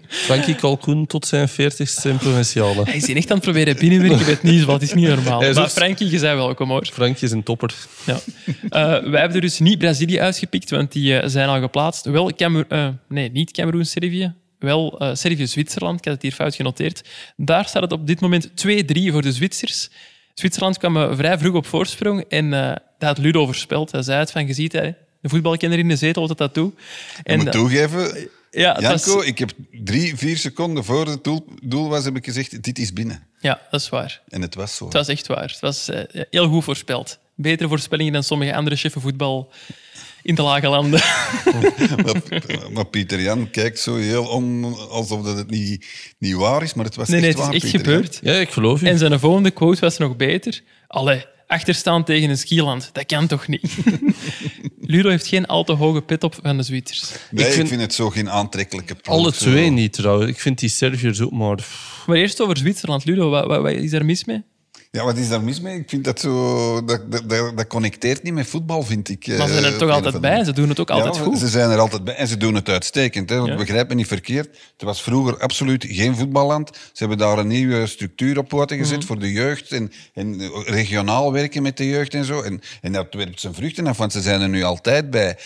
Frankie 0.07 0.55
Kalkoen 0.55 1.05
tot 1.05 1.25
zijn 1.27 1.49
40ste 1.49 2.09
in 2.09 2.17
provinciale. 2.17 2.83
Hij 2.83 2.95
is 2.95 3.07
hier 3.07 3.15
echt 3.15 3.29
aan 3.29 3.35
het 3.35 3.45
proberen 3.45 3.77
binnenwerken 3.77 4.25
het 4.25 4.43
nieuws, 4.43 4.63
wat 4.63 4.81
is 4.81 4.93
niet 4.93 5.07
normaal. 5.07 5.41
Is 5.43 5.55
Maar 5.55 5.63
ook- 5.63 5.69
Frankie, 5.69 6.09
je 6.09 6.17
zei 6.17 6.35
welkom 6.35 6.69
hoor. 6.69 6.85
Frankie 6.93 7.23
is 7.23 7.31
een 7.31 7.43
topper. 7.43 7.73
Ja. 8.05 8.19
Eh, 8.45 8.81
wij 9.09 9.19
hebben 9.19 9.35
er 9.35 9.41
dus 9.41 9.59
niet 9.59 9.77
Brazilië 9.77 10.19
uitgepikt, 10.19 10.69
want 10.69 10.91
die 10.91 11.19
eh, 11.19 11.29
zijn 11.29 11.49
al 11.49 11.59
geplaatst. 11.59 12.05
Wel 12.05 12.31
Camer 12.33 12.65
eh, 12.69 12.87
nee, 13.07 13.31
niet 13.31 13.51
Cameroen, 13.51 13.85
Servië. 13.85 14.33
Wel 14.59 14.99
eh 14.99 15.09
Servië, 15.15 15.47
Zwitserland. 15.47 15.99
Ik 15.99 16.05
had 16.05 16.13
het 16.13 16.21
hier 16.23 16.31
fout 16.31 16.55
genoteerd. 16.55 17.01
Daar 17.35 17.65
staat 17.65 17.81
het 17.81 17.91
op 17.91 18.07
dit 18.07 18.19
moment 18.19 18.49
2-3 18.49 19.11
voor 19.11 19.21
de 19.21 19.31
Zwitsers. 19.31 19.89
Zwitserland 20.35 20.77
kwam 20.77 21.15
vrij 21.15 21.37
vroeg 21.37 21.55
op 21.55 21.65
voorsprong 21.65 22.23
en 22.29 22.53
eh 22.53 22.75
dat 22.97 23.09
had 23.09 23.17
Ludo 23.17 23.45
voorspeld. 23.45 23.91
Hij 23.91 24.01
zei 24.01 24.19
het 24.19 24.31
van, 24.31 24.47
je 24.47 24.53
ziet, 24.53 24.71
hè, 24.71 24.91
de 25.21 25.29
voetbalkenner 25.29 25.79
in 25.79 25.87
de 25.87 25.95
zetel 25.95 26.27
wat 26.27 26.37
dat 26.37 26.53
doet. 26.53 26.79
En, 27.23 27.37
moet 27.37 27.51
toegeven, 27.51 28.29
ja, 28.51 28.79
Janko, 28.79 29.21
ik 29.21 29.37
heb 29.37 29.51
drie, 29.71 30.15
vier 30.15 30.37
seconden 30.37 30.83
voor 30.83 31.07
het 31.07 31.23
doel, 31.23 31.45
doel 31.63 31.89
was, 31.89 32.05
heb 32.05 32.15
ik 32.15 32.25
gezegd, 32.25 32.63
dit 32.63 32.79
is 32.79 32.93
binnen. 32.93 33.27
ja, 33.39 33.61
dat 33.71 33.81
is 33.81 33.89
waar. 33.89 34.21
En 34.27 34.41
het 34.41 34.55
was 34.55 34.75
zo. 34.75 34.83
Het 34.85 34.93
was 34.93 35.07
echt 35.07 35.27
waar. 35.27 35.49
Het 35.49 35.59
was 35.59 35.89
eh, 35.89 36.23
heel 36.29 36.47
goed 36.47 36.63
voorspeld. 36.63 37.19
Betere 37.35 37.69
voorspellingen 37.69 38.13
dan 38.13 38.23
sommige 38.23 38.55
andere 38.55 38.75
cheffen 38.75 39.01
voetbal 39.01 39.51
in 40.25 40.35
de 40.35 40.41
lage 40.41 40.67
landen. 40.67 40.99
maar, 42.03 42.71
maar 42.73 42.85
Pieter 42.85 43.21
Jan 43.21 43.49
kijkt 43.49 43.79
zo 43.79 43.95
heel 43.95 44.25
om, 44.25 44.63
alsof 44.73 45.21
dat 45.25 45.37
het 45.37 45.49
niet, 45.49 45.85
niet 46.19 46.33
waar 46.33 46.63
is, 46.63 46.73
maar 46.73 46.85
het 46.85 46.95
was 46.95 47.07
Nee, 47.07 47.21
nee, 47.21 47.29
echt 47.29 47.39
het 47.45 47.53
is 47.53 47.63
echt 47.63 47.71
Pieter 47.71 47.91
Jan. 47.91 48.01
gebeurd. 48.03 48.19
Ja, 48.23 48.33
ik 48.33 48.49
geloof 48.49 48.81
u. 48.81 48.85
En 48.87 48.97
zijn 48.97 49.19
volgende 49.19 49.51
quote 49.51 49.79
was 49.81 49.97
nog 49.97 50.15
beter. 50.15 50.61
Allee, 50.87 51.25
achterstaan 51.47 52.03
tegen 52.03 52.29
een 52.29 52.37
skiland, 52.37 52.89
dat 52.93 53.05
kan 53.05 53.27
toch 53.27 53.47
niet? 53.47 53.63
Ludo 54.81 55.09
heeft 55.09 55.27
geen 55.27 55.45
al 55.45 55.63
te 55.63 55.73
hoge 55.73 56.01
pit 56.01 56.23
op 56.23 56.35
van 56.43 56.57
de 56.57 56.63
Zwitsers. 56.63 57.11
Nee, 57.31 57.45
ik 57.47 57.53
vind- 57.53 57.67
vind, 57.67 57.81
het 57.81 57.93
zo 57.93 58.09
geen 58.09 58.29
aantrekkelijke 58.29 58.95
ploeg. 58.95 59.15
Alle 59.15 59.31
twee 59.31 59.69
niet 59.69 59.93
trouwens. 59.93 60.29
Ik 60.31 60.39
vind 60.39 60.59
die 60.59 60.69
Serviërs 60.69 61.21
ook 61.21 61.31
maar... 61.31 61.59
Maar 62.05 62.17
eerst 62.17 62.41
over 62.41 62.57
Zwitserland. 62.57 63.05
Ludo, 63.05 63.29
wat, 63.29 63.45
wat, 63.45 63.61
wat 63.61 63.71
is 63.71 63.91
er 63.91 64.05
mis 64.05 64.25
mee? 64.25 64.43
Ja, 64.95 65.03
wat 65.03 65.17
is 65.17 65.29
daar 65.29 65.43
mis 65.43 65.61
mee? 65.61 65.79
Ik 65.79 65.89
vind 65.89 66.03
dat 66.03 66.19
zo... 66.19 66.83
Dat, 66.85 67.11
dat, 67.11 67.29
dat, 67.29 67.67
connecteert 67.67 68.23
niet 68.23 68.33
met 68.33 68.47
voetbal, 68.47 68.83
vind 68.83 69.09
ik. 69.09 69.27
Maar 69.27 69.47
ze 69.47 69.53
zijn 69.53 69.63
eh, 69.63 69.65
er 69.65 69.73
op 69.73 69.79
toch 69.79 69.89
altijd 69.89 70.21
bij? 70.21 70.43
Ze 70.43 70.53
doen 70.53 70.69
het 70.69 70.79
ook 70.79 70.89
altijd 70.89 71.15
ja, 71.15 71.21
goed. 71.21 71.37
Ze 71.39 71.47
zijn 71.47 71.69
er 71.69 71.79
altijd 71.79 72.03
bij 72.03 72.15
en 72.15 72.27
ze 72.27 72.37
doen 72.37 72.55
het 72.55 72.69
uitstekend. 72.69 73.29
Hè? 73.29 73.35
Want 73.37 73.49
Ja. 73.49 73.55
Begrijp 73.55 73.89
me 73.89 73.95
niet 73.95 74.07
verkeerd. 74.07 74.45
Het 74.45 74.81
was 74.81 75.01
vroeger 75.01 75.37
absoluut 75.39 75.85
geen 75.87 76.15
voetballand. 76.15 76.69
Ze 76.75 76.79
hebben 76.93 77.17
daar 77.17 77.37
een 77.37 77.47
nieuwe 77.47 77.87
structuur 77.87 78.37
op 78.37 78.47
poten 78.47 78.77
gezet 78.77 78.97
Mhm. 78.97 79.05
voor 79.05 79.19
de 79.19 79.31
jeugd 79.31 79.71
en, 79.71 79.91
en 80.13 80.51
regionaal 80.65 81.31
werken 81.31 81.61
met 81.61 81.77
de 81.77 81.87
jeugd 81.87 82.13
en 82.13 82.25
zo. 82.25 82.41
En, 82.41 82.61
en 82.81 82.91
dat 82.91 83.13
werpt 83.13 83.39
zijn 83.39 83.53
vruchten 83.53 83.87
af, 83.87 83.97
want 83.97 84.11
ze 84.11 84.21
zijn 84.21 84.41
er 84.41 84.49
nu 84.49 84.63
altijd 84.63 85.09
bij. 85.09 85.37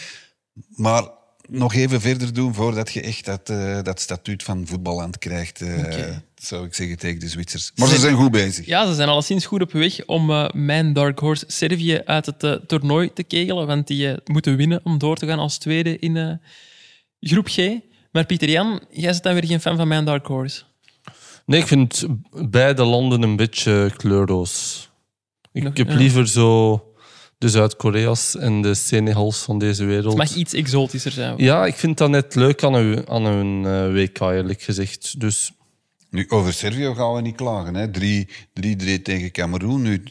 Maar 0.76 1.04
nog 1.50 1.74
even 1.74 2.02
verder 2.02 2.34
doen 2.34 2.54
voordat 2.54 2.92
je 2.92 3.02
echt 3.02 3.26
dat, 3.26 3.50
eh, 3.50 3.82
dat 3.84 4.00
statuut 4.00 4.44
van 4.44 4.68
voetballand 4.68 5.18
krijgt, 5.18 5.62
eh, 5.62 6.16
zou 6.36 6.66
ik 6.66 6.74
zeggen 6.74 6.98
tegen 6.98 7.20
de 7.20 7.28
Zwitsers. 7.30 7.72
Maar 7.76 7.88
ze 7.88 7.98
zijn 8.00 8.16
goed 8.16 8.32
bezig. 8.32 8.66
Ja, 8.66 8.88
ze 8.88 8.94
zijn 8.94 9.10
alleszins 9.10 9.46
goed 9.46 9.62
op 9.62 9.72
weg 9.72 10.06
om 10.06 10.30
eh, 10.30 10.50
mijn 10.54 10.94
Dark 10.94 11.20
Horse 11.20 11.46
Servië 11.48 12.02
uit 12.06 12.26
het 12.26 12.68
toernooi 12.68 13.14
te 13.14 13.24
kegelen. 13.24 13.68
Want 13.68 13.88
die 13.88 14.16
moeten 14.26 14.56
winnen 14.56 14.82
om 14.84 14.98
door 14.98 15.16
te 15.16 15.28
gaan 15.28 15.40
als 15.40 15.58
tweede 15.58 16.00
in 16.00 16.18
eh, 16.18 16.32
groep 17.20 17.48
G. 17.48 17.70
Maar 18.12 18.26
Pieter 18.26 18.50
Jan, 18.50 18.80
jij 18.92 19.12
bent 19.12 19.24
dan 19.24 19.34
weer 19.34 19.46
geen 19.46 19.62
fan 19.62 19.78
van 19.78 19.88
mijn 19.88 20.06
Dark 20.06 20.26
Horse. 20.26 20.62
Nee, 21.46 21.60
ik 21.60 21.68
vind 21.68 22.06
beide 22.50 22.84
landen 22.84 23.22
een 23.22 23.36
beetje 23.36 23.92
kleurloos. 23.98 24.90
Ik 25.52 25.64
Nog- 25.64 25.78
heb 25.78 25.90
liever 25.90 26.28
zo 26.28 26.84
de 27.39 27.49
Zuid-Korea's 27.49 28.36
en 28.36 28.62
de 28.62 28.73
Senegals 28.73 29.38
van 29.38 29.60
deze 29.60 29.86
wereld. 29.86 30.17
Het 30.19 30.30
mag 30.30 30.36
iets 30.38 30.54
exotischer 30.54 31.12
zijn. 31.12 31.34
Ja, 31.38 31.65
ik 31.65 31.75
vind 31.75 31.97
dat 31.97 32.10
net 32.10 32.36
leuk 32.36 32.63
aan 32.63 32.73
hun, 32.73 33.08
aan 33.10 33.25
hun 33.25 33.65
eh, 33.65 33.93
WK, 33.93 34.19
eerlijk 34.19 34.62
gezegd. 34.62 35.19
Dus 35.19 35.52
Nu, 36.10 36.25
over 36.30 36.54
Servië 36.54 36.93
gaan 36.95 37.13
we 37.13 37.21
niet 37.21 37.36
klagen. 37.36 37.75
hè. 37.75 37.88
3-3 37.88 39.02
tegen 39.02 39.32
Cameroen, 39.32 39.82
nu 39.82 40.04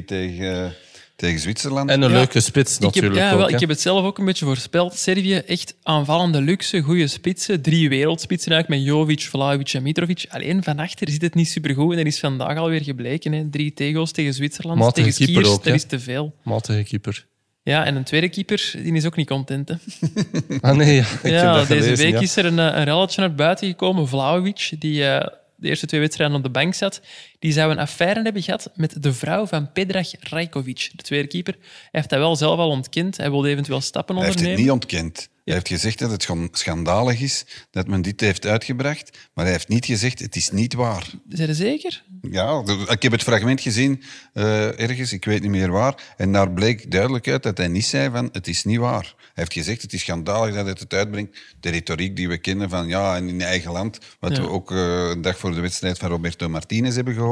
2-3 0.00 0.04
tegen, 0.06 0.74
tegen 1.22 1.40
Zwitserland. 1.40 1.90
En 1.90 2.02
een 2.02 2.10
Ja. 2.10 2.16
leuke 2.16 2.40
spits 2.40 2.76
Ik 2.76 2.80
heb, 2.82 2.94
natuurlijk 2.94 3.20
ja, 3.20 3.30
ook. 3.30 3.36
wel, 3.38 3.46
hè. 3.46 3.54
ik 3.54 3.60
heb 3.60 3.68
het 3.68 3.80
zelf 3.80 4.04
ook 4.04 4.18
een 4.18 4.24
beetje 4.24 4.44
voorspeld. 4.44 4.98
Servië, 4.98 5.34
echt 5.34 5.74
aanvallende 5.82 6.40
luxe, 6.40 6.80
goede 6.80 7.06
spitsen. 7.06 7.62
Drie 7.62 7.88
wereldspitsen 7.88 8.52
eigenlijk, 8.52 8.82
met 8.82 8.92
Jovic, 8.92 9.20
Vlahovic 9.22 9.72
en 9.72 9.82
Mitrovic. 9.82 10.26
Alleen 10.28 10.62
van 10.62 10.78
achter 10.78 11.10
zit 11.10 11.22
het 11.22 11.34
niet 11.34 11.48
supergoed. 11.48 11.90
En 11.90 11.96
dat 11.96 12.06
is 12.06 12.18
vandaag 12.18 12.56
alweer 12.56 12.82
gebleken. 12.82 13.32
Hè. 13.32 13.50
Drie 13.50 13.72
tegels 13.72 14.12
tegen 14.12 14.34
Zwitserland. 14.34 14.78
Matige 14.78 15.12
tegen 15.12 15.44
ook, 15.44 15.64
dat 15.64 15.74
is 15.74 15.84
te 15.84 16.00
veel. 16.00 16.34
Matige 16.42 16.82
keeper. 16.82 17.26
Ja, 17.62 17.84
en 17.84 17.96
een 17.96 18.04
tweede 18.04 18.28
keeper, 18.28 18.72
die 18.82 18.92
is 18.92 19.06
ook 19.06 19.16
niet 19.16 19.28
content. 19.28 19.68
Hè. 19.68 19.74
Ah 20.60 20.76
nee, 20.76 20.94
ja, 20.94 21.00
ik 21.02 21.18
heb 21.22 21.32
ja, 21.32 21.54
dat 21.54 21.68
deze 21.68 21.82
gelezen, 21.82 22.04
week 22.04 22.14
ja. 22.14 22.20
is 22.20 22.36
er 22.36 22.44
een, 22.44 22.58
eh, 22.58 22.64
een 22.64 22.84
relletje 22.84 23.20
naar 23.20 23.34
buiten 23.34 23.66
gekomen. 23.68 24.08
Vlahovic, 24.08 24.72
die 24.78 25.04
eh, 25.04 25.26
de 25.56 25.68
eerste 25.68 25.86
twee 25.86 26.00
wedstrijden 26.00 26.36
op 26.36 26.42
de 26.42 26.50
bank 26.50 26.74
zat, 26.74 27.00
die 27.42 27.52
zou 27.52 27.70
een 27.70 27.78
affaire 27.78 28.22
hebben 28.22 28.42
gehad 28.42 28.70
met 28.74 29.02
de 29.02 29.12
vrouw 29.12 29.46
van 29.46 29.72
Pedrag 29.72 30.08
Rajkovic, 30.20 30.90
de 30.94 31.02
tweede 31.02 31.28
keeper. 31.28 31.56
Hij 31.60 31.68
heeft 31.90 32.08
dat 32.08 32.18
wel 32.18 32.36
zelf 32.36 32.58
al 32.58 32.68
ontkend. 32.70 33.16
Hij 33.16 33.30
wilde 33.30 33.48
eventueel 33.48 33.80
stappen 33.80 34.16
Hij 34.16 34.24
heeft 34.24 34.38
het 34.38 34.48
ondernemen. 34.48 34.74
niet 34.74 34.82
ontkend. 34.82 35.30
Hij 35.44 35.54
heeft 35.54 35.68
gezegd 35.68 35.98
dat 35.98 36.10
het 36.10 36.22
schan- 36.22 36.48
schandalig 36.52 37.20
is 37.20 37.44
dat 37.70 37.86
men 37.88 38.02
dit 38.02 38.20
heeft 38.20 38.46
uitgebracht, 38.46 39.18
maar 39.34 39.44
hij 39.44 39.52
heeft 39.54 39.68
niet 39.68 39.84
gezegd 39.86 40.18
het 40.18 40.36
is 40.36 40.50
niet 40.50 40.74
waar. 40.74 41.10
Zijn 41.28 41.48
er 41.48 41.54
zeker? 41.54 42.02
Ja, 42.30 42.62
ik 42.88 43.02
heb 43.02 43.12
het 43.12 43.22
fragment 43.22 43.60
gezien 43.60 44.02
eh, 44.32 44.80
ergens, 44.80 45.12
ik 45.12 45.24
weet 45.24 45.42
niet 45.42 45.50
meer 45.50 45.70
waar, 45.70 46.14
en 46.16 46.32
daar 46.32 46.50
bleek 46.52 46.90
duidelijk 46.90 47.28
uit 47.28 47.42
dat 47.42 47.56
hij 47.58 47.68
niet 47.68 47.84
zei 47.84 48.10
van 48.10 48.28
het 48.32 48.48
is 48.48 48.64
niet 48.64 48.78
waar. 48.78 49.14
Hij 49.16 49.30
heeft 49.34 49.52
gezegd 49.52 49.82
het 49.82 49.92
is 49.92 50.00
schandalig 50.00 50.54
dat 50.54 50.66
het 50.66 50.78
het 50.78 50.92
uitbrengt. 50.94 51.38
De 51.60 51.70
retoriek 51.70 52.16
die 52.16 52.28
we 52.28 52.38
kennen 52.38 52.68
van 52.68 52.88
ja, 52.88 53.16
en 53.16 53.28
in 53.28 53.40
eigen 53.40 53.72
land, 53.72 53.98
wat 54.20 54.36
Ja. 54.36 54.42
we 54.42 54.48
ook 54.48 54.70
eh, 54.70 55.08
een 55.10 55.22
dag 55.22 55.38
voor 55.38 55.54
de 55.54 55.60
wedstrijd 55.60 55.98
van 55.98 56.08
Roberto 56.10 56.48
Martinez 56.48 56.94
hebben 56.94 57.14
gehoord. 57.14 57.31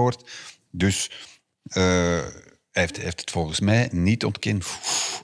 Dus 0.70 1.10
eh, 1.62 1.82
hij, 2.70 2.82
heeft, 2.82 2.96
hij 2.96 3.04
heeft 3.04 3.20
het 3.20 3.30
volgens 3.30 3.60
mij 3.60 3.88
niet 3.92 4.24
ontkend. 4.24 4.66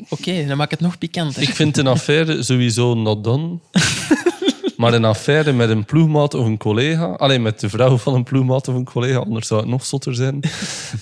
Oké, 0.08 0.46
dan 0.46 0.56
maak 0.56 0.66
ik 0.66 0.78
het 0.78 0.80
nog 0.80 0.98
pikanter. 0.98 1.42
Ik 1.42 1.54
vind 1.54 1.76
een 1.76 1.86
affaire 1.86 2.42
sowieso 2.42 2.94
not 2.94 3.24
done. 3.24 3.58
maar 4.76 4.94
een 4.94 5.04
affaire 5.04 5.52
met 5.52 5.70
een 5.70 5.84
ploegmaat 5.84 6.34
of 6.34 6.46
een 6.46 6.58
collega, 6.58 7.04
alleen 7.04 7.42
met 7.42 7.60
de 7.60 7.68
vrouw 7.68 7.96
van 7.96 8.14
een 8.14 8.24
ploegmaat 8.24 8.68
of 8.68 8.74
een 8.74 8.84
collega, 8.84 9.18
anders 9.18 9.46
zou 9.46 9.60
het 9.60 9.70
nog 9.70 9.84
zotter 9.84 10.14
zijn. 10.14 10.40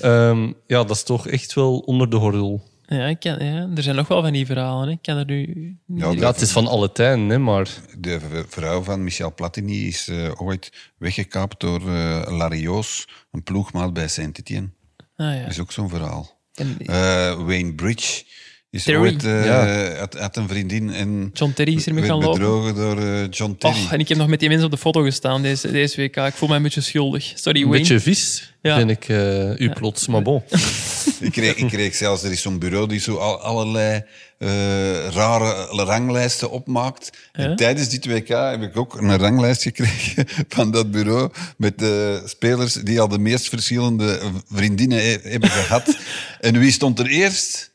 Ehm, 0.01 0.53
ja, 0.67 0.85
dat 0.85 0.91
is 0.91 1.03
toch 1.03 1.29
echt 1.29 1.55
wel 1.55 1.79
onder 1.79 2.11
de 2.11 2.17
gordel. 2.17 2.63
Ja, 2.95 3.07
ik 3.07 3.23
ja, 3.23 3.39
er 3.77 3.83
zijn 3.83 3.97
nog 3.97 4.09
wel 4.09 4.23
van 4.23 4.33
die 4.33 4.47
verhalen. 4.47 4.87
Hè. 4.87 4.93
Ik 4.93 5.03
kan 5.03 5.17
er 5.17 5.25
nu... 5.25 5.77
Ja, 5.87 6.13
het 6.15 6.41
is 6.41 6.53
van 6.53 6.67
alle 6.67 6.93
tijden, 6.93 7.29
hè, 7.29 7.39
maar 7.39 7.69
De 7.99 8.45
vrouw 8.49 8.83
van 8.83 9.05
Michel 9.05 9.35
Platini 9.35 9.87
is 9.87 10.09
eh, 10.09 10.41
ooit 10.41 10.93
weggekaapt 10.99 11.61
door 11.61 11.81
eh 11.95 12.23
Larios, 12.37 13.09
een 13.31 13.43
ploegmaat 13.43 13.93
bij 13.93 14.09
Saint-Étienne. 14.09 14.69
Ah, 15.17 15.35
ja. 15.35 15.43
Dat 15.43 15.51
is 15.51 15.61
ook 15.61 15.73
zo'n 15.73 15.89
verhaal. 15.89 16.39
En 16.55 16.77
Eh, 16.79 17.45
Wayne 17.47 17.75
Bridge 17.75 18.25
is 18.75 18.83
Terry. 18.83 18.99
ooit 19.01 19.25
eh, 19.25 19.45
Ja. 19.45 19.95
had, 19.99 20.15
had 20.19 20.37
een 20.37 20.49
vriendin 20.49 20.93
en 20.93 21.31
John 21.33 21.53
Terry 21.53 21.75
is 21.77 21.87
ermee 21.87 22.05
gaan 22.05 22.19
lopen. 22.23 22.39
bedrogen 22.39 22.75
door 22.75 22.99
eh, 22.99 23.27
John 23.31 23.55
Terry. 23.59 23.77
Och, 23.85 23.93
en 23.93 23.99
ik 24.01 24.09
heb 24.09 24.19
nog 24.19 24.27
met 24.29 24.41
die 24.41 24.49
mensen 24.49 24.67
op 24.67 24.73
de 24.73 24.79
foto 24.79 25.03
gestaan 25.03 25.43
deze, 25.43 25.71
deze 25.71 25.97
week. 25.97 26.17
Ik 26.17 26.35
voel 26.35 26.49
me 26.49 26.57
een 26.57 26.63
beetje 26.63 26.81
schuldig. 26.81 27.33
Sorry, 27.35 27.61
een 27.63 27.69
Wayne. 27.69 27.81
beetje 27.83 28.01
vies 28.01 28.53
Ja. 28.63 28.77
vind 28.77 28.91
ik 28.91 29.09
eh, 29.09 29.59
u 29.61 29.71
plots. 29.71 30.07
Maar 30.07 30.23
bon. 30.23 30.43
Ik, 31.21 31.33
kreeg, 31.33 31.55
ik 31.55 31.69
kreeg 31.69 31.95
zelfs, 31.95 32.23
er 32.23 32.31
is 32.31 32.43
zo'n 32.43 32.59
bureau 32.59 32.89
die 32.89 33.01
zo 33.01 33.17
al, 33.17 33.41
allerlei 33.41 34.03
eh, 34.39 34.49
rare 35.09 35.67
ranglijsten 35.85 36.51
opmaakt. 36.51 37.11
En 37.33 37.57
tijdens 37.57 37.89
dit 37.89 38.07
WK 38.07 38.29
heb 38.29 38.63
ik 38.63 38.77
ook 38.77 38.95
een 39.01 39.17
ranglijst 39.19 39.63
gekregen 39.63 40.25
van 40.49 40.71
dat 40.71 40.91
bureau 40.91 41.31
met 41.57 41.79
de 41.79 42.23
spelers 42.25 42.73
die 42.73 43.01
al 43.01 43.09
de 43.09 43.19
meest 43.19 43.49
verschillende 43.49 44.21
vriendinnen 44.53 44.99
he- 44.99 45.19
hebben 45.23 45.51
gehad. 45.51 45.97
en 46.41 46.59
wie 46.59 46.73
stond 46.73 46.99
er 46.99 47.07
eerst? 47.07 47.73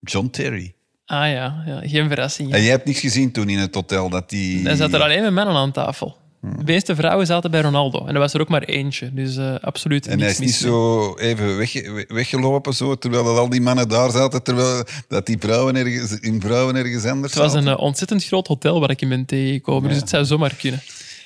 John 0.00 0.28
Terry. 0.30 0.74
Ah 1.06 1.30
ja, 1.30 1.62
ja, 1.66 1.80
geen 1.84 2.08
verrassing. 2.08 2.52
En 2.52 2.60
jij 2.62 2.70
hebt 2.70 2.84
niks 2.86 3.00
gezien 3.00 3.32
toen 3.32 3.48
in 3.48 3.58
het 3.58 3.74
hotel 3.74 4.08
dat 4.08 4.30
die... 4.30 4.62
Hij 4.66 4.76
zat 4.76 4.92
er 4.92 5.02
alleen 5.02 5.22
met 5.22 5.32
mannen 5.32 5.54
aan 5.54 5.72
tafel. 5.72 6.18
De 6.40 6.64
meeste 6.64 6.94
vrouwen 6.94 7.26
zaten 7.26 7.50
bij 7.50 7.60
Ronaldo. 7.60 8.06
En 8.06 8.14
er 8.14 8.20
was 8.20 8.34
er 8.34 8.40
ook 8.40 8.48
maar 8.48 8.62
eentje. 8.62 9.14
Dus 9.14 9.36
eh, 9.36 9.54
absoluut 9.60 10.06
En 10.06 10.20
hij 10.20 10.30
is 10.30 10.38
niet 10.38 10.54
zo 10.54 11.14
even 11.16 11.56
wegge- 11.56 12.04
weggelopen, 12.08 12.72
zo, 12.72 12.94
terwijl 12.98 13.24
dat 13.24 13.38
al 13.38 13.48
die 13.48 13.60
mannen 13.60 13.88
daar 13.88 14.10
zaten, 14.10 14.42
terwijl 14.42 14.84
dat 15.08 15.26
die 15.26 15.36
vrouwen 15.38 15.76
ergens, 15.76 16.20
in 16.20 16.40
vrouwen 16.40 16.76
ergens 16.76 17.04
anders 17.04 17.32
Het 17.34 17.42
was 17.42 17.52
een 17.54 17.62
zaten. 17.62 17.76
eh, 17.78 17.84
ontzettend 17.84 18.24
groot 18.24 18.46
hotel 18.46 18.80
waar 18.80 18.90
ik 18.90 19.00
in 19.00 19.08
ben 19.08 19.24
tegengekomen. 19.24 19.88
Dus 19.88 19.98
het 19.98 20.08
zou 20.08 20.24
zomaar 20.24 20.54
kunnen. 20.54 20.82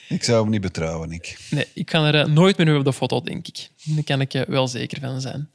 Ik 0.09 0.25
zou 0.25 0.43
hem 0.43 0.51
niet 0.51 0.61
betrouwen, 0.61 1.13
ik. 1.13 1.37
Nee, 1.51 1.67
ik 1.75 1.87
kan 1.87 2.05
er 2.05 2.15
eh, 2.15 2.27
nooit 2.27 2.57
meer 2.57 2.77
op 2.79 2.85
de 2.85 2.93
foto, 2.93 3.21
denk 3.21 3.47
ik. 3.49 3.69
Daar 3.85 4.05
kan 4.05 4.21
ik 4.21 4.35
er 4.35 4.45
wel 4.49 4.69
zeker 4.69 5.01
van 5.01 5.21
zijn. 5.21 5.51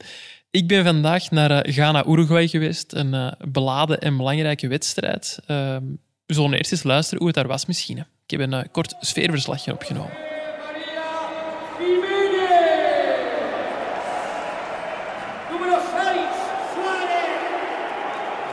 Ik 0.52 0.68
ben 0.68 0.84
vandaag 0.84 1.30
naar 1.30 1.50
eh, 1.50 1.72
Ghana-Uruguay 1.72 2.48
geweest. 2.48 2.92
Een 2.92 3.14
eh, 3.14 3.32
beladen 3.38 4.00
en 4.00 4.16
belangrijke 4.16 4.68
wedstrijd. 4.68 5.38
Ehm, 5.46 5.82
we 6.26 6.34
zullen 6.34 6.52
eerst 6.52 6.72
eens 6.72 6.82
luisteren 6.82 7.18
hoe 7.18 7.26
het 7.26 7.36
daar 7.36 7.46
was 7.46 7.66
misschien. 7.66 7.98
Ik 7.98 8.30
heb 8.30 8.40
een 8.40 8.52
eh, 8.52 8.64
kort 8.72 8.94
sfeerverslagje 9.00 9.72
opgenomen. 9.72 10.12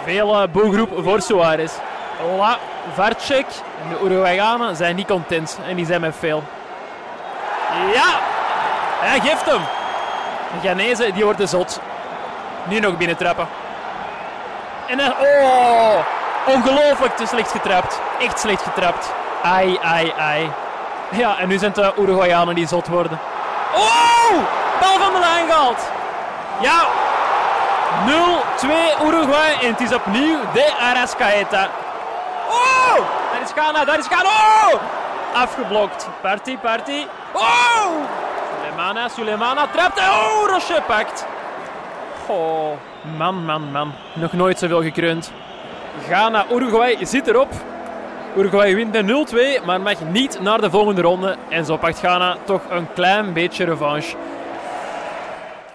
Veel 0.03 0.41
uh, 0.41 0.51
boegroep 0.51 0.89
voor 1.03 1.21
Suarez. 1.21 1.73
La 2.38 2.60
Varcek 2.93 3.45
en 3.83 3.89
de 3.89 3.99
Uruguayanen 4.03 4.75
zijn 4.75 4.95
niet 4.95 5.07
content 5.07 5.60
en 5.67 5.75
die 5.75 5.86
zijn 5.86 6.01
met 6.01 6.15
veel. 6.15 6.43
Ja, 7.93 8.19
hij 8.99 9.19
geeft 9.19 9.45
hem. 9.45 9.62
De 10.53 10.67
Ghanese 10.67 11.12
die 11.13 11.23
worden 11.23 11.47
zot. 11.47 11.81
Nu 12.67 12.80
nog 12.80 12.97
binnentrappen. 12.97 13.47
En 14.88 14.97
dan, 14.97 15.13
oh, 15.19 15.95
ongelooflijk 16.45 17.17
te 17.17 17.25
slecht 17.25 17.51
getrapt. 17.51 17.99
Echt 18.19 18.39
slecht 18.39 18.62
getrapt. 18.62 19.13
Ai, 19.43 19.80
ai, 19.84 20.13
ai. 20.19 20.51
Ja, 21.10 21.38
en 21.38 21.47
nu 21.47 21.58
zijn 21.58 21.73
de 21.73 21.93
Uruguayanen 21.97 22.56
die 22.56 22.67
zot 22.67 22.88
worden. 22.88 23.19
Oh, 23.75 24.38
bal 24.80 24.99
van 24.99 25.13
de 25.13 25.19
lijn 25.19 25.47
gehaald. 25.47 25.91
Ja, 26.60 26.86
0-2 28.06 29.06
Uruguay 29.06 29.58
en 29.62 29.67
het 29.71 29.82
is 29.82 29.93
opnieuw 29.93 30.39
de 30.53 30.73
Arascaeta. 30.80 31.67
Oh, 32.49 32.95
daar 33.32 33.41
is 33.41 33.51
Ghana, 33.56 33.86
daar 33.86 33.99
is 33.99 34.08
Ghana. 34.08 34.30
Oh, 34.30 34.80
afgeblokt. 35.34 36.08
Party, 36.21 36.58
party. 36.58 37.08
Oh, 37.34 37.88
Sulemana, 38.56 39.08
Sulemana 39.08 39.67
trapt. 39.71 39.99
Oh, 39.99 40.49
Roche 40.49 40.82
pakt. 40.88 41.25
Oh, 42.29 42.77
man, 43.17 43.45
man, 43.45 43.71
man. 43.71 43.93
Nog 44.15 44.33
nooit 44.33 44.59
zoveel 44.59 44.81
gekreund. 44.81 45.31
Ghana, 46.07 46.45
Uruguay 46.51 47.05
zit 47.05 47.27
erop. 47.27 47.49
Uruguay 48.37 48.75
wint 48.75 48.91
met 48.91 49.61
0-2, 49.61 49.65
maar 49.65 49.81
mag 49.81 50.09
niet 50.11 50.39
naar 50.41 50.61
de 50.61 50.69
volgende 50.69 51.01
ronde. 51.01 51.35
En 51.49 51.65
zo 51.65 51.77
pakt 51.77 51.99
Ghana 51.99 52.37
toch 52.45 52.61
een 52.69 52.93
klein 52.93 53.33
beetje 53.33 53.63
revanche. 53.63 54.15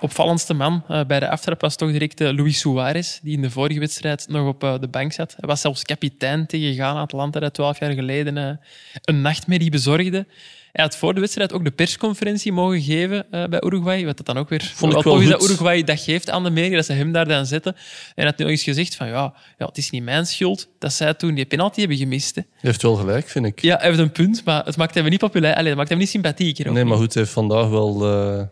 Opvallendste 0.00 0.54
man 0.54 0.82
uh, 0.90 1.00
bij 1.06 1.20
de 1.20 1.28
aftrap 1.28 1.60
was 1.60 1.76
toch 1.76 1.90
direct 1.90 2.20
uh, 2.20 2.36
Luis 2.36 2.58
Suarez, 2.58 3.18
die 3.22 3.36
in 3.36 3.42
de 3.42 3.50
vorige 3.50 3.80
wedstrijd 3.80 4.26
nog 4.28 4.48
op 4.48 4.64
uh, 4.64 4.74
de 4.80 4.88
bank 4.88 5.12
zat. 5.12 5.34
Hij 5.38 5.48
was 5.48 5.60
zelfs 5.60 5.82
kapitein 5.82 6.46
tegen 6.46 6.74
Ghana, 6.74 7.00
Atlanta, 7.00 7.40
dat 7.40 7.54
twaalf 7.54 7.78
jaar 7.78 7.92
geleden 7.92 8.60
een 9.02 9.20
nachtmerrie 9.20 9.70
bezorgde. 9.70 10.26
Hij 10.72 10.85
had 10.85 10.96
voor 10.96 11.14
de 11.14 11.20
wedstrijd 11.20 11.52
ook 11.52 11.64
de 11.64 11.70
persconferentie 11.70 12.52
mogen 12.52 12.82
geven 12.82 13.26
bij 13.30 13.62
Uruguay. 13.62 14.04
Wat 14.04 14.16
dat 14.16 14.26
dan 14.26 14.38
ook 14.38 14.48
weer... 14.48 14.72
Vond 14.74 14.94
ik 14.96 15.02
wel 15.02 15.16
is 15.16 15.22
goed. 15.22 15.30
dat 15.30 15.42
Uruguay 15.42 15.85
dat 15.85 16.00
geeft 16.00 16.30
aan 16.30 16.44
de 16.44 16.50
media, 16.50 16.76
dat 16.76 16.85
ze 16.85 16.92
hem 16.92 17.12
daar 17.12 17.28
dan 17.28 17.46
zetten. 17.46 17.74
En 17.74 17.82
hij 18.14 18.24
had 18.24 18.38
nog 18.38 18.48
eens 18.48 18.62
gezegd 18.62 18.94
van 18.94 19.06
ja, 19.06 19.35
ja, 19.58 19.66
het 19.66 19.78
is 19.78 19.90
niet 19.90 20.02
mijn 20.02 20.26
schuld 20.26 20.68
dat 20.78 20.92
zij 20.92 21.14
toen 21.14 21.35
die 21.35 21.46
penalty 21.46 21.80
hebben 21.80 21.96
gemist. 21.96 22.35
Hè. 22.35 22.42
Hij 22.50 22.61
heeft 22.61 22.82
wel 22.82 22.94
gelijk, 22.94 23.28
vind 23.28 23.46
ik. 23.46 23.61
Ja, 23.62 23.76
hij 23.76 23.87
heeft 23.87 23.98
een 23.98 24.12
punt, 24.12 24.44
maar 24.44 24.64
het 24.64 24.76
maakt 24.76 24.94
hem 24.94 25.08
niet 25.08 25.18
populair. 25.18 25.54
Allee, 25.54 25.68
het 25.68 25.76
maakt 25.76 25.88
hem 25.88 25.98
niet 25.98 26.08
sympathieker. 26.08 26.66
of 26.66 26.72
Nee, 26.72 26.85
maar 26.85 26.96
goed, 26.96 27.14
hij 27.14 27.22
heeft 27.22 27.35
vandaag 27.35 27.68
wel 27.68 28.06
eh, 28.06 28.42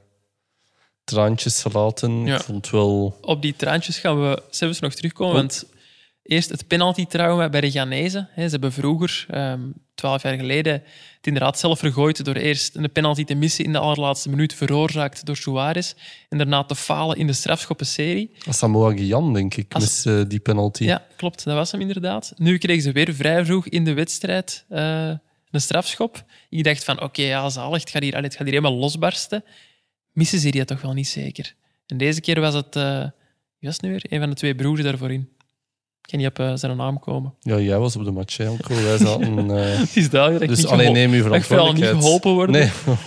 traantjes 1.04 1.62
gelaten. 1.62 2.24
Ja. 2.24 2.34
Ik 2.34 2.42
vond 2.42 2.70
wel... 2.70 3.18
op 3.20 3.42
die 3.42 3.56
traantjes 3.56 3.98
gaan 3.98 4.20
we 4.20 4.42
zelfs 4.50 4.80
nog 4.80 4.94
terugkomen. 4.94 5.34
Want 5.34 5.64
eerst 6.22 6.50
het 6.50 6.66
penalty-trauma 6.66 7.48
bij 7.48 7.60
de 7.60 7.70
Ghanese. 7.70 8.26
Ze 8.36 8.40
hebben 8.40 8.72
vroeger, 8.72 9.26
ehm, 9.28 9.60
twaalf 10.00 10.22
jaar 10.22 10.36
geleden, 10.36 10.72
het 10.72 11.26
inderdaad 11.26 11.58
zelf 11.58 11.78
vergooid 11.78 12.24
door 12.24 12.34
eerst 12.34 12.76
een 12.76 12.92
penalty 12.92 13.24
te 13.24 13.34
missen 13.34 13.64
in 13.64 13.72
de 13.72 13.78
allerlaatste 13.78 14.28
minuut, 14.28 14.54
veroorzaakt 14.54 15.26
door 15.26 15.36
Suarez. 15.36 15.94
En 16.28 16.38
daarna 16.38 16.64
te 16.64 16.74
falen 16.74 17.16
in 17.16 17.26
de 17.26 17.32
strafschoppenserie. 17.32 18.30
Samoa 18.48 18.92
Gyan, 18.92 19.32
denk 19.32 19.54
ik, 19.54 19.72
met 19.78 20.04
eh, 20.06 20.20
die 20.28 20.40
penalty. 20.40 20.84
Ja, 20.84 21.06
klopt. 21.16 21.44
Dat 21.44 21.54
was 21.54 21.72
hem 21.72 21.80
inderdaad. 21.80 22.32
Nu 22.36 22.58
kregen 22.58 22.82
ze 22.82 22.92
weer 22.92 23.14
vrij 23.14 23.44
vroeg 23.44 23.66
in 23.66 23.84
de 23.84 23.92
wedstrijd 23.92 24.64
eh, 24.68 25.12
een 25.50 25.60
strafschop. 25.60 26.24
Ik 26.48 26.64
dacht 26.64 26.84
van, 26.84 27.02
oké, 27.02 27.22
ja, 27.22 27.48
zalig. 27.48 27.80
Het 27.80 27.90
gaat, 27.90 28.02
hier, 28.02 28.16
het 28.16 28.36
gaat 28.36 28.46
hier 28.46 28.54
helemaal 28.54 28.78
losbarsten. 28.78 29.44
Missen 30.12 30.38
ze 30.38 30.50
die 30.50 30.64
toch 30.64 30.80
wel 30.80 30.92
niet 30.92 31.08
zeker. 31.08 31.54
En 31.86 31.96
deze 31.96 32.20
keer 32.20 32.40
was 32.40 32.54
het... 32.54 32.76
eh 32.76 33.04
wie 33.60 33.68
was 33.68 33.78
het 33.78 33.82
nu 33.82 33.90
weer? 33.90 34.04
Een 34.08 34.20
van 34.20 34.28
de 34.28 34.36
twee 34.36 34.54
broers 34.54 34.82
daarvoor 34.82 35.12
in. 35.12 35.28
Ik 36.02 36.10
kan 36.10 36.18
niet 36.18 36.28
op 36.28 36.38
eh, 36.38 36.52
zijn 36.54 36.76
naam 36.76 36.98
komen. 36.98 37.34
Ja, 37.40 37.58
jij 37.58 37.78
was 37.78 37.96
op 37.96 38.04
de 38.04 38.10
match, 38.10 38.36
hè. 38.36 38.56
Wij 38.68 38.98
zaten... 38.98 39.50
eh, 39.56 39.78
Het 39.78 39.96
is 39.96 40.10
duidelijk 40.10 40.46
dat 40.48 40.56
dus 40.56 40.66
alleen 40.66 40.92
neem 40.92 41.12
uw 41.12 41.22
dat 41.22 41.34
ik 41.34 41.44
vooral 41.44 41.72
niet 41.72 41.84
verantwoordelijkheid. 41.84 42.04
geholpen 42.04 42.32
worden. 42.32 42.54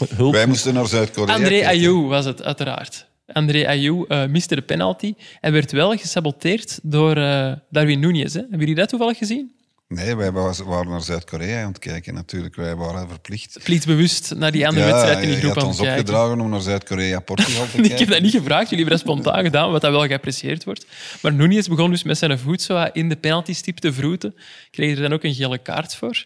Nee, 0.08 0.18
hulp. 0.20 0.34
Wij 0.34 0.46
moesten 0.48 0.74
naar 0.74 0.88
Zuid-Korea 0.88 1.36
André. 1.36 1.66
Ayou 1.68 2.08
was 2.08 2.26
het, 2.26 2.44
uiteraard. 2.44 3.12
André 3.28 3.68
Ayou 3.68 4.06
eh, 4.08 4.26
miste 4.26 4.56
de 4.56 4.62
penalty 4.62 5.14
en 5.42 5.52
werd 5.52 5.72
wel 5.72 5.92
gesaboteerd 5.98 6.80
door 6.84 7.18
eh, 7.18 7.52
Darwin 7.70 8.00
Núñez. 8.00 8.34
Hè. 8.34 8.40
Hebben 8.40 8.60
jullie 8.60 8.76
dat 8.76 8.90
toevallig 8.90 9.18
gezien? 9.18 9.56
Nee, 9.88 10.16
wij 10.16 10.32
waren 10.32 10.88
naar 10.90 11.02
Zuid-Korea 11.02 11.62
aan 11.62 11.68
het 11.68 11.80
kijken 11.80 12.14
natuurlijk. 12.14 12.56
Wij 12.56 12.76
waren 12.76 13.10
verplicht. 13.10 13.60
Plichtbewust 13.64 14.36
naar 14.36 14.52
die 14.52 14.68
andere 14.68 14.86
wedstrijd 14.86 15.24
in 15.24 15.30
die 15.30 15.38
groep 15.38 15.58
aan 15.58 15.64
ons 15.66 15.78
het 15.78 15.86
kijken. 15.86 16.00
opgedragen 16.02 16.42
om 16.42 16.50
naar 16.50 16.62
Zuid-Korea, 16.62 17.20
Portugal 17.30 17.66
te 17.66 17.78
Ik 17.78 17.82
kijken. 17.82 17.98
heb 17.98 18.08
dat 18.08 18.22
niet 18.22 18.32
gevraagd, 18.32 18.70
jullie 18.70 18.86
hebben 18.86 19.06
dat 19.06 19.16
spontaan 19.16 19.44
gedaan, 19.44 19.72
wat 19.72 19.82
dat 19.82 19.92
wel 19.92 20.06
geapprecieerd 20.08 20.64
wordt. 20.64 20.86
Maar 21.22 21.34
Núñez 21.34 21.68
begon 21.70 21.90
dus 21.90 22.04
met 22.04 22.18
zijn 22.18 22.40
voet 22.40 22.62
zo 22.62 22.84
in 22.94 23.10
de 23.10 23.16
penaltystip 23.16 23.78
te 23.78 23.94
vroeten. 23.94 24.36
Kreeg 24.72 24.96
er 24.96 25.02
dan 25.02 25.14
ook 25.14 25.24
een 25.24 25.34
gele 25.34 25.58
kaart 25.58 25.96
voor. 25.96 26.26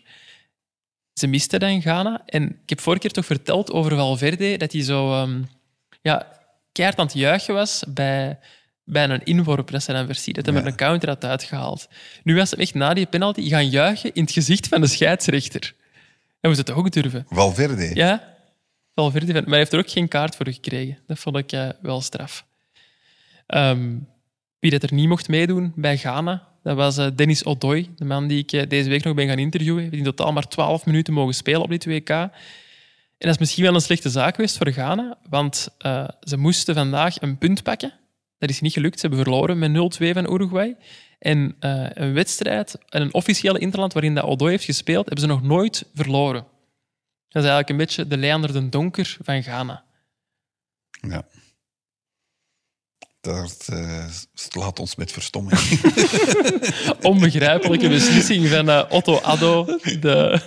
Ze 1.13 1.27
miste 1.27 1.59
dan 1.59 1.81
Ghana. 1.81 2.21
En 2.25 2.43
ik 2.63 2.69
heb 2.69 2.79
vorige 2.79 3.01
keer 3.01 3.11
toch 3.11 3.25
verteld 3.25 3.71
over 3.71 3.95
Valverde, 3.95 4.57
dat 4.57 4.71
hij 4.71 4.81
zo 4.83 5.11
ehm, 5.13 5.41
ja, 6.01 6.27
keihard 6.71 6.99
aan 6.99 7.05
het 7.05 7.15
juichen 7.15 7.53
was 7.53 7.83
bij, 7.87 8.39
bij 8.89 9.09
een 9.09 9.23
inworp 9.23 9.71
dat 9.71 9.85
dan 9.85 10.05
verziet. 10.05 10.35
Dat 10.35 10.45
Ja. 10.45 10.51
met 10.51 10.65
een 10.65 10.75
counter 10.75 11.09
had 11.09 11.25
uitgehaald. 11.25 11.87
Nu 12.23 12.35
was 12.35 12.51
hij 12.51 12.59
echt 12.59 12.73
na 12.73 12.93
die 12.93 13.05
penalty 13.05 13.49
gaan 13.49 13.69
juichen 13.69 14.13
in 14.13 14.23
het 14.23 14.31
gezicht 14.31 14.67
van 14.67 14.81
de 14.81 14.87
scheidsrechter. 14.87 15.73
Hij 16.39 16.49
moest 16.49 16.57
het 16.57 16.65
toch 16.65 16.75
ook 16.77 16.91
durven. 16.91 17.25
Valverde. 17.29 17.91
Ja, 17.93 18.35
Valverde. 18.95 19.33
Maar 19.33 19.43
hij 19.45 19.57
heeft 19.57 19.73
er 19.73 19.79
ook 19.79 19.89
geen 19.89 20.07
kaart 20.07 20.35
voor 20.35 20.47
gekregen. 20.49 20.97
Dat 21.07 21.19
vond 21.19 21.37
ik 21.37 21.51
eh, 21.51 21.69
wel 21.81 22.01
straf. 22.01 22.45
Ehm, 23.47 23.95
wie 24.59 24.71
dat 24.71 24.83
er 24.83 24.93
niet 24.93 25.07
mocht 25.07 25.27
meedoen 25.27 25.73
bij 25.75 25.97
Ghana, 25.97 26.47
dat 26.63 26.75
was 26.75 26.97
eh, 26.97 27.07
Dennis 27.15 27.45
Odoi, 27.45 27.89
de 27.95 28.05
man 28.05 28.27
die 28.27 28.39
ik 28.39 28.51
eh, 28.51 28.69
deze 28.69 28.89
week 28.89 29.03
nog 29.03 29.15
ben 29.15 29.27
gaan 29.27 29.39
interviewen. 29.39 29.81
Hij 29.81 29.89
heeft 29.91 30.05
in 30.05 30.11
totaal 30.15 30.31
maar 30.33 30.47
12 30.47 30.85
minuten 30.85 31.13
mogen 31.13 31.33
spelen 31.33 31.61
op 31.61 31.69
dit 31.69 31.85
WK. 31.85 32.09
En 32.09 32.31
dat 33.17 33.29
is 33.33 33.37
misschien 33.37 33.63
wel 33.63 33.73
een 33.73 33.81
slechte 33.81 34.09
zaak 34.09 34.35
geweest 34.35 34.57
voor 34.57 34.71
Ghana, 34.71 35.17
want 35.29 35.67
ze 36.21 36.37
moesten 36.37 36.75
vandaag 36.75 37.21
een 37.21 37.37
punt 37.37 37.63
pakken. 37.63 37.93
Dat 38.37 38.49
is 38.49 38.61
niet 38.61 38.73
gelukt. 38.73 38.99
Ze 38.99 39.07
hebben 39.07 39.25
verloren 39.25 39.59
met 39.59 39.97
0-2 40.01 40.09
van 40.13 40.33
Uruguay. 40.33 40.77
En 41.19 41.55
eh, 41.59 41.85
een 41.89 42.13
wedstrijd, 42.13 42.77
en 42.89 43.01
een 43.01 43.13
officiële 43.13 43.59
interland 43.59 43.93
waarin 43.93 44.15
dat 44.15 44.23
Odoi 44.23 44.51
heeft 44.51 44.63
gespeeld, 44.63 45.05
hebben 45.05 45.23
ze 45.23 45.29
nog 45.29 45.43
nooit 45.43 45.89
verloren. 45.93 46.45
Dat 47.29 47.43
is 47.43 47.49
eigenlijk 47.49 47.69
een 47.69 47.77
beetje 47.77 48.07
de 48.07 48.17
Leander 48.17 48.53
den 48.53 48.69
Donker 48.69 49.17
van 49.21 49.43
Ghana. 49.43 49.83
Ja. 51.01 51.25
Dat 53.27 53.67
eh, 53.73 54.05
slaat 54.33 54.79
ons 54.79 54.95
met 54.95 55.11
verstomming. 55.11 55.59
Onbegrijpelijke 57.01 57.89
beslissing 57.89 58.47
van 58.47 58.69
eh, 58.69 58.83
Otto 58.89 59.15
Addo. 59.15 59.65
De... 59.65 60.39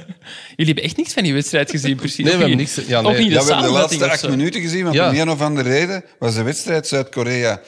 Jullie 0.57 0.65
hebben 0.67 0.85
echt 0.85 0.97
niks 0.97 1.13
van 1.13 1.23
die 1.23 1.35
wedstrijd 1.35 1.71
gezien, 1.71 1.97
precies. 1.97 2.25
Nee, 2.25 2.33
we 2.33 2.39
hebben 2.39 2.57
niks... 2.57 2.75
Ja, 2.75 3.01
nee. 3.01 3.19
niet 3.19 3.29
de 3.29 3.35
Ja, 3.35 3.45
we 3.45 3.53
hebben 3.53 3.73
de 3.73 3.79
laatste 3.79 4.11
acht 4.11 4.29
minuten 4.29 4.61
gezien, 4.61 4.83
want 4.85 4.95
Ja. 4.95 5.11
om 5.11 5.17
een 5.17 5.31
of 5.31 5.41
andere 5.41 5.69
reden 5.69 6.05
was 6.19 6.35
de 6.35 6.43
wedstrijd 6.43 6.87
Zuid-Korea 6.87 7.61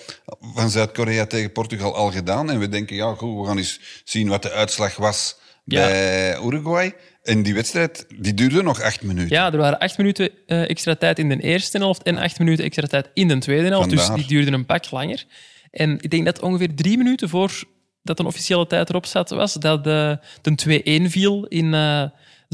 van 0.55 0.70
Zuid-Korea 0.70 1.27
tegen 1.27 1.53
Portugal 1.53 1.94
al 1.94 2.11
gedaan. 2.11 2.51
En 2.51 2.59
we 2.59 2.68
denken, 2.68 2.96
ja, 2.96 3.14
goed, 3.14 3.40
we 3.40 3.46
gaan 3.46 3.59
eens 3.59 3.81
zien 4.05 4.29
wat 4.29 4.42
de 4.42 4.51
uitslag 4.53 4.96
was 4.96 5.37
Ja. 5.64 5.87
bij 5.87 6.38
Uruguay. 6.44 6.94
En 7.22 7.42
die 7.42 7.54
wedstrijd 7.54 8.06
die 8.18 8.35
duurde 8.35 8.62
nog 8.62 8.80
acht 8.82 9.02
minuten. 9.02 9.37
Ja, 9.37 9.52
er 9.52 9.58
waren 9.58 9.78
acht 9.78 9.98
minuten 9.98 10.30
eh, 10.46 10.70
extra 10.70 10.94
tijd 10.94 11.18
in 11.18 11.28
de 11.28 11.40
eerste 11.40 11.78
helft 11.78 12.02
en 12.02 12.18
acht 12.18 12.38
minuten 12.38 12.64
extra 12.64 12.87
tijd 12.87 13.11
in 13.14 13.28
de 13.28 13.38
tweede 13.38 13.68
helft. 13.68 13.90
Dus 13.90 14.08
die 14.08 14.26
duurden 14.26 14.52
een 14.52 14.66
pak 14.66 14.90
langer. 14.90 15.24
En 15.70 15.98
ik 16.00 16.11
denk 16.11 16.24
dat 16.24 16.40
ongeveer 16.40 16.74
drie 16.74 16.96
minuten 16.96 17.28
voor 17.28 17.64
dat 18.02 18.18
een 18.18 18.26
officiële 18.26 18.66
tijd 18.66 18.88
erop 18.88 19.06
zat, 19.06 19.30
was 19.30 19.52
dat 19.52 19.85
de, 19.85 20.18
de 20.42 21.02
2-1 21.06 21.11
viel 21.11 21.46
in 21.46 21.74
eh, 21.74 22.04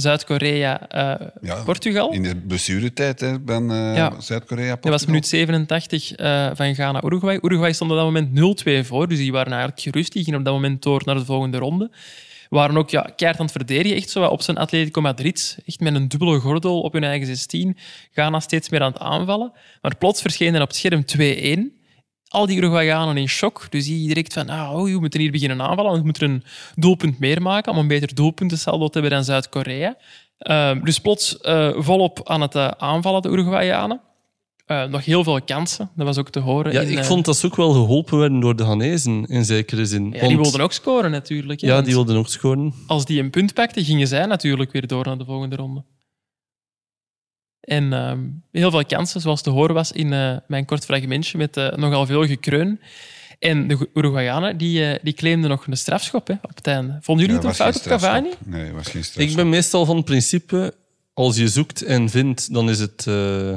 Zuid-Korea, 0.00 0.88
eh, 0.88 1.26
Ja, 1.40 1.62
Portugal. 1.62 2.12
In 2.12 2.22
de 2.22 2.36
blessuretijd 2.36 3.20
hè, 3.20 3.36
van 3.46 3.70
eh, 3.70 3.96
Ja. 3.96 4.20
Zuid-Korea. 4.20 4.76
Dat 4.80 4.92
was 4.92 5.06
minuut 5.06 5.26
87 5.26 6.12
eh, 6.12 6.50
van 6.54 6.74
Ghana-Uruguay. 6.74 7.38
Uruguay 7.42 7.72
stond 7.72 7.90
op 7.90 7.96
dat 7.96 8.04
moment 8.04 8.60
0-2 8.84 8.86
voor, 8.86 9.08
dus 9.08 9.18
die 9.18 9.32
waren 9.32 9.52
eigenlijk 9.52 9.80
gerust. 9.80 10.12
Die 10.12 10.24
gingen 10.24 10.38
op 10.38 10.44
dat 10.44 10.54
moment 10.54 10.82
door 10.82 11.02
naar 11.04 11.14
de 11.14 11.24
volgende 11.24 11.58
ronde. 11.58 11.90
Waren 12.48 12.76
ook 12.76 12.90
ja, 12.90 13.10
keihard 13.16 13.40
aan 13.40 13.62
het 13.66 13.70
echt 13.70 14.10
zo 14.10 14.24
op 14.24 14.42
zijn 14.42 14.58
Atletico 14.58 15.00
Madrid. 15.00 15.58
Echt 15.66 15.80
met 15.80 15.94
een 15.94 16.08
dubbele 16.08 16.38
gordel 16.38 16.80
op 16.80 16.92
hun 16.92 17.04
eigen 17.04 17.26
16. 17.26 17.76
Ghana 18.12 18.40
steeds 18.40 18.68
meer 18.68 18.82
aan 18.82 18.92
het 18.92 19.00
aanvallen. 19.00 19.52
Maar 19.82 19.96
plots 19.96 20.20
verscheen 20.20 20.54
er 20.54 20.62
op 20.62 20.68
het 20.68 20.76
scherm 20.76 21.04
2-1. 21.72 21.76
Al 22.28 22.46
die 22.46 22.56
Uruguayanen 22.56 23.16
in 23.16 23.28
shock. 23.28 23.66
Dus 23.70 23.84
die 23.84 24.06
direct 24.06 24.32
van, 24.32 24.48
ah, 24.48 24.74
oh, 24.74 24.84
we 24.84 25.00
moeten 25.00 25.20
hier 25.20 25.30
beginnen 25.30 25.62
aanvallen. 25.62 25.92
We 25.92 26.04
moeten 26.04 26.30
een 26.30 26.44
doelpunt 26.74 27.18
meer 27.18 27.42
maken 27.42 27.72
om 27.72 27.78
een 27.78 27.88
beter 27.88 28.14
doelpuntensaldo 28.14 28.86
te 28.86 28.92
hebben 28.92 29.10
dan 29.10 29.24
Zuid-Korea. 29.24 29.96
Ehm, 30.38 30.84
dus 30.84 30.98
plots 30.98 31.40
eh, 31.40 31.70
volop 31.76 32.20
aan 32.24 32.40
het 32.40 32.54
eh, 32.54 32.68
aanvallen, 32.68 33.22
de 33.22 33.28
Uruguayanen. 33.28 34.00
Eh, 34.68 34.84
nog 34.84 35.04
heel 35.04 35.24
veel 35.24 35.42
kansen, 35.42 35.90
dat 35.96 36.06
was 36.06 36.18
ook 36.18 36.30
te 36.30 36.38
horen. 36.40 36.72
Ja, 36.72 36.80
in, 36.80 36.90
ik 36.90 36.98
eh, 36.98 37.04
vond 37.04 37.24
dat 37.24 37.36
ze 37.36 37.46
ook 37.46 37.56
wel 37.56 37.72
geholpen 37.72 38.18
werden 38.18 38.40
door 38.40 38.56
de 38.56 38.64
Ghanese, 38.64 39.24
in 39.26 39.44
zekere 39.44 39.86
zin. 39.86 40.10
ja, 40.12 40.28
die 40.28 40.36
wilden 40.36 40.60
ook 40.60 40.72
scoren 40.72 41.10
natuurlijk. 41.10 41.60
hè, 41.60 41.66
Ja, 41.66 41.82
die 41.82 41.94
wilden 41.94 42.16
ook 42.16 42.28
scoren. 42.28 42.74
Als 42.86 43.04
die 43.04 43.20
een 43.20 43.30
punt 43.30 43.54
pakten, 43.54 43.84
gingen 43.84 44.08
zij 44.08 44.26
natuurlijk 44.26 44.72
weer 44.72 44.86
door 44.86 45.04
naar 45.04 45.18
de 45.18 45.24
volgende 45.24 45.56
ronde. 45.56 45.84
En 47.60 47.92
ehm, 47.92 48.20
heel 48.52 48.70
veel 48.70 48.84
kansen, 48.86 49.20
zoals 49.20 49.42
te 49.42 49.50
horen 49.50 49.74
was 49.74 49.92
in 49.92 50.12
eh, 50.12 50.36
mijn 50.46 50.64
kort 50.64 50.84
fragmentje 50.84 51.38
met 51.38 51.56
eh, 51.56 51.72
nogal 51.76 52.06
veel 52.06 52.26
gekreun. 52.26 52.80
En 53.38 53.68
de 53.68 53.88
Uruguayanen 53.94 54.56
die, 54.56 54.98
die 55.02 55.12
claimden 55.12 55.50
nog 55.50 55.66
een 55.66 55.76
strafschop 55.76 56.26
hè, 56.26 56.34
op 56.42 56.56
het 56.56 56.66
einde. 56.66 56.98
Vonden 57.00 57.26
jullie 57.26 57.40
Ja, 57.42 57.48
het 57.48 57.58
een 57.58 57.64
fout 57.64 57.76
op 57.76 57.82
Cavani? 57.82 58.30
Nee, 58.44 58.72
was 58.72 58.88
geen 58.88 59.04
strafschop. 59.04 59.22
Ik 59.22 59.36
ben 59.36 59.48
meestal 59.48 59.84
van 59.84 59.96
het 59.96 60.04
principe, 60.04 60.74
als 61.14 61.36
je 61.36 61.48
zoekt 61.48 61.82
en 61.82 62.08
vindt, 62.08 62.52
dan 62.52 62.70
is 62.70 62.80
het, 62.80 63.06
eh, 63.06 63.52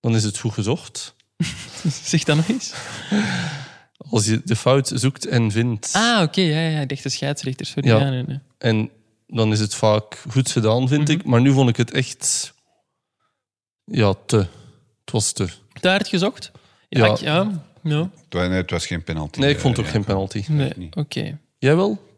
dan 0.00 0.14
is 0.14 0.24
het 0.24 0.38
goed 0.38 0.52
gezocht. 0.52 1.14
Zeg 2.02 2.24
dat 2.24 2.36
nog 2.36 2.48
eens. 2.48 2.74
Als 4.10 4.24
je 4.26 4.40
de 4.44 4.56
fout 4.56 4.90
zoekt 4.94 5.26
en 5.26 5.50
vindt, 5.50 5.90
Ah, 5.92 6.22
oké. 6.22 6.40
ja, 6.40 6.60
ja, 6.68 6.80
ik 6.80 6.88
dacht 6.88 7.02
de 7.02 7.08
scheidsrechter. 7.08 7.66
Sorry. 7.66 7.88
Ja. 7.88 7.98
Ja, 7.98 8.10
nee, 8.10 8.22
nee. 8.22 8.38
en 8.58 8.90
dan 9.26 9.52
is 9.52 9.60
het 9.60 9.74
vaak 9.74 10.22
goed 10.30 10.50
gedaan, 10.50 10.88
vind 10.88 11.08
ik. 11.08 11.24
Maar 11.24 11.40
nu 11.40 11.52
vond 11.52 11.68
ik 11.68 11.76
het 11.76 11.90
echt... 11.90 12.54
Ja, 13.84 14.14
te. 14.26 14.36
Het 15.00 15.10
was 15.10 15.32
te. 15.32 15.48
Te 15.80 15.88
hard 15.88 16.08
gezocht? 16.08 16.50
Ja. 16.88 17.04
Ja. 17.06 17.12
ik- 17.12 17.18
ja. 17.18 17.60
Het 17.82 18.32
nee, 18.32 18.48
het 18.50 18.70
was 18.70 18.86
geen 18.86 19.04
penalty. 19.04 19.40
Nee, 19.40 19.50
ik 19.50 19.60
vond 19.60 19.78
eh, 19.78 19.84
ook 19.84 19.90
geen 19.90 20.04
penalty. 20.04 20.44
Nee, 20.48 20.72
niet. 20.76 20.96
oké. 20.96 21.38
Jij 21.58 21.76
wel? 21.76 22.12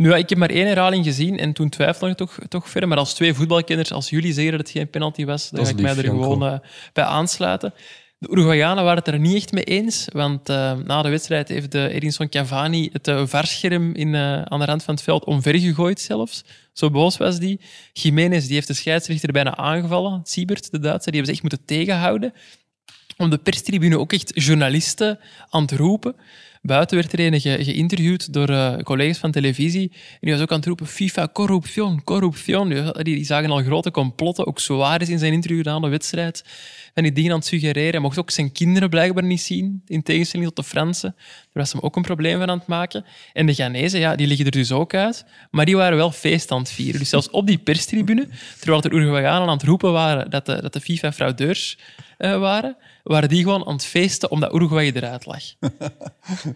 Nu, 0.00 0.14
ik 0.14 0.28
heb 0.28 0.38
maar 0.38 0.50
één 0.50 0.66
herhaling 0.66 1.04
gezien 1.04 1.38
en 1.38 1.52
toen 1.52 1.68
twijfelde 1.68 2.10
ik 2.10 2.16
toch, 2.16 2.38
toch 2.48 2.68
verder. 2.68 2.88
Maar 2.88 2.98
als 2.98 3.14
twee 3.14 3.34
voetbalkenners, 3.34 3.92
als 3.92 4.10
jullie 4.10 4.32
zeggen 4.32 4.52
dat 4.52 4.60
het 4.60 4.70
geen 4.70 4.90
penalty 4.90 5.24
was, 5.24 5.50
dan 5.50 5.64
ga 5.64 5.70
ik 5.70 5.80
mij 5.80 5.96
er 5.96 6.04
Janko. 6.04 6.22
gewoon 6.22 6.46
eh, 6.46 6.58
bij 6.92 7.04
aansluiten. 7.04 7.74
De 8.18 8.28
Uruguayanen 8.30 8.84
waren 8.84 8.98
het 8.98 9.08
er 9.08 9.18
niet 9.18 9.36
echt 9.36 9.52
mee 9.52 9.64
eens, 9.64 10.08
want 10.12 10.48
eh, 10.48 10.72
na 10.84 11.02
de 11.02 11.08
wedstrijd 11.08 11.48
heeft 11.48 11.72
de 11.72 11.88
Edinson 11.88 12.28
Cavani 12.28 12.88
het 12.92 13.08
uh, 13.08 13.26
varscherm 13.26 13.94
in, 13.94 14.16
aan 14.16 14.58
de 14.58 14.64
rand 14.64 14.82
van 14.82 14.94
het 14.94 15.02
veld 15.02 15.24
omvergegooid 15.24 16.00
zelfs. 16.00 16.44
Zo 16.72 16.90
boos 16.90 17.16
was 17.16 17.38
die. 17.38 17.60
Jiménez 17.92 18.44
die 18.44 18.54
heeft 18.54 18.66
de 18.66 18.74
scheidsrechter 18.74 19.32
bijna 19.32 19.56
aangevallen. 19.56 20.20
Siebert, 20.24 20.70
de 20.70 20.78
Duitser, 20.78 21.12
die 21.12 21.20
hebben 21.20 21.36
ze 21.36 21.42
echt 21.42 21.54
moeten 21.54 21.76
tegenhouden. 21.76 22.32
Om 23.16 23.30
de 23.30 23.38
perstribune 23.38 23.98
ook 23.98 24.12
echt 24.12 24.30
journalisten 24.34 25.18
aan 25.48 25.62
het 25.62 25.72
roepen. 25.72 26.14
Buiten 26.62 26.96
werd 26.96 27.12
er 27.12 27.20
een 27.20 27.40
ge- 27.40 27.64
geïnterviewd 27.64 28.32
door 28.32 28.48
eh, 28.48 28.76
collega's 28.78 29.18
van 29.18 29.30
televisie. 29.30 29.88
En 29.92 30.18
die 30.20 30.32
was 30.32 30.42
ook 30.42 30.50
aan 30.50 30.56
het 30.56 30.66
roepen, 30.66 30.86
FIFA, 30.86 31.28
corruption, 31.32 32.04
corruption. 32.04 32.68
Die, 32.68 33.02
die 33.02 33.24
zagen 33.24 33.50
al 33.50 33.62
grote 33.62 33.90
complotten. 33.90 34.46
Ook 34.46 34.58
Suarez 34.58 35.08
in 35.08 35.18
zijn 35.18 35.32
interview 35.32 35.64
na 35.64 35.80
de 35.80 35.88
wedstrijd. 35.88 36.44
En 36.94 37.02
die 37.02 37.12
dingen 37.12 37.30
aan 37.30 37.38
het 37.38 37.46
suggereren. 37.46 37.90
Hij 37.90 38.00
mocht 38.00 38.18
ook 38.18 38.30
zijn 38.30 38.52
kinderen 38.52 38.90
blijkbaar 38.90 39.24
niet 39.24 39.40
zien, 39.40 39.82
in 39.86 40.02
tegenstelling 40.02 40.48
tot 40.48 40.64
de 40.64 40.70
Fransen. 40.70 41.14
Daar 41.16 41.48
was 41.52 41.72
hem 41.72 41.80
ook 41.80 41.96
een 41.96 42.02
probleem 42.02 42.38
van 42.38 42.50
aan 42.50 42.58
het 42.58 42.66
maken. 42.66 43.04
En 43.32 43.46
de 43.46 43.54
Ghanese, 43.54 43.98
ja, 43.98 44.16
die 44.16 44.26
liggen 44.26 44.46
er 44.46 44.52
dus 44.52 44.72
ook 44.72 44.94
uit. 44.94 45.24
Maar 45.50 45.64
die 45.64 45.76
waren 45.76 45.96
wel 45.96 46.12
feest 46.12 46.50
aan 46.50 46.58
het 46.58 46.70
vieren. 46.70 47.00
Dus 47.00 47.08
zelfs 47.08 47.30
op 47.30 47.46
die 47.46 47.58
perstribune, 47.58 48.28
terwijl 48.58 48.80
de 48.80 48.90
Uruguayanen 48.90 49.48
aan 49.48 49.56
het 49.56 49.66
roepen 49.66 49.92
waren 49.92 50.30
dat 50.30 50.46
de, 50.46 50.58
dat 50.62 50.72
de 50.72 50.80
FIFA-fraudeurs 50.80 51.78
eh, 52.18 52.38
waren, 52.38 52.76
waren 53.02 53.28
die 53.28 53.42
gewoon 53.42 53.66
aan 53.66 53.72
het 53.72 53.84
feesten 53.84 54.30
omdat 54.30 54.54
Uruguay 54.54 54.90
eruit 54.94 55.26
lag. 55.26 55.42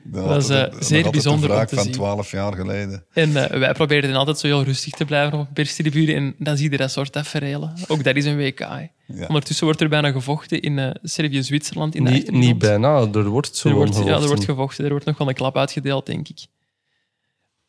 Dat 0.04 0.24
was, 0.24 0.48
eh, 0.48 0.72
zeer 0.80 1.10
bijzonder 1.10 1.50
om 1.52 1.58
Een 1.58 1.66
te 1.66 1.74
van 1.74 1.84
zien. 1.84 1.92
twaalf 1.92 2.30
jaar 2.30 2.52
geleden. 2.52 3.04
En 3.12 3.36
eh, 3.50 3.58
wij 3.58 3.72
probeerden 3.72 4.14
altijd 4.14 4.38
zo 4.38 4.46
heel 4.46 4.62
rustig 4.62 4.92
te 4.92 5.04
blijven 5.04 5.38
op 5.38 5.46
een 5.46 5.52
perstribune. 5.52 6.14
En 6.14 6.34
dan 6.38 6.56
zie 6.56 6.70
je 6.70 6.76
dat 6.76 6.90
soort 6.90 7.12
tafereelen. 7.12 7.72
Ook 7.88 8.04
dat 8.04 8.16
is 8.16 8.24
een 8.24 8.36
WK. 8.36 8.58
hè. 8.58 8.86
Ja. 9.06 9.26
Ondertussen 9.26 9.64
wordt 9.64 9.80
er 9.80 9.88
bijna 9.88 10.10
gevochten 10.12 10.60
in 10.62 10.78
eh, 10.78 10.90
Servië-Zwitserland. 11.02 11.94
in 11.94 12.04
de 12.04 12.10
Niet, 12.10 12.18
achtergrond. 12.18 12.46
niet 12.46 12.58
bijna, 12.58 13.06
er 13.12 13.24
wordt 13.28 13.56
zo 13.56 13.68
Er 13.68 13.74
wordt, 13.74 13.90
ja, 13.90 13.96
gevochten. 13.98 14.22
er 14.22 14.28
wordt 14.28 14.44
gevochten. 14.44 14.84
Er 14.84 14.90
wordt 14.90 15.04
nog 15.06 15.18
wel 15.18 15.28
een 15.28 15.34
klap 15.34 15.56
uitgedeeld, 15.56 16.06
denk 16.06 16.28
ik. 16.28 16.46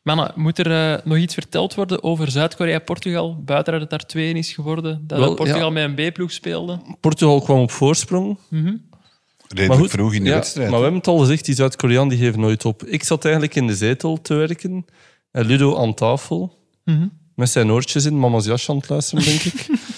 Mannen, 0.02 0.32
moet 0.34 0.58
er 0.58 0.92
eh, 0.94 1.04
nog 1.04 1.16
iets 1.18 1.34
verteld 1.34 1.74
worden 1.74 2.02
over 2.02 2.30
Zuid-Korea-Portugal? 2.30 3.42
Buiten 3.44 3.72
dat 3.72 3.80
het 3.82 3.90
daar 3.90 4.06
2 4.06 4.32
is 4.34 4.52
geworden. 4.52 5.04
Dat 5.06 5.18
Wel, 5.18 5.34
Portugal 5.34 5.72
ja. 5.74 5.86
met 5.86 5.98
een 5.98 6.10
B-ploeg 6.10 6.32
speelde. 6.32 6.80
Portugal 7.00 7.40
kwam 7.40 7.58
op 7.58 7.70
voorsprong. 7.70 8.38
Redelijk 9.48 9.90
vroeg 9.90 10.14
in 10.14 10.22
de 10.22 10.28
ja, 10.28 10.34
wedstrijd. 10.34 10.68
Maar 10.68 10.76
we 10.78 10.82
hebben 10.84 11.00
het 11.00 11.08
al 11.10 11.18
gezegd, 11.18 11.44
die 11.44 11.54
Zuid-Koreaan 11.54 12.08
die 12.08 12.18
geeft 12.18 12.36
nooit 12.36 12.64
op. 12.64 12.84
Ik 12.84 13.02
zat 13.04 13.24
eigenlijk 13.24 13.54
in 13.54 13.66
de 13.66 13.74
zetel 13.76 14.20
te 14.20 14.34
werken 14.34 14.84
en 15.30 15.44
Ludo 15.46 15.76
aan 15.76 15.94
tafel. 15.94 16.58
Mhm. 16.84 17.06
Met 17.34 17.48
zijn 17.50 17.70
oortjes 17.70 18.04
in, 18.04 18.18
mama's 18.18 18.44
jasje 18.44 18.70
aan 18.70 18.76
het 18.76 18.88
luisteren, 18.88 19.24
denk 19.24 19.40
ik. 19.42 19.66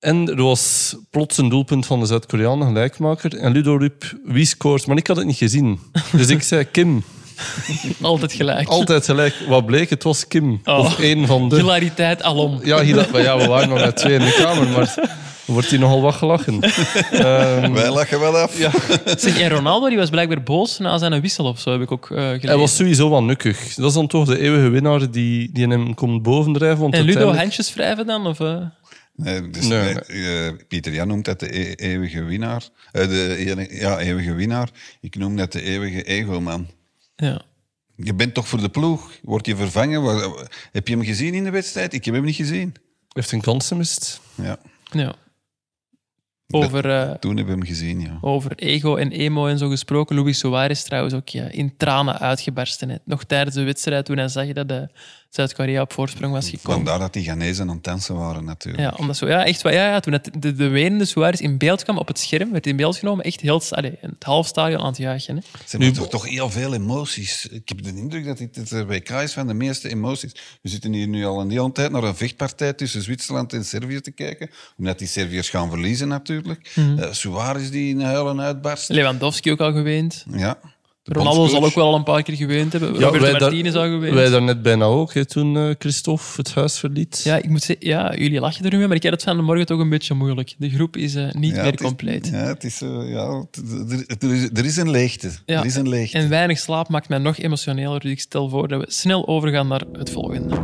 en 0.00 0.28
er 0.28 0.42
was 0.42 0.96
plots 1.10 1.36
een 1.38 1.48
doelpunt 1.48 1.86
van 1.86 2.00
de 2.00 2.06
Zuid-Koreaan, 2.06 2.60
een 2.60 2.66
gelijkmaker. 2.66 3.36
En 3.38 3.52
Ludo 3.52 3.76
riep, 3.76 4.12
wie 4.24 4.44
scoort? 4.46 4.86
Maar 4.86 4.96
ik 4.96 5.06
had 5.06 5.16
het 5.16 5.26
niet 5.26 5.36
gezien. 5.36 5.80
Dus 6.12 6.28
ik 6.28 6.42
zei 6.42 6.64
Kim. 6.64 7.02
Altijd 8.00 8.32
gelijk. 8.32 8.68
Altijd 8.68 9.04
gelijk. 9.04 9.34
Wat 9.48 9.66
bleek, 9.66 9.90
het 9.90 10.02
was 10.02 10.26
Kim. 10.28 10.60
Oh. 10.64 10.78
Of 10.78 10.98
één 10.98 11.26
van 11.26 11.48
de... 11.48 11.56
Hilariteit 11.56 12.22
alom. 12.22 12.60
Ja, 12.64 12.80
ja, 12.80 13.36
we 13.38 13.46
waren 13.48 13.68
maar 13.68 13.80
met 13.84 13.96
twee 13.96 14.14
in 14.18 14.24
de 14.24 14.36
kamer, 14.42 14.68
maar 14.68 14.94
wordt 15.44 15.68
hier 15.70 15.78
nogal 15.78 16.00
wat 16.00 16.14
gelachen. 16.14 16.60
Ehm, 17.10 17.72
Wij 17.72 17.90
lachen 17.90 18.20
wel 18.20 18.36
af. 18.36 18.58
ja. 18.58 18.70
Zeg, 19.16 19.38
en 19.40 19.48
Ronaldo 19.50 19.88
die 19.88 19.98
was 19.98 20.10
blijkbaar 20.10 20.42
boos 20.42 20.78
na 20.78 20.98
zijn 20.98 21.20
wissel 21.20 21.44
of 21.44 21.60
zo, 21.60 21.70
heb 21.72 21.80
ik 21.80 21.92
ook 21.92 22.10
eh, 22.10 22.16
gelezen. 22.16 22.48
Hij 22.48 22.56
was 22.58 22.76
sowieso 22.76 23.08
wat 23.08 23.22
nukkig. 23.22 23.74
Dat 23.74 23.88
is 23.88 23.94
dan 23.94 24.06
toch 24.06 24.26
de 24.26 24.38
eeuwige 24.38 24.68
winnaar 24.68 25.10
die, 25.10 25.50
die 25.52 25.66
hem 25.66 25.94
komt 25.94 26.22
bovendrijven. 26.22 26.78
Want 26.80 26.94
En 26.94 27.00
Ludo 27.00 27.10
uiteindelijk- 27.12 27.42
handjes 27.54 27.74
wrijven 27.74 28.06
dan? 28.06 28.26
Of, 28.26 28.40
eh? 28.40 28.56
Nee, 29.22 29.50
dus, 29.50 29.66
Nee, 29.66 30.00
eh, 30.00 30.52
Pieter 30.68 30.92
Jan 30.92 31.08
noemt 31.08 31.24
dat 31.24 31.40
de 31.40 31.58
e- 31.58 31.72
eeuwige 31.72 32.22
winnaar. 32.22 32.68
Eh, 32.92 33.08
de 33.08 33.66
ja, 33.70 33.98
eeuwige 33.98 34.32
winnaar. 34.32 34.70
Ik 35.00 35.16
noem 35.16 35.36
dat 35.36 35.52
de 35.52 35.62
eeuwige 35.62 36.02
ego-man. 36.02 36.66
Ja. 37.16 37.42
Je 37.96 38.14
bent 38.14 38.34
toch 38.34 38.48
voor 38.48 38.60
de 38.60 38.68
ploeg? 38.68 39.12
Wordt 39.22 39.46
je 39.46 39.56
vervangen? 39.56 40.32
Heb 40.72 40.88
je 40.88 40.94
hem 40.94 41.04
gezien 41.04 41.34
in 41.34 41.44
de 41.44 41.50
wedstrijd? 41.50 41.92
Ik 41.92 42.04
heb 42.04 42.14
hem 42.14 42.24
niet 42.24 42.36
gezien. 42.36 42.74
heeft 43.08 43.32
een 43.32 43.40
kans 43.40 43.68
gemist. 43.68 44.20
Ja, 44.34 44.58
ja. 44.90 45.14
Over, 46.50 46.90
eh, 46.90 47.10
toen 47.10 47.36
heb 47.36 47.46
ik 47.46 47.52
hem 47.52 47.64
gezien, 47.64 48.00
ja. 48.00 48.18
over 48.20 48.52
ego 48.56 48.96
en 48.96 49.10
emo 49.10 49.46
en 49.46 49.58
zo 49.58 49.68
gesproken. 49.68 50.16
Luis 50.16 50.38
Suarez 50.38 50.82
trouwens 50.82 51.14
ook 51.14 51.28
ja, 51.28 51.48
in 51.50 51.76
tranen 51.76 52.18
uitgebarsten. 52.18 52.88
Hè. 52.88 52.96
Nog 53.04 53.24
tijdens 53.24 53.54
de 53.54 53.62
wedstrijd 53.62 54.04
toen 54.04 54.16
hij 54.16 54.28
zag 54.28 54.52
dat 54.52 54.68
de 54.68 54.88
Zuid-Korea 55.30 55.80
op 55.80 55.92
voorsprong 55.92 56.32
was 56.32 56.48
gekomen. 56.48 56.76
Vandaar 56.76 56.98
dat 56.98 57.12
die 57.12 57.22
Ghanese 57.22 57.60
aan 57.60 57.68
het 57.68 57.84
dansen 57.84 58.14
waren, 58.14 58.44
natuurlijk. 58.44 58.84
Ja, 58.84 58.94
omdat 58.98 59.16
zo, 59.16 59.28
ja, 59.28 59.44
echt, 59.44 59.62
ja, 59.62 59.70
ja, 59.70 60.00
toen 60.00 60.12
het, 60.12 60.30
de, 60.38 60.52
de 60.52 60.68
wenende 60.68 61.04
Suarez 61.04 61.40
in 61.40 61.58
beeld 61.58 61.84
kwam 61.84 61.98
op 61.98 62.08
het 62.08 62.18
scherm, 62.18 62.52
werd 62.52 62.66
in 62.66 62.76
beeld 62.76 62.96
genomen, 62.96 63.24
echt 63.24 63.40
heel, 63.40 63.62
allee, 63.70 63.98
het 64.00 64.24
half 64.24 64.46
stadion 64.46 64.80
aan 64.80 64.86
het 64.86 64.96
juichen. 64.96 65.36
Hè. 65.36 65.40
Ze 65.42 65.76
hebben 65.76 65.92
toch, 65.92 66.08
toch 66.08 66.28
heel 66.28 66.50
veel 66.50 66.74
emoties. 66.74 67.46
Ik 67.46 67.68
heb 67.68 67.82
de 67.82 67.88
indruk 67.88 68.24
dat 68.24 68.38
dit 68.38 68.56
het 68.56 68.70
WK 68.70 69.10
is 69.10 69.32
van 69.32 69.46
de 69.46 69.54
meeste 69.54 69.88
emoties. 69.88 70.32
We 70.62 70.68
zitten 70.68 70.92
hier 70.92 71.08
nu 71.08 71.24
al 71.24 71.40
een 71.40 71.50
hele 71.50 71.72
tijd 71.72 71.90
naar 71.90 72.02
een 72.02 72.16
vechtpartij 72.16 72.72
tussen 72.72 73.02
Zwitserland 73.02 73.52
en 73.52 73.64
Servië 73.64 74.00
te 74.00 74.10
kijken. 74.10 74.50
Omdat 74.78 74.98
die 74.98 75.08
Serviërs 75.08 75.48
gaan 75.48 75.68
verliezen 75.68 76.08
natuurlijk. 76.08 76.72
Eh, 76.74 77.12
Suarez 77.12 77.68
die 77.70 77.90
in 77.90 78.00
huilen 78.00 78.40
uitbarst. 78.40 78.88
Lewandowski 78.88 79.50
ook 79.50 79.60
al 79.60 79.72
geweend. 79.72 80.24
Ja. 80.30 80.58
Ronaldo 81.02 81.46
zal 81.46 81.64
ook 81.64 81.74
wel 81.74 81.86
al 81.86 81.94
een 81.94 82.02
paar 82.02 82.22
keer 82.22 82.36
geweend 82.36 82.72
hebben. 82.72 82.88
Ja, 82.92 82.94
Roberto 83.04 83.20
wij 83.20 83.30
daar- 83.32 83.40
Martinez 83.40 83.74
al 83.74 83.82
geweest. 83.82 84.14
Wij 84.14 84.28
daarnet 84.28 84.62
bijna 84.62 84.84
ook, 84.84 85.14
hè, 85.14 85.24
toen 85.24 85.56
eh, 85.56 85.70
Christophe 85.78 86.24
het 86.36 86.54
huis 86.54 86.78
verliet. 86.78 87.20
Ja, 87.24 87.36
ik 87.36 87.48
moet 87.48 87.62
zeggen, 87.62 87.86
ja, 87.86 88.14
jullie 88.14 88.40
lachen 88.40 88.64
er 88.64 88.70
nu 88.70 88.78
mee, 88.78 88.86
maar 88.86 88.96
ik 88.96 89.02
heb 89.02 89.12
het 89.12 89.22
van 89.22 89.36
de 89.36 89.42
morgen 89.42 89.66
toch 89.66 89.80
een 89.80 89.88
beetje 89.88 90.14
moeilijk. 90.14 90.54
De 90.58 90.70
groep 90.70 90.96
is 90.96 91.14
eh, 91.14 91.30
niet 91.32 91.54
Ja, 91.54 91.62
meer 91.62 91.70
het 91.70 91.80
is- 91.80 91.86
compleet. 91.86 92.28
Ja, 92.32 92.36
het 92.46 92.64
is, 92.64 92.80
eh, 92.82 93.10
ja, 93.10 93.38
het- 93.50 93.56
er, 94.22 94.28
er 94.28 94.34
is, 94.34 94.48
er 94.54 94.64
is 94.64 94.76
een 94.76 94.90
leegte. 94.90 95.30
Ja, 95.46 95.58
Er 95.60 95.66
is 95.66 95.74
een 95.74 95.88
leegte. 95.88 96.18
En 96.18 96.28
weinig 96.28 96.58
slaap 96.58 96.88
maakt 96.88 97.08
mij 97.08 97.18
nog 97.18 97.38
emotioneler, 97.38 98.00
dus 98.00 98.10
ik 98.10 98.20
stel 98.20 98.48
voor 98.48 98.68
dat 98.68 98.80
we 98.80 98.92
snel 98.92 99.28
overgaan 99.28 99.68
naar 99.68 99.82
het 99.92 100.10
volgende. 100.10 100.56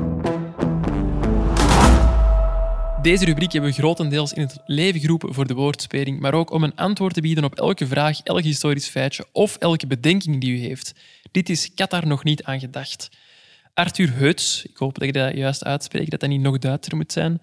Deze 3.06 3.24
rubriek 3.24 3.52
hebben 3.52 3.70
we 3.70 3.76
grotendeels 3.76 4.32
in 4.32 4.40
het 4.42 4.58
leven 4.64 5.00
geroepen 5.00 5.34
voor 5.34 5.46
de 5.46 5.54
woordspeling, 5.54 6.20
maar 6.20 6.34
ook 6.34 6.50
om 6.50 6.62
een 6.62 6.76
antwoord 6.76 7.14
te 7.14 7.20
bieden 7.20 7.44
op 7.44 7.54
elke 7.54 7.86
vraag, 7.86 8.20
elk 8.22 8.42
historisch 8.42 8.88
feitje 8.88 9.26
of 9.32 9.56
elke 9.56 9.86
bedenking 9.86 10.40
die 10.40 10.52
u 10.52 10.58
heeft. 10.58 10.92
Dit 11.30 11.48
is 11.48 11.74
Qatar 11.74 12.06
nog 12.06 12.24
niet 12.24 12.44
aan 12.44 12.60
gedacht. 12.60 13.08
Arthur 13.74 14.12
Heuts, 14.14 14.64
ik 14.64 14.76
hoop 14.76 14.98
dat 14.98 15.08
ik 15.08 15.14
dat 15.14 15.34
juist 15.34 15.64
uitspreek, 15.64 16.10
dat 16.10 16.20
dat 16.20 16.28
niet 16.28 16.40
nog 16.40 16.58
Duitser 16.58 16.96
moet 16.96 17.12
zijn, 17.12 17.40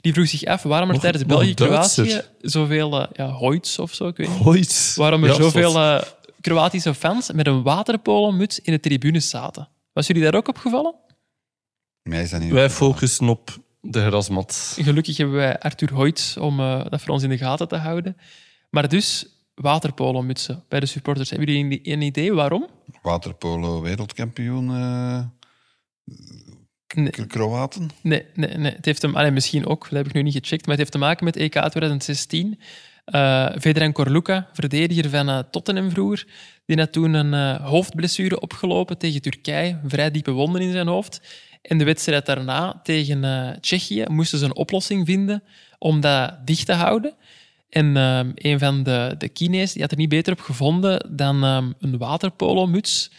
die 0.00 0.12
vroeg 0.12 0.28
zich 0.28 0.44
af 0.44 0.62
waarom 0.62 0.88
er 0.88 0.94
Nog- 0.94 1.02
tijdens 1.02 1.24
België-Kroatië 1.26 2.20
zoveel 2.40 3.00
uh, 3.00 3.06
ja, 3.12 3.30
Hoyts 3.30 3.78
of 3.78 3.94
zo, 3.94 4.06
ik 4.06 4.16
weet 4.16 4.28
niet. 4.28 4.46
Ooit. 4.46 4.92
Waarom 4.96 5.22
er 5.24 5.28
Ja, 5.28 5.34
zoveel 5.34 5.76
eh, 5.76 6.02
Kroatische 6.40 6.94
fans 6.94 7.32
met 7.32 7.46
een 7.46 7.62
waterpolomuts 7.62 8.60
in 8.60 8.72
de 8.72 8.80
tribunes 8.80 9.28
zaten. 9.28 9.68
Was 9.92 10.06
jullie 10.06 10.22
daar 10.22 10.34
ook 10.34 10.48
opgevallen? 10.48 10.94
Mij 12.02 12.22
is 12.22 12.30
dat 12.30 12.40
niet 12.40 12.52
Wij 12.52 12.64
opgevallen. 12.64 12.94
focussen 12.94 13.28
op 13.28 13.62
de 13.84 14.06
grasmat. 14.06 14.76
Gelukkig 14.80 15.16
hebben 15.16 15.36
wij 15.36 15.58
Arthur 15.58 15.92
Hoyt 15.92 16.36
om 16.40 16.60
eh, 16.60 16.84
dat 16.88 17.02
voor 17.02 17.14
ons 17.14 17.22
in 17.22 17.28
de 17.28 17.38
gaten 17.38 17.68
te 17.68 17.76
houden. 17.76 18.16
Maar 18.70 18.88
dus 18.88 19.26
waterpolomutsen 19.54 20.64
bij 20.68 20.80
de 20.80 20.86
supporters. 20.86 21.30
Hebben 21.30 21.52
jullie 21.52 21.80
een, 21.82 22.02
idee 22.02 22.32
waarom? 22.32 22.66
Waterpolo 23.02 23.82
wereldkampioen 23.82 24.70
eh, 24.70 25.24
Nee, 26.94 27.26
Kroaten. 27.26 27.90
nee, 28.02 28.26
nee, 28.34 28.56
nee. 28.56 28.72
Het 28.72 28.84
heeft 28.84 29.02
hem, 29.02 29.16
allee, 29.16 29.30
misschien 29.30 29.66
ook, 29.66 29.82
dat 29.82 29.98
heb 29.98 30.06
ik 30.06 30.12
nu 30.12 30.22
niet 30.22 30.34
gecheckt, 30.34 30.62
maar 30.66 30.70
het 30.70 30.78
heeft 30.78 30.92
te 30.92 30.98
maken 30.98 31.24
met 31.24 31.36
EK 31.36 31.52
2016. 31.52 32.58
Eh 33.04 33.50
Vedran 33.54 33.92
Korluka, 33.92 34.48
verdediger 34.52 35.10
van 35.10 35.28
eh, 35.28 35.38
Tottenham 35.50 35.90
vroeger, 35.90 36.26
die 36.66 36.78
had 36.78 36.92
toen 36.92 37.14
een 37.14 37.34
eh, 37.34 37.66
hoofdblessure 37.66 38.40
opgelopen 38.40 38.98
tegen 38.98 39.22
Turkije, 39.22 39.80
vrij 39.86 40.10
diepe 40.10 40.30
wonden 40.30 40.60
in 40.60 40.72
zijn 40.72 40.86
hoofd. 40.86 41.20
En 41.64 41.78
de 41.78 41.84
wedstrijd 41.84 42.26
daarna 42.26 42.80
tegen 42.82 43.24
eh, 43.24 43.50
Tsjechië 43.60 44.04
moesten 44.08 44.38
ze 44.38 44.44
een 44.44 44.56
oplossing 44.56 45.06
vinden 45.06 45.42
om 45.78 46.00
dat 46.00 46.46
dicht 46.46 46.66
te 46.66 46.72
houden. 46.72 47.14
En 47.68 47.96
ehm, 47.96 48.30
een 48.34 48.58
van 48.58 48.82
de, 48.82 49.14
de 49.18 49.30
die 49.32 49.80
had 49.80 49.90
er 49.90 49.96
niet 49.96 50.08
beter 50.08 50.32
op 50.32 50.40
gevonden 50.40 51.16
dan 51.16 51.44
ehm, 51.44 51.72
een 51.78 51.98
waterpolomuts 51.98 53.10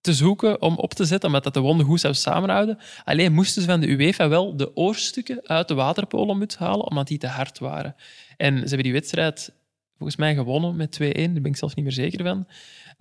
te 0.00 0.14
zoeken 0.14 0.62
om 0.62 0.76
op 0.76 0.94
te 0.94 1.04
zetten, 1.04 1.28
omdat 1.28 1.44
dat 1.44 1.54
de 1.54 1.60
wonden 1.60 1.86
goed 1.86 2.00
zou 2.00 2.14
samenhouden. 2.14 2.78
Alleen 3.04 3.32
moesten 3.32 3.62
ze 3.62 3.68
van 3.68 3.80
de 3.80 3.88
UEFA 3.88 4.28
wel 4.28 4.56
de 4.56 4.76
oorstukken 4.76 5.40
uit 5.44 5.68
de 5.68 5.74
waterpolomuts 5.74 6.56
halen, 6.56 6.86
omdat 6.86 7.08
die 7.08 7.18
te 7.18 7.26
hard 7.26 7.58
waren. 7.58 7.94
En 8.36 8.54
ze 8.54 8.66
hebben 8.66 8.82
die 8.82 8.92
wedstrijd 8.92 9.52
volgens 9.96 10.16
mij 10.16 10.34
gewonnen 10.34 10.76
met 10.76 10.98
2-1, 11.02 11.04
daar 11.04 11.32
ben 11.32 11.44
ik 11.44 11.56
zelfs 11.56 11.74
niet 11.74 11.84
meer 11.84 11.94
zeker 11.94 12.24
van. 12.24 12.46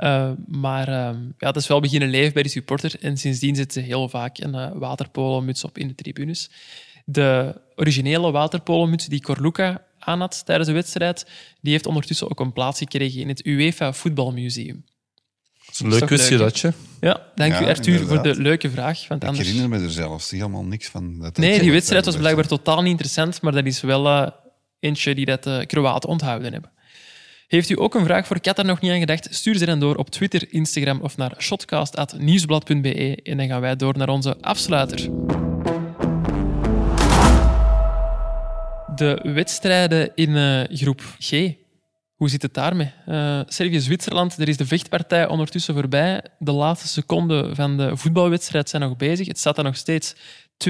Uh, 0.03 0.31
maar 0.47 0.87
uh, 0.89 1.09
ja, 1.37 1.47
het 1.47 1.55
is 1.55 1.67
wel 1.67 1.79
beginnen 1.79 2.09
leven 2.09 2.33
bij 2.33 2.43
de 2.43 2.49
supporter 2.49 2.95
en 3.01 3.17
sindsdien 3.17 3.55
zitten 3.55 3.81
ze 3.81 3.87
heel 3.87 4.09
vaak 4.09 4.37
een 4.37 4.55
uh, 4.55 4.71
waterpolomuts 4.73 5.63
op 5.63 5.77
in 5.77 5.87
de 5.87 5.95
tribunes. 5.95 6.49
De 7.05 7.61
originele 7.75 8.31
waterpolomuts 8.31 9.05
die 9.07 9.21
Corluca 9.21 9.83
aan 9.99 10.19
had 10.19 10.45
tijdens 10.45 10.67
de 10.67 10.73
wedstrijd, 10.75 11.25
die 11.61 11.71
heeft 11.71 11.85
ondertussen 11.85 12.29
ook 12.29 12.39
een 12.39 12.53
plaats 12.53 12.77
gekregen 12.79 13.21
in 13.21 13.27
het 13.27 13.45
UEFA 13.45 13.93
Voetbalmuseum. 13.93 14.85
Een 15.79 15.89
leuk 15.89 16.05
quizje, 16.05 16.37
datje. 16.37 16.73
Ja, 17.01 17.27
dank 17.35 17.53
Ja, 17.53 17.61
u 17.61 17.65
Arthur 17.65 18.07
voor 18.07 18.23
de 18.23 18.35
leuke 18.41 18.69
vraag. 18.69 19.07
Want 19.07 19.21
Ik 19.23 19.29
anders... 19.29 19.47
herinner 19.47 19.79
me 19.79 19.85
er 19.85 19.91
zelfs 19.91 20.31
helemaal 20.31 20.63
niks 20.63 20.87
van. 20.87 21.19
Dat 21.19 21.37
Nee, 21.37 21.51
dat- 21.51 21.59
die 21.61 21.71
wedstrijd 21.71 22.03
was 22.05 22.13
dat- 22.13 22.23
blijkbaar 22.23 22.47
totaal 22.47 22.81
niet 22.81 22.91
interessant, 22.91 23.41
maar 23.41 23.51
dat 23.51 23.65
is 23.65 23.81
wel 23.81 24.07
eh, 24.07 24.27
eentje 24.79 25.15
die 25.15 25.25
dat 25.25 25.43
de 25.43 25.63
Kroaten 25.67 26.09
onthouden 26.09 26.51
hebben. 26.53 26.71
Heeft 27.51 27.69
u 27.69 27.79
ook 27.79 27.95
een 27.95 28.05
vraag 28.05 28.27
voor 28.27 28.39
Kat 28.39 28.57
er 28.57 28.65
nog 28.65 28.81
niet 28.81 28.91
aan 28.91 28.99
gedacht? 28.99 29.27
Stuur 29.35 29.55
ze 29.57 29.65
dan 29.65 29.79
door 29.79 29.95
op 29.95 30.09
Twitter, 30.09 30.53
Instagram 30.53 31.01
of 31.01 31.17
naar 31.17 31.35
shotcast.nieuwsblad.be 31.37 33.19
en 33.23 33.37
dan 33.37 33.47
gaan 33.47 33.61
wij 33.61 33.75
door 33.75 33.97
naar 33.97 34.09
onze 34.09 34.37
afsluiter. 34.41 35.09
De 38.95 39.19
wedstrijden 39.33 40.11
in 40.15 40.35
eh, 40.35 40.77
groep 40.77 41.01
G. 41.19 41.31
Hoe 42.15 42.29
zit 42.29 42.41
het 42.41 42.53
daarmee? 42.53 42.91
Eh 43.05 43.41
Servië-Zwitserland, 43.45 44.37
er 44.37 44.49
is 44.49 44.57
de 44.57 44.65
vechtpartij 44.65 45.27
ondertussen 45.27 45.73
voorbij. 45.73 46.23
De 46.39 46.51
laatste 46.51 46.87
seconden 46.87 47.55
van 47.55 47.77
de 47.77 47.97
voetbalwedstrijd 47.97 48.69
zijn 48.69 48.81
nog 48.81 48.97
bezig. 48.97 49.27
Het 49.27 49.39
staat 49.39 49.57
er 49.57 49.63
nog 49.63 49.75
steeds 49.75 50.15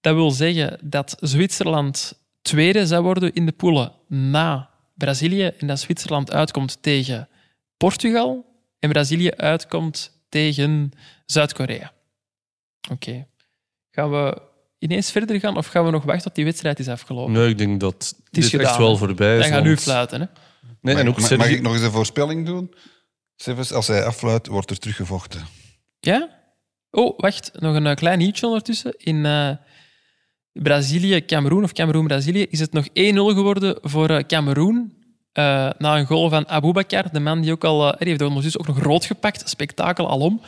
Dat 0.00 0.14
wil 0.14 0.30
zeggen 0.30 0.78
dat 0.82 1.16
Zwitserland 1.20 2.24
tweede 2.42 2.86
zou 2.86 3.02
worden 3.02 3.32
in 3.32 3.46
de 3.46 3.52
poelen 3.52 3.92
na 4.08 4.74
Brazilië 4.96 5.46
en 5.58 5.66
dat 5.66 5.80
Zwitserland 5.80 6.32
uitkomt 6.32 6.82
tegen 6.82 7.28
Portugal 7.76 8.44
en 8.78 8.88
Brazilië 8.90 9.30
uitkomt 9.30 10.24
tegen 10.28 10.90
Zuid-Korea. 11.26 11.92
Oké. 12.90 13.26
Gaan 13.90 14.10
we 14.10 14.42
ineens 14.78 15.10
verder 15.10 15.40
gaan 15.40 15.56
of 15.56 15.66
gaan 15.66 15.84
we 15.84 15.90
nog 15.90 16.04
wachten 16.04 16.24
tot 16.24 16.34
die 16.34 16.44
wedstrijd 16.44 16.78
is 16.78 16.88
afgelopen? 16.88 17.32
Nee, 17.32 17.48
ik 17.48 17.58
denk 17.58 17.80
dat 17.80 18.14
is 18.30 18.50
dit 18.50 18.60
echt 18.60 18.76
wel 18.76 18.96
voorbij 18.96 19.36
is. 19.36 19.42
Dan 19.42 19.52
gaan 19.52 19.62
nu 19.62 19.68
want- 19.68 19.80
fluiten. 19.80 20.20
Hè? 20.20 20.26
Nee, 20.80 20.94
Mag, 20.94 21.02
en 21.02 21.08
ook 21.08 21.20
mag- 21.20 21.36
mag 21.36 21.48
ik 21.48 21.62
nog 21.62 21.72
eens 21.72 21.82
een 21.82 21.90
voorspelling 21.90 22.46
doen? 22.46 22.74
Sevens, 23.36 23.72
als 23.72 23.86
hij 23.86 24.04
affluit, 24.04 24.46
wordt 24.46 24.70
er 24.70 24.78
teruggevochten. 24.78 25.46
Ja? 26.00 26.28
Oh, 26.90 27.18
wacht. 27.18 27.50
Nog 27.54 27.74
een 27.74 27.86
eh, 27.86 27.94
klein 27.96 28.18
nieuwtje 28.18 28.46
ondertussen. 28.46 28.94
In 28.98 29.26
eh, 29.26 29.50
Brazilië, 30.62 31.24
Cameroen 31.24 31.62
of 31.62 31.72
Cameroen-Brazilië 31.72 32.46
is 32.50 32.60
het 32.60 32.72
nog 32.72 32.88
1-0 32.88 32.92
geworden 33.12 33.78
voor 33.82 34.10
eh, 34.10 34.24
Cameroen. 34.24 34.94
Eh, 35.32 35.70
na 35.78 35.98
een 35.98 36.06
goal 36.06 36.28
van 36.28 36.48
Aboubakar, 36.48 37.12
de 37.12 37.20
man 37.20 37.40
die 37.40 37.52
ook 37.52 37.64
al... 37.64 37.92
eh, 37.92 37.98
die 37.98 38.08
heeft 38.08 38.22
ondertussen 38.22 38.60
ook 38.60 38.66
nog 38.66 38.78
rood 38.78 39.04
gepakt. 39.04 39.48
Spektakel 39.48 40.10
alom. 40.10 40.40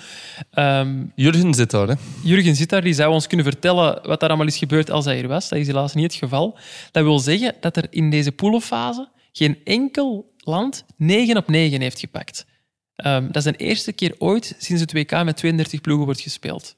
Ehm 0.51 1.05
Jurgen 1.15 1.55
zit 1.55 1.71
daar, 1.71 1.89
hè? 1.89 1.95
Jurgen 2.23 2.57
zit 2.57 2.69
daar, 2.69 2.83
die 2.83 2.93
zou 2.93 3.13
ons 3.13 3.27
kunnen 3.27 3.47
vertellen 3.47 4.01
wat 4.03 4.21
daar 4.21 4.29
allemaal 4.29 4.47
is 4.47 4.59
gebeurd 4.59 4.91
als 4.91 5.05
hij 5.05 5.15
hier 5.15 5.29
was. 5.29 5.49
Dat 5.49 5.59
is 5.59 5.67
helaas 5.67 5.95
niet 5.95 6.05
het 6.05 6.15
geval. 6.15 6.59
Dat 6.93 7.03
wil 7.03 7.19
zeggen 7.19 7.55
dat 7.61 7.77
er 7.77 7.87
in 7.91 8.11
deze 8.11 8.33
poelenfase 8.33 9.09
geen 9.33 9.59
enkel 9.65 10.35
land 10.37 10.85
9 10.97 11.37
op 11.37 11.49
9 11.49 11.81
heeft 11.81 12.01
gepakt. 12.01 12.47
Ehm, 12.95 13.27
dat 13.27 13.37
is 13.37 13.53
de 13.53 13.57
eerste 13.57 13.93
keer 13.93 14.15
ooit 14.19 14.55
sinds 14.59 14.83
het 14.83 14.93
WK 14.93 15.25
met 15.25 15.37
32 15.37 15.81
ploegen 15.81 16.05
wordt 16.05 16.21
gespeeld. 16.21 16.77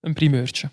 Een 0.00 0.14
primeurtje. 0.14 0.68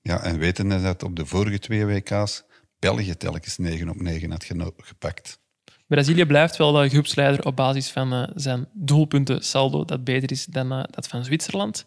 Ja, 0.00 0.22
en 0.22 0.38
weten 0.38 0.82
dat 0.82 1.02
op 1.02 1.16
de 1.16 1.26
vorige 1.26 1.58
twee 1.58 1.86
WK's 1.86 2.44
België 2.78 3.16
telkens 3.16 3.58
9 3.58 3.88
op 3.88 4.00
9 4.00 4.30
had 4.30 4.44
gepakt. 4.76 5.40
Brazilië 5.86 6.26
blijft 6.26 6.56
wel 6.56 6.72
de 6.72 6.88
groepsleider 6.88 7.44
op 7.44 7.56
basis 7.56 7.90
van 7.90 8.12
eh, 8.12 8.28
zijn 8.34 8.68
doelpunten 8.72 9.44
saldo, 9.44 9.84
dat 9.84 10.04
beter 10.04 10.30
is 10.30 10.44
dan 10.44 10.72
eh, 10.72 10.82
dat 10.90 11.08
van 11.08 11.24
Zwitserland. 11.24 11.84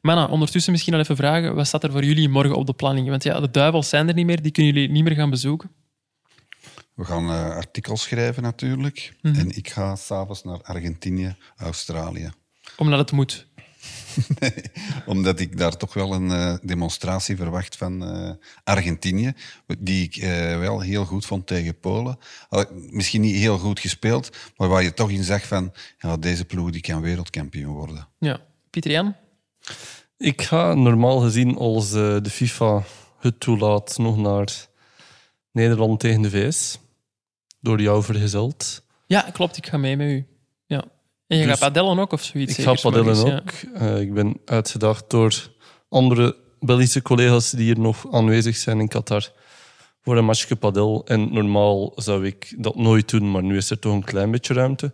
Maar 0.00 0.16
nou, 0.16 0.30
ondertussen 0.30 0.72
misschien 0.72 0.94
al 0.94 1.00
even 1.00 1.16
vragen, 1.16 1.54
wat 1.54 1.66
staat 1.66 1.84
er 1.84 1.90
voor 1.90 2.04
jullie 2.04 2.28
morgen 2.28 2.54
op 2.54 2.66
de 2.66 2.72
planning? 2.72 3.08
Want 3.08 3.22
ja, 3.22 3.40
de 3.40 3.50
duivels 3.50 3.88
zijn 3.88 4.08
er 4.08 4.14
niet 4.14 4.26
meer, 4.26 4.42
die 4.42 4.52
kunnen 4.52 4.74
jullie 4.74 4.90
niet 4.90 5.04
meer 5.04 5.14
gaan 5.14 5.30
bezoeken. 5.30 5.70
We 6.94 7.04
gaan 7.04 7.30
eh, 7.30 7.50
artikels 7.50 8.02
schrijven 8.02 8.42
natuurlijk. 8.42 9.16
Mhm. 9.22 9.38
En 9.38 9.56
ik 9.56 9.68
ga 9.68 9.96
s'avonds 9.96 10.42
naar 10.42 10.62
Argentinië, 10.62 11.36
Australië. 11.56 12.30
Omdat 12.76 12.98
het 12.98 13.12
moet. 13.12 13.46
Omdat 15.06 15.40
ik 15.40 15.58
daar 15.58 15.76
toch 15.76 15.94
wel 15.94 16.12
een 16.12 16.30
eh, 16.30 16.54
demonstratie 16.62 17.36
verwacht 17.36 17.76
van 17.76 18.04
eh, 18.04 18.30
Argentinië, 18.64 19.32
die 19.78 20.04
ik 20.04 20.16
eh, 20.16 20.58
wel 20.58 20.80
heel 20.80 21.04
goed 21.04 21.26
vond 21.26 21.46
tegen 21.46 21.78
Polen. 21.80 22.18
Al- 22.48 22.64
Misschien 22.90 23.20
niet 23.20 23.36
heel 23.36 23.58
goed 23.58 23.80
gespeeld, 23.80 24.36
maar 24.56 24.68
waar 24.68 24.82
je 24.82 24.94
toch 24.94 25.10
in 25.10 25.24
zag 25.24 25.46
van 25.46 25.72
ja, 25.98 26.16
deze 26.16 26.44
ploeg 26.44 26.70
die 26.70 26.80
kan 26.80 27.00
wereldkampioen 27.00 27.74
worden. 27.74 28.08
Ja. 28.18 28.40
Pieter 28.70 28.90
Jan? 28.90 29.14
Ik 30.18 30.42
ga 30.42 30.74
normaal 30.74 31.18
gezien, 31.20 31.56
als 31.56 31.90
de 31.90 32.30
FIFA 32.30 32.82
het 33.18 33.40
toelaat, 33.40 33.98
nog 33.98 34.16
naar 34.16 34.66
Nederland 35.52 36.00
tegen 36.00 36.22
de 36.22 36.30
VS. 36.30 36.78
Door 37.60 37.80
jou 37.80 38.02
vergezeld. 38.02 38.82
Ja, 39.06 39.20
klopt, 39.32 39.56
ik 39.56 39.66
ga 39.66 39.76
mee 39.76 39.96
met 39.96 40.08
u. 40.08 40.26
En 41.26 41.36
je 41.36 41.42
Dus 41.46 41.50
gaat 41.50 41.72
padellen 41.72 41.98
ook 41.98 42.12
of 42.12 42.22
zoiets? 42.22 42.58
Ik 42.58 42.64
ga 42.64 42.74
padellen 42.74 43.36
ook. 43.36 43.50
Eh, 43.74 44.00
ik 44.00 44.14
ben 44.14 44.36
uitgedaagd 44.44 45.10
door 45.10 45.48
andere 45.88 46.36
Belgische 46.60 47.02
collega's 47.02 47.50
die 47.50 47.64
hier 47.64 47.78
nog 47.78 48.12
aanwezig 48.12 48.56
zijn 48.56 48.80
in 48.80 48.88
Qatar 48.88 49.32
voor 50.02 50.16
een 50.16 50.24
matchje 50.24 50.56
padel. 50.56 51.02
En 51.06 51.32
normaal 51.32 51.92
zou 51.94 52.26
ik 52.26 52.54
dat 52.58 52.76
nooit 52.76 53.10
doen, 53.10 53.30
maar 53.30 53.42
nu 53.42 53.56
is 53.56 53.70
er 53.70 53.78
toch 53.78 53.92
een 53.92 54.04
klein 54.04 54.30
beetje 54.30 54.54
ruimte. 54.54 54.86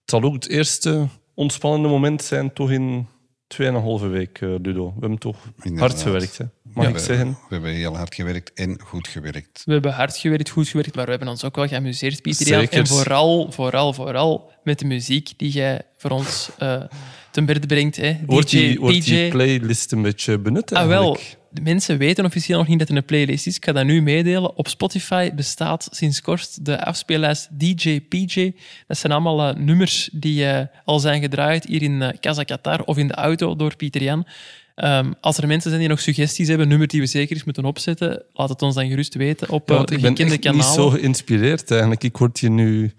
Het 0.00 0.10
zal 0.10 0.22
ook 0.22 0.34
het 0.34 0.48
eerste 0.48 1.08
ontspannende 1.34 1.88
moment 1.88 2.22
zijn, 2.22 2.52
toch 2.52 2.70
in 2.70 3.08
2,5 3.48 4.10
week, 4.10 4.40
eh, 4.40 4.48
Ludo. 4.48 4.86
We 4.86 5.00
hebben 5.00 5.18
toch 5.18 5.36
Inderdaad. 5.62 5.90
hard 5.90 6.02
gewerkt, 6.02 6.38
hè? 6.38 6.44
mag 6.62 6.84
Ja, 6.84 6.90
ik 6.90 6.96
we, 6.96 7.02
zeggen. 7.02 7.28
We 7.28 7.54
hebben 7.54 7.72
heel 7.72 7.96
hard 7.96 8.14
gewerkt 8.14 8.52
en 8.54 8.80
goed 8.84 9.08
gewerkt. 9.08 9.62
We 9.64 9.72
hebben 9.72 9.92
hard 9.92 10.16
gewerkt, 10.16 10.50
goed 10.50 10.68
gewerkt, 10.68 10.94
maar 10.94 11.04
we 11.04 11.10
hebben 11.10 11.28
ons 11.28 11.44
ook 11.44 11.56
wel 11.56 11.66
geamuseerd, 11.66 12.22
Pieter. 12.22 12.68
En 12.72 12.86
vooral, 12.86 13.52
vooral, 13.52 13.92
vooral 13.92 14.52
met 14.62 14.78
de 14.78 14.84
muziek 14.84 15.30
die 15.36 15.50
jij 15.50 15.82
voor 15.96 16.10
ons 16.10 16.50
eh 16.58 16.82
ten 17.30 17.46
berde 17.46 17.66
brengt. 17.66 17.96
Hè. 17.96 18.16
Wordt 18.26 18.50
DJ, 18.50 18.56
die, 18.56 18.80
wordt 18.80 19.04
die 19.04 19.28
playlist 19.28 19.92
een 19.92 20.02
beetje 20.02 20.38
benut 20.38 20.72
Ah, 20.72 20.86
wel. 20.86 21.18
De 21.50 21.60
mensen 21.60 21.98
weten 21.98 22.24
officieel 22.24 22.58
nog 22.58 22.68
niet 22.68 22.78
dat 22.78 22.88
er 22.88 22.96
een 22.96 23.04
playlist 23.04 23.46
is. 23.46 23.56
Ik 23.56 23.64
ga 23.64 23.72
dat 23.72 23.84
nu 23.84 24.02
meedelen. 24.02 24.56
Op 24.56 24.68
Spotify 24.68 25.34
bestaat 25.34 25.88
sinds 25.90 26.20
kort 26.20 26.64
de 26.64 26.84
afspeellijst 26.84 27.48
DJ 27.50 28.00
PJ. 28.00 28.52
Dat 28.86 28.98
zijn 28.98 29.12
allemaal 29.12 29.48
eh, 29.48 29.56
nummers 29.56 30.08
die 30.12 30.46
eh, 30.46 30.66
al 30.84 30.98
zijn 30.98 31.20
gedraaid 31.20 31.64
hier 31.64 31.82
in 31.82 32.00
uh, 32.00 32.08
Casa 32.20 32.42
Qatar 32.42 32.82
of 32.82 32.96
in 32.96 33.08
de 33.08 33.14
auto 33.14 33.56
door 33.56 33.76
Pieter 33.76 34.02
Jan. 34.02 34.26
Ehm, 34.74 35.12
als 35.20 35.38
er 35.38 35.46
mensen 35.46 35.68
zijn 35.70 35.80
die 35.80 35.90
nog 35.90 36.00
suggesties 36.00 36.48
hebben, 36.48 36.68
nummer 36.68 36.86
die 36.86 37.00
we 37.00 37.06
zeker 37.06 37.36
eens 37.36 37.44
moeten 37.44 37.64
opzetten, 37.64 38.22
laat 38.32 38.48
het 38.48 38.62
ons 38.62 38.74
dan 38.74 38.88
gerust 38.88 39.14
weten 39.14 39.50
op 39.50 39.68
Ja, 39.68 39.80
ik 39.88 40.00
ben 40.00 40.16
echt 40.16 40.52
niet 40.52 40.64
zo 40.64 40.90
geïnspireerd 40.90 41.70
eigenlijk. 41.70 42.04
Ik 42.04 42.16
word 42.16 42.38
hier 42.38 42.50
nu 42.50 42.92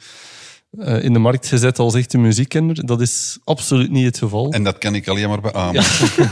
eh, 0.77 1.03
in 1.03 1.13
de 1.13 1.19
markt 1.19 1.47
gezet 1.47 1.79
als 1.79 1.95
echte 1.95 2.17
muziekkenner. 2.17 2.85
Dat 2.85 3.01
is 3.01 3.37
absoluut 3.43 3.91
niet 3.91 4.05
het 4.05 4.17
geval. 4.17 4.51
En 4.51 4.63
dat 4.63 4.77
kan 4.77 4.95
ik 4.95 5.07
alleen 5.07 5.29
maar 5.29 5.41
beamen. 5.41 5.83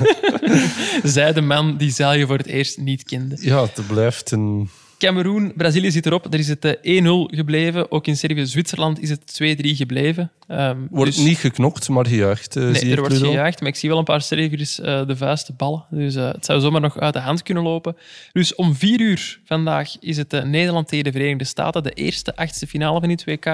Zij 1.03 1.33
de 1.33 1.41
man 1.41 1.77
die 1.77 1.91
Zelje 1.91 2.25
voor 2.25 2.37
het 2.37 2.47
eerst 2.47 2.77
niet 2.77 3.03
kende. 3.03 3.37
Ja, 3.39 3.61
het 3.61 3.87
blijft 3.87 4.31
een... 4.31 4.69
Cameroen, 4.97 5.53
Brazilië 5.55 5.91
zit 5.91 6.05
erop. 6.05 6.27
Daar 6.31 6.39
is 6.39 6.47
het 6.47 6.65
eh, 6.65 7.01
1-0 7.03 7.07
gebleven. 7.35 7.91
Ook 7.91 8.07
in 8.07 8.17
Servië, 8.17 8.45
Zwitserland 8.45 9.01
is 9.01 9.09
het 9.09 9.33
2-3 9.33 9.75
gebleven. 9.75 10.31
Ehm, 10.47 10.77
Wordt 10.89 11.15
dus- 11.15 11.23
niet 11.25 11.37
geknokt, 11.37 11.89
maar 11.89 12.05
gejuicht. 12.07 12.55
eh, 12.55 12.63
Nee, 12.63 12.91
er 12.91 12.99
wordt 12.99 13.13
Ludo. 13.13 13.27
gejaagd, 13.29 13.59
maar 13.59 13.69
ik 13.69 13.75
zie 13.75 13.89
wel 13.89 13.97
een 13.97 14.03
paar 14.03 14.21
Serviërs 14.21 14.79
eh, 14.79 15.07
de 15.07 15.15
vuisten 15.17 15.53
ballen. 15.57 15.85
Dus 15.91 16.15
eh, 16.15 16.31
het 16.31 16.45
zou 16.45 16.59
zomaar 16.59 16.81
nog 16.81 16.99
uit 16.99 17.13
de 17.13 17.19
hand 17.19 17.43
kunnen 17.43 17.63
lopen. 17.63 17.95
Dus 18.31 18.55
om 18.55 18.75
vier 18.75 18.99
uur 19.01 19.39
vandaag 19.45 19.99
is 19.99 20.17
het 20.17 20.33
eh, 20.33 20.43
Nederland 20.43 20.87
tegen 20.87 21.03
de 21.03 21.11
Verenigde 21.11 21.43
Staten, 21.43 21.83
de 21.83 21.91
eerste 21.91 22.35
achtste 22.35 22.67
finale 22.67 22.99
van 22.99 23.09
dit 23.09 23.23
WK. 23.25 23.45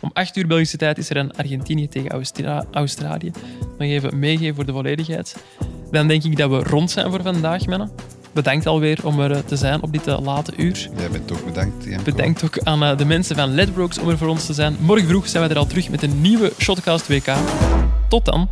Om 0.00 0.10
acht 0.12 0.36
uur 0.36 0.46
Belgische 0.46 0.76
tijd 0.76 0.98
is 0.98 1.10
er 1.10 1.16
een 1.16 1.32
Argentinië 1.36 1.88
tegen 1.88 2.10
Austra- 2.10 2.64
Australië. 2.72 3.30
Nog 3.78 3.88
even 3.88 4.18
meegeven 4.18 4.54
voor 4.54 4.66
de 4.66 4.72
volledigheid. 4.72 5.44
Dan 5.90 6.08
denk 6.08 6.24
ik 6.24 6.36
dat 6.36 6.50
we 6.50 6.58
rond 6.58 6.90
zijn 6.90 7.10
voor 7.10 7.22
vandaag, 7.22 7.66
mannen. 7.66 7.90
Bedankt 8.32 8.66
alweer 8.66 8.98
om 9.02 9.20
er 9.20 9.30
eh, 9.30 9.38
te 9.38 9.56
zijn 9.56 9.82
op 9.82 9.92
dit 9.92 10.06
eh, 10.06 10.18
late 10.20 10.52
uur. 10.56 10.88
Jij 10.96 11.10
bent 11.10 11.32
ook 11.32 11.44
bedankt. 11.44 11.84
Janko. 11.84 12.02
Bedankt 12.02 12.44
ook 12.44 12.58
aan 12.58 12.82
eh, 12.82 12.96
de 12.96 13.04
mensen 13.04 13.36
van 13.36 13.54
Ledbrokes 13.54 13.98
om 13.98 14.08
er 14.08 14.18
voor 14.18 14.28
ons 14.28 14.46
te 14.46 14.52
zijn. 14.52 14.76
Morgen 14.80 15.08
vroeg 15.08 15.28
zijn 15.28 15.44
we 15.44 15.50
er 15.50 15.58
al 15.58 15.66
terug 15.66 15.88
met 15.88 16.02
een 16.02 16.20
nieuwe 16.20 16.52
Shotcast 16.58 17.08
WK. 17.08 17.32
Tot 18.08 18.24
dan. 18.24 18.48